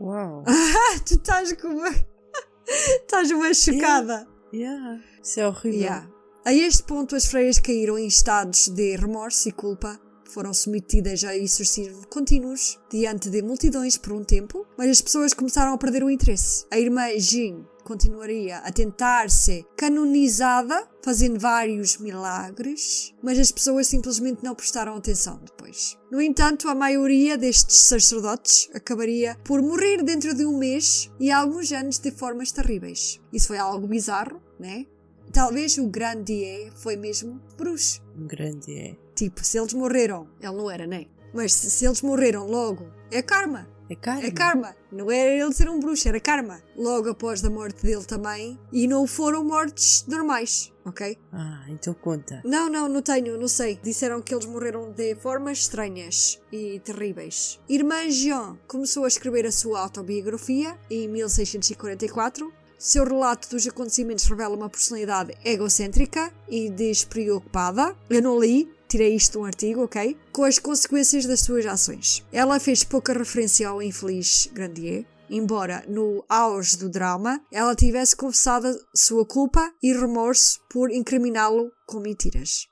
[0.00, 0.44] Uau!
[1.06, 1.88] tu estás com uma.
[2.68, 4.28] estás uma chocada.
[4.52, 5.02] Yeah.
[5.22, 5.80] Isso é horrível.
[5.80, 6.17] Yeah.
[6.48, 11.36] A este ponto, as freiras caíram em estados de remorso e culpa foram submetidas a
[11.36, 16.08] exorcismos contínuos diante de multidões por um tempo, mas as pessoas começaram a perder o
[16.08, 16.64] interesse.
[16.70, 24.42] A irmã Jean continuaria a tentar ser canonizada, fazendo vários milagres, mas as pessoas simplesmente
[24.42, 25.98] não prestaram atenção depois.
[26.10, 31.70] No entanto, a maioria destes sacerdotes acabaria por morrer dentro de um mês e alguns
[31.72, 33.20] anos de formas terríveis.
[33.30, 34.86] Isso foi algo bizarro, né?
[35.32, 38.02] Talvez o grande foi mesmo bruxo.
[38.16, 38.96] Um grande é.
[39.14, 41.08] Tipo, se eles morreram, ele não era, nem.
[41.34, 43.68] Mas se, se eles morreram logo, é karma.
[43.90, 44.22] É karma.
[44.22, 44.76] É karma.
[44.92, 46.62] Não era ele ser um bruxo, era karma.
[46.76, 48.58] Logo após a morte dele também.
[48.70, 51.16] E não foram mortes normais, ok?
[51.32, 52.42] Ah, então conta.
[52.44, 53.78] Não, não, não tenho, não sei.
[53.82, 57.58] Disseram que eles morreram de formas estranhas e terríveis.
[57.68, 64.56] Irmã Jean começou a escrever a sua autobiografia em 1644 seu relato dos acontecimentos revela
[64.56, 67.96] uma personalidade egocêntrica e despreocupada.
[68.08, 70.16] Eu não li, tirei isto de um artigo, ok?
[70.32, 72.24] Com as consequências das suas ações.
[72.32, 78.68] Ela fez pouca referência ao infeliz Grandier, embora no auge do drama ela tivesse confessado
[78.94, 82.66] sua culpa e remorso por incriminá-lo com mentiras.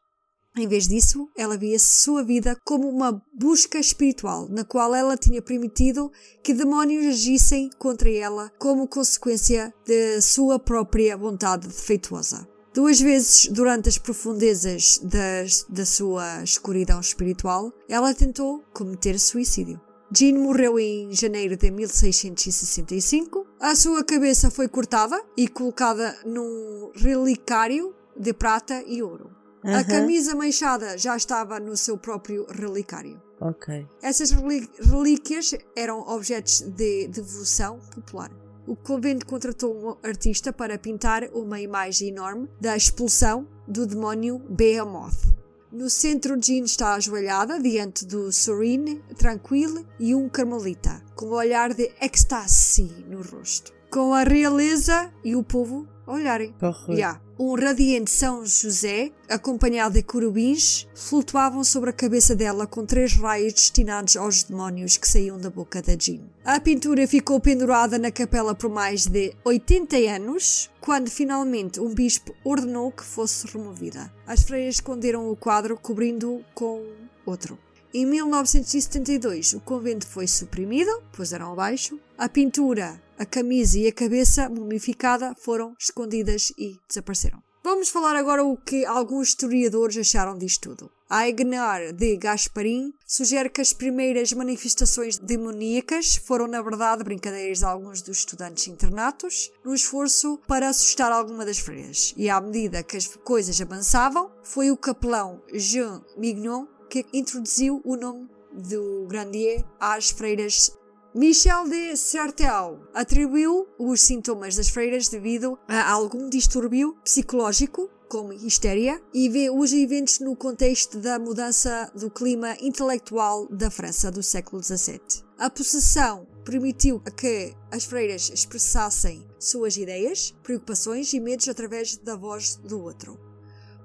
[0.59, 5.43] Em vez disso, ela via sua vida como uma busca espiritual, na qual ela tinha
[5.43, 6.11] permitido
[6.43, 12.49] que demónios agissem contra ela como consequência de sua própria vontade defeituosa.
[12.73, 19.79] Duas vezes durante as profundezas das, da sua escuridão espiritual, ela tentou cometer suicídio.
[20.11, 23.47] Jean morreu em janeiro de 1665.
[23.61, 29.37] A sua cabeça foi cortada e colocada num relicário de prata e ouro.
[29.75, 33.21] A camisa manchada já estava no seu próprio relicário.
[33.41, 33.87] Ok.
[34.01, 38.31] Essas relíquias eram objetos de devoção popular.
[38.67, 45.35] O convento contratou um artista para pintar uma imagem enorme da expulsão do demónio Behemoth.
[45.71, 51.75] No centro, Jean está ajoelhada diante do Serene, tranquilo e um carmelita, com um olhar
[51.75, 53.73] de ecstase no rosto.
[53.97, 56.55] Com a realeza e o povo a olharem.
[56.91, 57.19] Yeah.
[57.39, 63.55] Um radiante São José, acompanhado de querubins, flutuavam sobre a cabeça dela com três raios
[63.55, 66.21] destinados aos demónios que saíam da boca da Jean.
[66.45, 72.35] A pintura ficou pendurada na capela por mais de 80 anos, quando finalmente um bispo
[72.45, 74.13] ordenou que fosse removida.
[74.27, 76.85] As freiras esconderam o quadro, cobrindo-o com
[77.25, 77.59] outro.
[77.95, 81.99] Em 1972, o convento foi suprimido, puseram abaixo.
[82.19, 87.43] A pintura, a camisa e a cabeça mumificada foram escondidas e desapareceram.
[87.63, 90.91] Vamos falar agora o que alguns historiadores acharam disto tudo.
[91.11, 98.03] Aignar de Gasparim sugere que as primeiras manifestações demoníacas foram, na verdade, brincadeiras de alguns
[98.03, 102.15] dos estudantes internatos, no esforço para assustar alguma das freiras.
[102.17, 107.97] E à medida que as coisas avançavam, foi o capelão Jean Mignon que introduziu o
[107.97, 110.73] nome do Grandier às freiras.
[111.17, 119.01] Michel de Certeau atribuiu os sintomas das freiras devido a algum distúrbio psicológico, como histeria,
[119.15, 124.63] e vê os eventos no contexto da mudança do clima intelectual da França do século
[124.63, 125.25] XVII.
[125.39, 132.57] A possessão permitiu que as freiras expressassem suas ideias, preocupações e medos através da voz
[132.57, 133.26] do outro.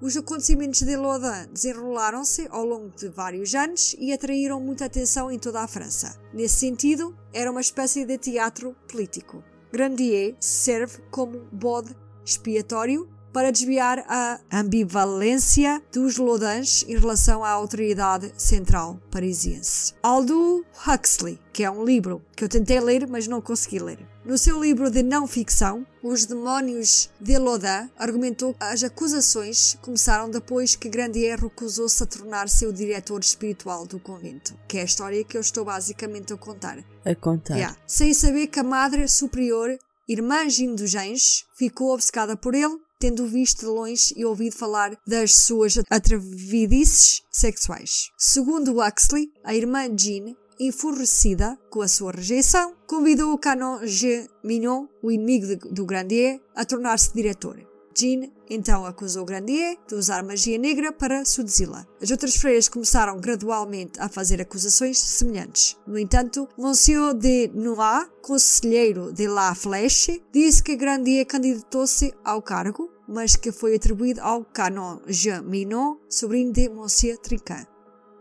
[0.01, 5.37] Os acontecimentos de Lodan desenrolaram-se ao longo de vários anos e atraíram muita atenção em
[5.37, 6.19] toda a França.
[6.33, 9.43] Nesse sentido, era uma espécie de teatro político.
[9.71, 11.95] Grandier serve como bode
[12.25, 19.93] expiatório para desviar a ambivalência dos Lodans em relação à autoridade central parisiense.
[20.01, 24.10] Aldous Huxley, que é um livro que eu tentei ler, mas não consegui ler.
[24.23, 30.29] No seu livro de não ficção, Os Demónios de Lodin, argumentou que as acusações começaram
[30.29, 35.23] depois que Grandier recusou-se a tornar-se o diretor espiritual do convento, que é a história
[35.23, 36.83] que eu estou basicamente a contar.
[37.03, 37.55] A contar.
[37.55, 37.75] Yeah.
[37.87, 39.75] Sem saber que a Madre Superior,
[40.07, 44.95] irmã Jean dos Anjos, ficou obcecada por ele tendo visto de longe e ouvido falar
[45.07, 48.11] das suas atrevidices sexuais.
[48.15, 54.85] Segundo Huxley, a irmã Jean, enfurecida com a sua rejeição, convidou o Canon Jean Mignon,
[55.01, 57.57] o inimigo do Grandier, a tornar-se diretor.
[57.97, 61.85] Jean então acusou Grandier de usar magia negra para seduzi-la.
[62.01, 65.77] As outras freiras começaram gradualmente a fazer acusações semelhantes.
[65.87, 72.89] No entanto, Monsieur de Noir, conselheiro de La Flèche, disse que Grandier candidatou-se ao cargo,
[73.07, 77.65] mas que foi atribuído ao Canon Jean Minon, sobrinho de Monsieur Trinquant.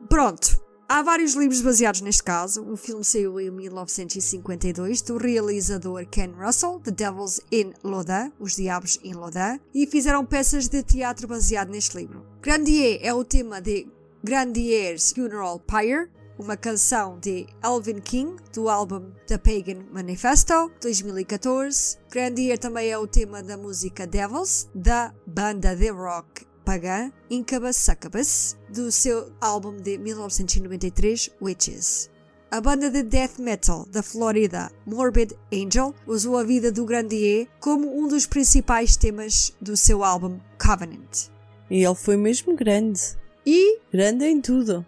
[0.09, 0.60] Pronto,
[0.93, 2.65] Há vários livros baseados neste caso.
[2.65, 8.99] Um filme saiu em 1952 do realizador Ken Russell, The Devils in Lodin, Os Diabos
[9.05, 12.27] em Lodin, e fizeram peças de teatro baseado neste livro.
[12.43, 13.87] Grandier é o tema de
[14.25, 21.99] Grandier's Funeral Pyre, uma canção de Alvin King do álbum The Pagan Manifesto 2014.
[22.11, 28.93] Grandier também é o tema da música Devils da banda de rock pagã Incubus do
[28.93, 32.09] seu álbum de 1993 Witches.
[32.49, 37.99] A banda de death metal da Flórida Morbid Angel usou a vida do Grandier como
[37.99, 41.27] um dos principais temas do seu álbum Covenant.
[41.69, 43.01] E ele foi mesmo grande.
[43.45, 44.87] E Grande em tudo.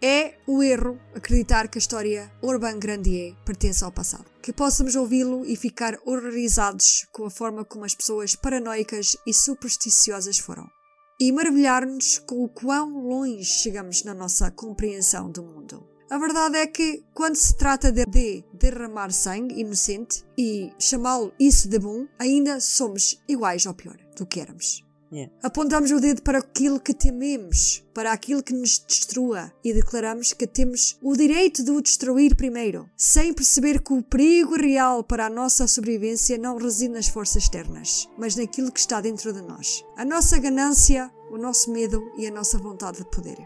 [0.00, 4.24] é o erro acreditar que a história Urban Grandier pertence ao passado.
[4.40, 10.38] Que possamos ouvi-lo e ficar horrorizados com a forma como as pessoas paranoicas e supersticiosas
[10.38, 10.77] foram.
[11.20, 15.84] E maravilhar-nos com o quão longe chegamos na nossa compreensão do mundo.
[16.08, 21.68] A verdade é que, quando se trata de, de derramar sangue inocente e chamá-lo isso
[21.68, 24.87] de bom, ainda somos iguais ou pior do que éramos.
[25.10, 25.32] Yeah.
[25.42, 30.46] Apontamos o dedo para aquilo que tememos, para aquilo que nos destrua e declaramos que
[30.46, 35.30] temos o direito de o destruir primeiro, sem perceber que o perigo real para a
[35.30, 39.82] nossa sobrevivência não reside nas forças externas, mas naquilo que está dentro de nós.
[39.96, 43.38] A nossa ganância, o nosso medo e a nossa vontade de poder.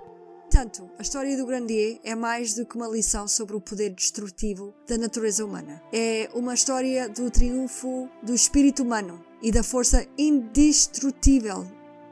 [0.42, 4.74] Portanto, a história do Grandier é mais do que uma lição sobre o poder destrutivo
[4.86, 5.82] da natureza humana.
[5.90, 11.66] É uma história do triunfo do espírito humano e da força indestrutível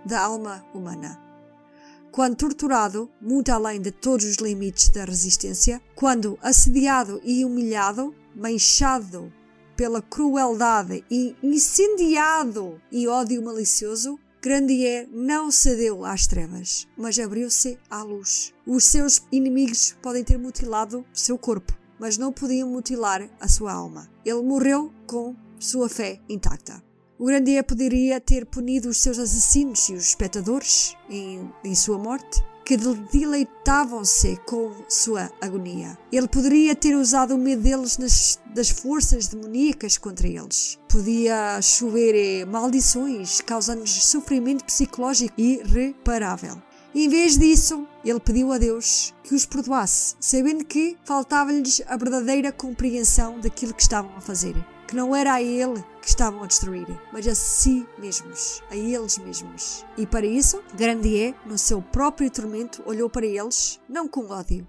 [0.04, 1.18] da alma humana.
[2.10, 9.32] Quando torturado, muito além de todos os limites da resistência, quando assediado e humilhado, manchado
[9.76, 18.02] pela crueldade e incendiado e ódio malicioso, Grandier não cedeu às trevas, mas abriu-se à
[18.02, 18.54] luz.
[18.66, 24.10] Os seus inimigos podem ter mutilado seu corpo, mas não podiam mutilar a sua alma.
[24.24, 26.89] Ele morreu com sua fé intacta.
[27.20, 32.42] O Grandier poderia ter punido os seus assassinos e os espectadores em, em sua morte,
[32.64, 35.98] que deleitavam-se com sua agonia.
[36.10, 40.78] Ele poderia ter usado o medo deles nas, das forças demoníacas contra eles.
[40.88, 46.56] Podia chover eh, maldições, causando-lhes sofrimento psicológico irreparável.
[46.94, 52.50] Em vez disso, ele pediu a Deus que os perdoasse, sabendo que faltava-lhes a verdadeira
[52.50, 54.56] compreensão daquilo que estavam a fazer.
[54.90, 59.18] Que não era a ele que estavam a destruir, mas a si mesmos, a eles
[59.18, 59.86] mesmos.
[59.96, 64.66] E para isso, Grandier, no seu próprio tormento, olhou para eles, não com ódio,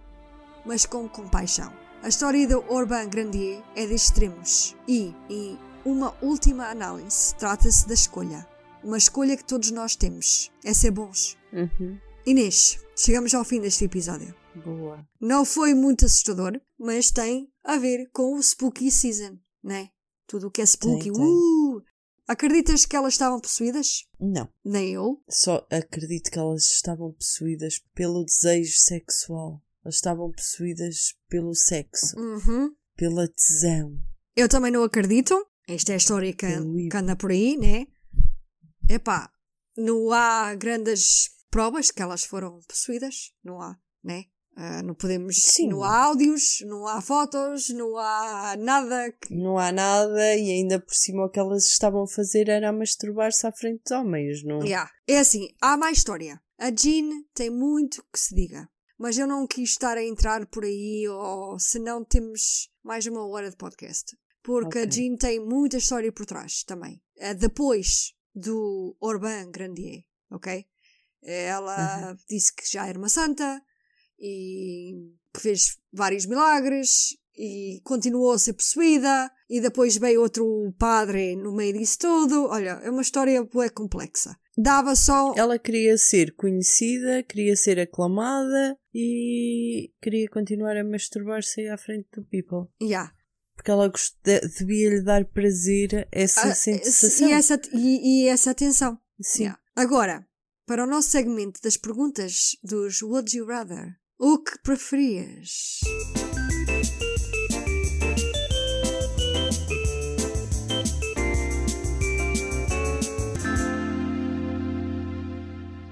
[0.64, 1.73] mas com compaixão.
[2.03, 7.95] A história de Urbain Grandier é de extremos e, em uma última análise, trata-se da
[7.95, 8.48] escolha.
[8.84, 10.52] Uma escolha que todos nós temos.
[10.64, 11.35] É ser bons.
[11.52, 11.98] Uhum.
[12.27, 14.35] Inês, chegamos ao fim deste episódio.
[14.53, 15.03] Boa.
[15.19, 19.89] Não foi muito assustador, mas tem a ver com o Spooky Season, né?
[20.32, 21.03] Tudo o que é spooky.
[21.03, 21.22] Tem, tem.
[21.22, 21.84] Uh!
[22.26, 24.06] Acreditas que elas estavam possuídas?
[24.18, 24.48] Não.
[24.64, 25.22] Nem eu.
[25.30, 29.62] Só acredito que elas estavam possuídas pelo desejo sexual.
[29.84, 32.74] Elas estavam possuídas pelo sexo, Uhum.
[32.95, 33.98] pela tesão.
[34.38, 35.45] Eu também não acredito.
[35.68, 36.48] Esta é a história que,
[36.90, 37.86] que anda por aí, né?
[38.90, 39.30] Epá,
[39.78, 43.34] não há grandes provas que elas foram possuídas.
[43.44, 44.26] Não há, né?
[44.56, 45.36] Ah, não podemos.
[45.38, 45.69] Sim.
[45.69, 49.11] Não há áudios, não há fotos, não há nada.
[49.14, 52.69] que- Não há nada e ainda por cima o que elas estavam a fazer era
[52.69, 54.61] a masturbar-se à frente dos homens, não?
[54.64, 54.91] Yeah.
[55.07, 56.41] É assim, há mais história.
[56.60, 58.69] A Jean tem muito que se diga.
[58.99, 63.49] Mas eu não quis estar a entrar por aí, ou senão temos mais uma hora
[63.49, 64.15] de podcast.
[64.44, 64.91] Porque a Ok.
[64.91, 67.02] Jean tem muita história por trás também.
[67.18, 70.65] Eh, Depois do Orban Grandier, ok?
[71.23, 73.61] Ela disse que já era uma santa
[74.22, 81.35] e que fez vários milagres e continuou a ser possuída e depois veio outro padre
[81.35, 82.45] no meio disso tudo.
[82.48, 84.38] Olha, é uma história bué complexa.
[84.57, 85.34] Dava só...
[85.35, 92.23] Ela queria ser conhecida, queria ser aclamada e queria continuar a masturbar-se à frente do
[92.26, 92.68] people.
[92.81, 93.14] Yeah.
[93.56, 94.18] Porque ela gost-
[94.60, 97.30] devia-lhe dar prazer essa Ah, sensação.
[97.30, 98.99] e, essa, e, e essa atenção.
[99.22, 99.43] Sim.
[99.43, 99.60] Yeah.
[99.76, 100.27] Agora,
[100.65, 105.80] para o nosso segmento das perguntas dos Would You Rather, o que preferias?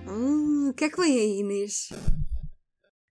[0.08, 1.90] Hum, o que é que vem aí, Inês?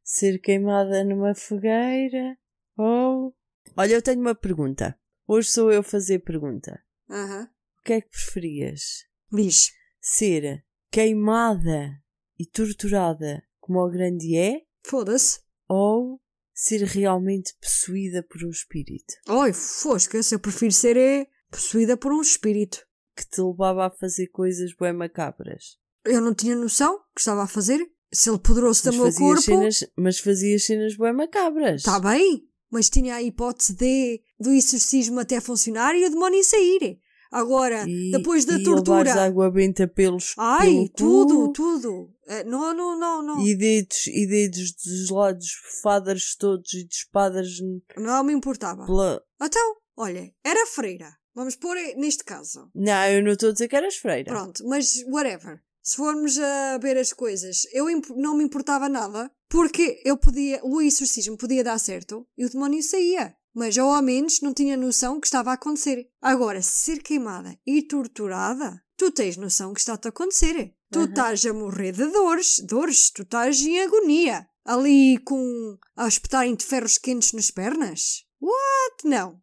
[0.04, 2.38] Ser queimada numa fogueira
[2.76, 3.34] ou.
[3.76, 4.96] Olha, eu tenho uma pergunta.
[5.26, 6.80] Hoje sou eu a fazer pergunta.
[7.10, 7.50] Aham.
[7.80, 9.04] O que é que preferias?
[9.32, 9.72] Diz.
[10.00, 12.00] Ser queimada
[12.38, 15.40] e torturada como o grande é Foda-se.
[15.68, 16.20] ou
[16.54, 22.20] ser realmente possuída por um espírito Oi, fosca-se, eu prefiro ser é, possuída por um
[22.20, 22.78] espírito.
[23.16, 25.76] que te levava a fazer coisas bem macabras?
[26.04, 27.84] Eu não tinha noção que estava a fazer.
[28.12, 31.80] Se ele poderoso do meu corpo, cenas, mas fazias cenas bem macabras.
[31.82, 32.44] está bem.
[32.70, 36.98] Mas tinha a hipótese de, do exorcismo até funcionar e o demónio sair.
[37.30, 39.12] Agora, E- depois da e tortura.
[39.22, 42.10] água benta pelos Ai, pelo tudo, tudo.
[42.28, 43.40] Eh, Não, não, não, não.
[43.46, 45.48] E dedos, e dedos dos lados
[45.82, 47.48] fadas todos e de espadas
[47.96, 48.84] Não me importava.
[48.86, 49.22] pela...
[49.40, 51.16] Então, olha, era freira.
[51.34, 52.70] Vamos pôr neste caso.
[52.74, 54.30] Não, eu não estou a dizer que eras freira.
[54.32, 55.60] Pronto, mas whatever.
[55.82, 57.86] Se formos a ver as coisas, eu
[58.16, 62.82] não me importava nada, porque eu podia, o exorcismo podia dar certo e o demónio
[62.82, 63.34] saía.
[63.54, 66.06] Mas eu ao menos não tinha noção que estava a acontecer.
[66.20, 70.74] Agora, ser queimada e torturada, tu tens noção que está-te a acontecer.
[70.90, 71.04] Tu Uhum.
[71.04, 74.48] estás a morrer de dores, dores, tu estás em agonia.
[74.64, 78.24] Ali com a espetarem-te ferros quentes nas pernas.
[78.40, 79.04] What?
[79.06, 79.40] Não.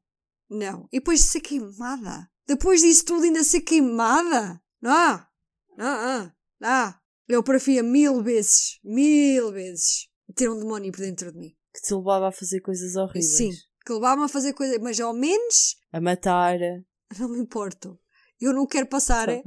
[0.49, 0.88] Não.
[0.91, 2.30] E depois de ser queimada.
[2.47, 4.61] Depois disso tudo ainda ser queimada.
[4.81, 5.26] Não.
[5.77, 6.93] Não, não, não.
[7.27, 11.55] Eu prefiro mil vezes, mil vezes, ter um demónio por dentro de mim.
[11.73, 13.35] Que te levava a fazer coisas horríveis.
[13.35, 13.51] Sim.
[13.85, 16.57] Que levava-me a fazer coisas, mas ao menos A matar.
[17.19, 17.99] não me importo.
[18.40, 19.41] Eu não quero passar é,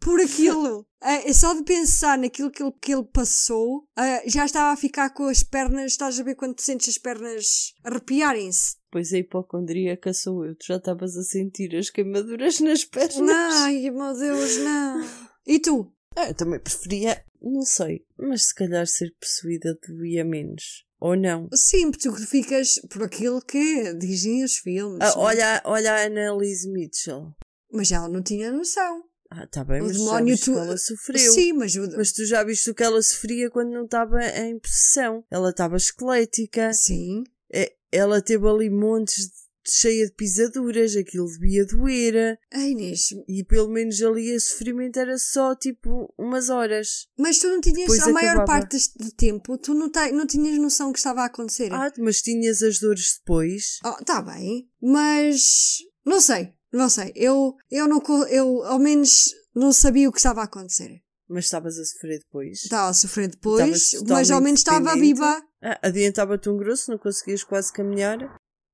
[0.00, 0.86] por aquilo.
[1.06, 4.76] É, é só de pensar naquilo que ele, que ele passou, é, já estava a
[4.76, 5.92] ficar com as pernas.
[5.92, 8.76] Estás a ver quando sentes as pernas arrepiarem-se?
[8.90, 10.54] Pois a hipocondríaca sou eu.
[10.54, 13.28] Tu já estavas a sentir as queimaduras nas pernas.
[13.28, 15.06] Ai, meu Deus, não.
[15.46, 15.92] E tu?
[16.16, 20.86] Ah, eu também preferia, não sei, mas se calhar ser possuída doía menos.
[21.00, 21.50] Ou não.
[21.52, 25.00] Sim, porque tu ficas por aquilo que dizem os filmes.
[25.02, 25.18] Ah, é?
[25.18, 27.34] olha, olha a Annalise Mitchell.
[27.74, 29.02] Mas ela não tinha noção.
[29.30, 31.32] Ah, tá bem, O mas demónio tu- que ela sofreu.
[31.32, 31.90] Sim, mas o...
[31.96, 35.24] Mas tu já viste o que ela sofria quando não estava em possessão.
[35.30, 36.72] Ela estava esquelética.
[36.72, 37.24] Sim.
[37.52, 39.32] É, Ela teve ali montes de,
[39.66, 40.94] cheia de pisaduras.
[40.94, 42.38] Aquilo devia doer.
[42.52, 47.08] Ai, Inês, E pelo menos ali o sofrimento era só tipo umas horas.
[47.18, 48.46] mas tu não tinhas, Depois a maior acabava.
[48.60, 51.72] parte deste- do tempo, tu não, não tinhas noção que estava a acontecer.
[51.72, 53.78] Ah, mas tinhas as dores depois.
[53.84, 57.12] Oh, tá bem, mas não sei, não sei.
[57.14, 61.00] Eu, eu não, eu ao menos não sabia o que estava a acontecer.
[61.28, 62.62] Mas estavas a sofrer depois.
[62.64, 65.42] Estava a sofrer depois, mas ao menos estava viva.
[65.62, 68.18] Ah, adiantava-te um grosso, não conseguias quase caminhar.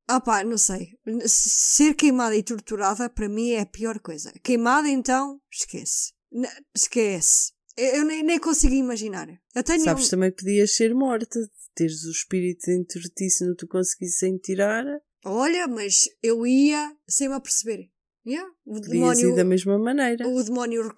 [0.08, 0.88] Ah pá, não sei.
[1.26, 4.32] Ser queimada e torturada para mim é a pior coisa.
[4.42, 6.12] Queimada então, esquece.
[6.32, 7.52] N- esquece.
[7.76, 9.28] Eu, nem, nem consigo imaginar.
[9.54, 11.38] Eu tenho Sabes um- também que podias ser morta,
[11.74, 14.84] teres o espírito dentro de ti se não tu conseguissem tirar.
[15.24, 17.90] Olha, mas eu ia sem me aperceber.
[18.26, 20.28] Yeah, o demónio, da mesma maneira.
[20.28, 20.92] o demónio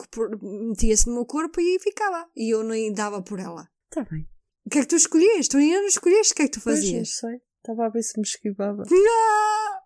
[0.68, 2.28] metia-se no meu corpo e ficava.
[2.36, 3.68] E eu nem dava por ela.
[3.88, 4.26] Está bem.
[4.66, 5.46] O que é que tu escolhias?
[5.48, 7.16] Tu ainda não escolheste o que é que tu Pois, não fazias?
[7.16, 7.40] sei.
[7.58, 8.82] Estava a ver se me esquivava.
[8.90, 9.82] Não!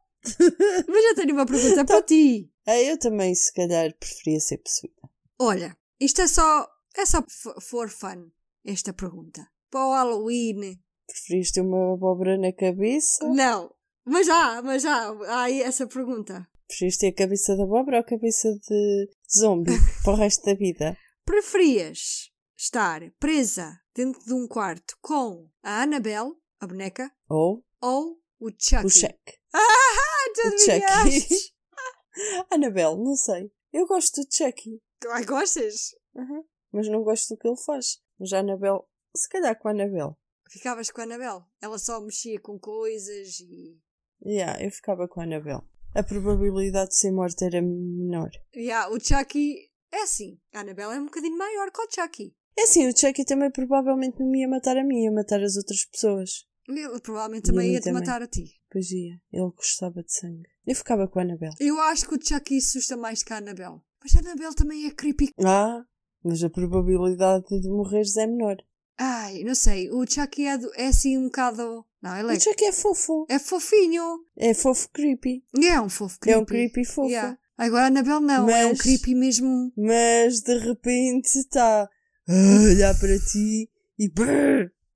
[0.88, 2.50] Mas eu tenho uma pergunta para ti.
[2.66, 5.00] Ah, eu também, se calhar, preferia ser possuída.
[5.38, 6.66] Olha, isto é só.
[6.96, 7.22] É só
[7.60, 8.30] for fun,
[8.64, 9.46] esta pergunta.
[9.70, 10.80] Para o Halloween.
[11.06, 13.28] Preferias ter uma abóbora na cabeça?
[13.28, 13.70] Não.
[14.06, 15.08] Mas já, mas já.
[15.10, 16.48] Há aí essa pergunta.
[16.68, 19.72] Preferias ter a cabeça de abóbora ou a cabeça de zombie
[20.02, 20.96] para o resto da vida?
[21.24, 28.50] Preferias estar presa dentro de um quarto com a Annabelle, a boneca, Ou ou o
[28.50, 28.86] Chucky?
[28.86, 29.38] o cheque.
[29.52, 29.58] Ah,
[30.34, 31.54] tu O adivinhaste!
[32.50, 33.50] Anabel, não sei.
[33.72, 34.80] Eu gosto do Chucky.
[35.10, 35.94] Ai, gostas?
[36.14, 36.44] Uhum.
[36.72, 37.98] Mas não gosto do que ele faz.
[38.18, 40.16] Mas a Anabel, se calhar com a Anabel.
[40.50, 41.44] Ficavas com a Annabelle.
[41.60, 43.78] Ela só mexia com coisas e.
[44.26, 45.62] Yeah, eu ficava com a Anabel.
[45.94, 48.30] A probabilidade de ser morta era menor.
[48.54, 50.38] Yeah, o Chucky é assim.
[50.52, 52.34] A Annabelle é um bocadinho maior que o Chucky.
[52.58, 55.56] É assim, o Chucky também provavelmente não me ia matar a mim, ia matar as
[55.56, 56.46] outras pessoas.
[56.68, 58.00] Ele provavelmente também mim ia te também.
[58.00, 58.44] matar a ti.
[58.70, 60.48] Pois ia, ele gostava de sangue.
[60.66, 61.52] Eu ficava com a Anabel.
[61.60, 63.80] Eu acho que o Chucky assusta mais que a Annabelle.
[64.02, 65.30] Mas a Annabelle também é creepy.
[65.44, 65.84] Ah,
[66.24, 68.56] mas a probabilidade de morreres é menor.
[68.98, 69.90] Ai, não sei.
[69.90, 71.84] O Chucky é, do- é assim um bocado.
[72.02, 73.26] Não, ele O é, Chucky é fofo.
[73.28, 74.20] é fofinho.
[74.36, 75.44] É fofo creepy.
[75.62, 76.38] É um fofo creepy.
[76.38, 77.08] É um creepy fofo.
[77.10, 77.38] Yeah.
[77.58, 78.48] Agora a Annabelle não.
[78.48, 79.72] É um Mas- creepy mesmo.
[79.76, 81.88] Mas de repente está
[82.28, 83.68] a olhar para ti
[83.98, 84.10] e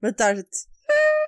[0.03, 0.69] matar-te.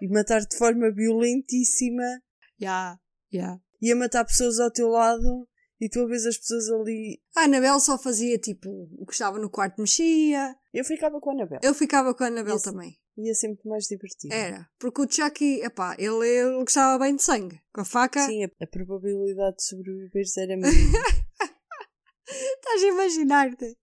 [0.00, 2.20] E matar-te de forma violentíssima.
[2.60, 2.98] Yeah.
[3.32, 3.60] Yeah.
[3.80, 5.46] E a matar pessoas ao teu lado.
[5.82, 7.20] E tu a vês as pessoas ali.
[7.34, 10.54] A Annabelle só fazia tipo o que estava no quarto mexia.
[10.72, 11.58] Eu ficava com a Anabel.
[11.60, 12.62] Eu ficava com a Isso.
[12.70, 12.96] também.
[13.18, 14.32] Ia sempre mais divertido.
[14.32, 14.70] Era.
[14.78, 17.60] Porque o Chucky, epá, ele, ele gostava bem de sangue.
[17.74, 18.24] Com a faca.
[18.24, 20.98] Sim, a, a probabilidade de sobreviveres era mínima.
[22.28, 23.76] Estás a imaginar-te?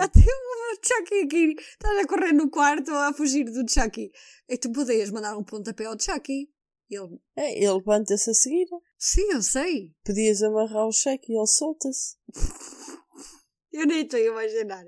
[0.00, 1.56] Até o Chucky aqui.
[1.58, 4.12] Estás a correr no quarto a fugir do Chucky.
[4.48, 6.48] E tu poderias mandar um pontapé ao Chucky.
[6.88, 7.18] Ele.
[7.36, 8.66] É, ele levanta-se a seguir.
[8.98, 9.92] Sim, eu sei.
[10.04, 12.16] Podias amarrar o cheque e ele solta-se.
[13.72, 14.84] Eu nem estou a imaginar.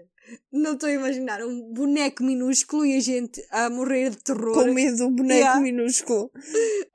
[0.52, 4.54] Não estou a imaginar um boneco minúsculo e a gente a morrer de terror.
[4.54, 5.60] Com medo de um boneco Yeah.
[5.60, 6.30] minúsculo.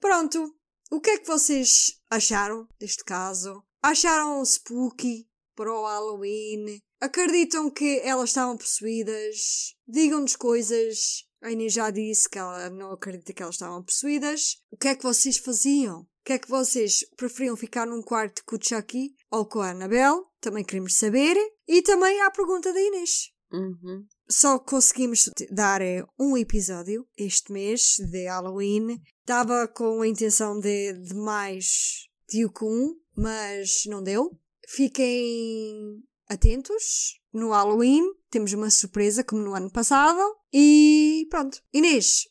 [0.00, 0.54] Pronto.
[0.90, 3.62] O que é que vocês acharam deste caso?
[3.82, 6.80] Acharam spooky para o Halloween?
[7.00, 9.74] Acreditam que elas estavam possuídas?
[9.86, 11.27] Digam-nos coisas.
[11.40, 14.60] A Inês já disse que ela não acredita que elas estavam possuídas.
[14.70, 16.00] O que é que vocês faziam?
[16.00, 19.70] O que é que vocês preferiam ficar num quarto com o Chucky ou com a
[19.70, 20.22] Annabelle?
[20.40, 21.36] Também queremos saber.
[21.66, 23.30] E também há a pergunta da Inês.
[23.52, 24.04] Uhum.
[24.28, 29.00] Só conseguimos dar eh, um episódio este mês de Halloween.
[29.20, 34.38] Estava com a intenção de, de mais de o um, mas não deu.
[34.68, 38.04] Fiquem atentos no Halloween.
[38.30, 40.20] Temos uma surpresa como no ano passado.
[40.52, 41.58] E pronto.
[41.72, 42.28] Inês,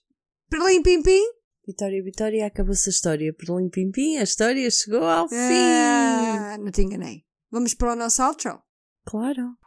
[0.49, 1.37] perlim pim pim.
[1.67, 3.33] Vitória, Vitória, acabou-se a história.
[3.33, 5.35] Perlim Pim Pim, a história chegou ao fim.
[5.35, 7.25] Ah, não te enganei.
[7.51, 8.61] Vamos para o nosso outro.
[9.05, 9.57] Claro.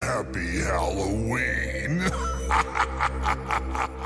[0.00, 2.08] Happy Halloween!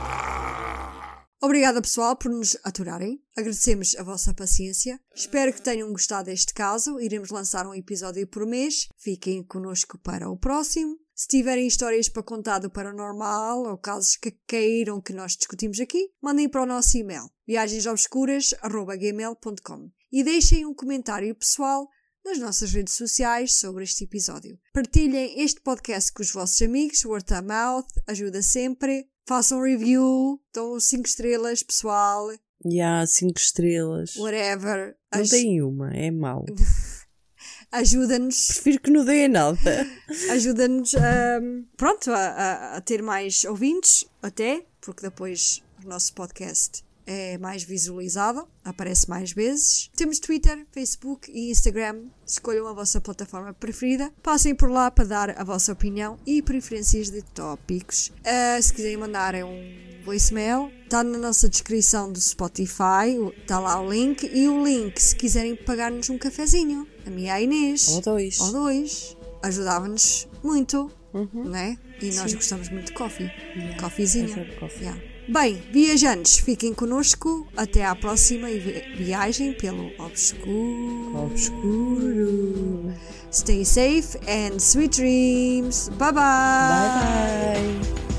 [1.45, 3.21] Obrigada pessoal por nos aturarem.
[3.37, 5.01] Agradecemos a vossa paciência.
[5.13, 7.01] Espero que tenham gostado deste caso.
[7.01, 8.89] Iremos lançar um episódio por mês.
[8.97, 10.97] Fiquem connosco para o próximo.
[11.13, 16.13] Se tiverem histórias para contar do paranormal ou casos que queiram que nós discutimos aqui,
[16.23, 21.89] mandem para o nosso e-mail viagensobscuras.gmail.com e deixem um comentário pessoal
[22.25, 24.59] nas nossas redes sociais sobre este episódio.
[24.73, 29.09] Partilhem este podcast com os vossos amigos, word of mouth, ajuda sempre.
[29.27, 32.29] Façam review, dão 5 estrelas, pessoal,
[32.65, 34.17] E há cinco estrelas.
[34.17, 34.97] whatever.
[35.13, 36.45] Não Aj- tem uma, é mau.
[37.73, 39.87] Ajuda-nos, Prefiro que não dê nada.
[40.31, 41.41] ajuda-nos a,
[41.77, 47.63] pronto, a, a- a ter mais ouvintes, até, porque depois o nosso podcast é mais
[47.63, 49.91] visualizado, aparece mais vezes.
[49.97, 52.05] Temos Twitter, Facebook e Instagram.
[52.27, 54.13] Escolham a vossa plataforma preferida.
[54.23, 58.13] Passem por lá para dar a vossa opinião e preferências de tópicos.
[58.25, 63.91] Ah, se quiserem mandar um voicemail, está na nossa descrição do Spotify, está lá o
[63.93, 64.29] link.
[64.33, 66.87] E o link, se quiserem pagar-nos um cafezinho.
[67.07, 68.41] A minha é a Inês Ou dois.
[68.41, 69.17] ou dois.
[69.43, 71.45] Ajudava-nos muito, Uhum.
[71.49, 71.77] né?
[72.01, 72.37] E nós Sim.
[72.37, 73.27] gostamos muito de coffee.
[73.57, 74.29] Yeah, Coffeezinho.
[74.29, 75.12] Yeah.
[75.29, 77.47] Bem, viajantes, fiquem connosco.
[77.57, 81.17] Até à próxima vi- viagem pelo obscuro.
[81.27, 82.93] Obscuro.
[83.31, 85.89] Stay safe and sweet dreams.
[85.91, 86.13] Bye bye.
[86.13, 88.12] Bye bye.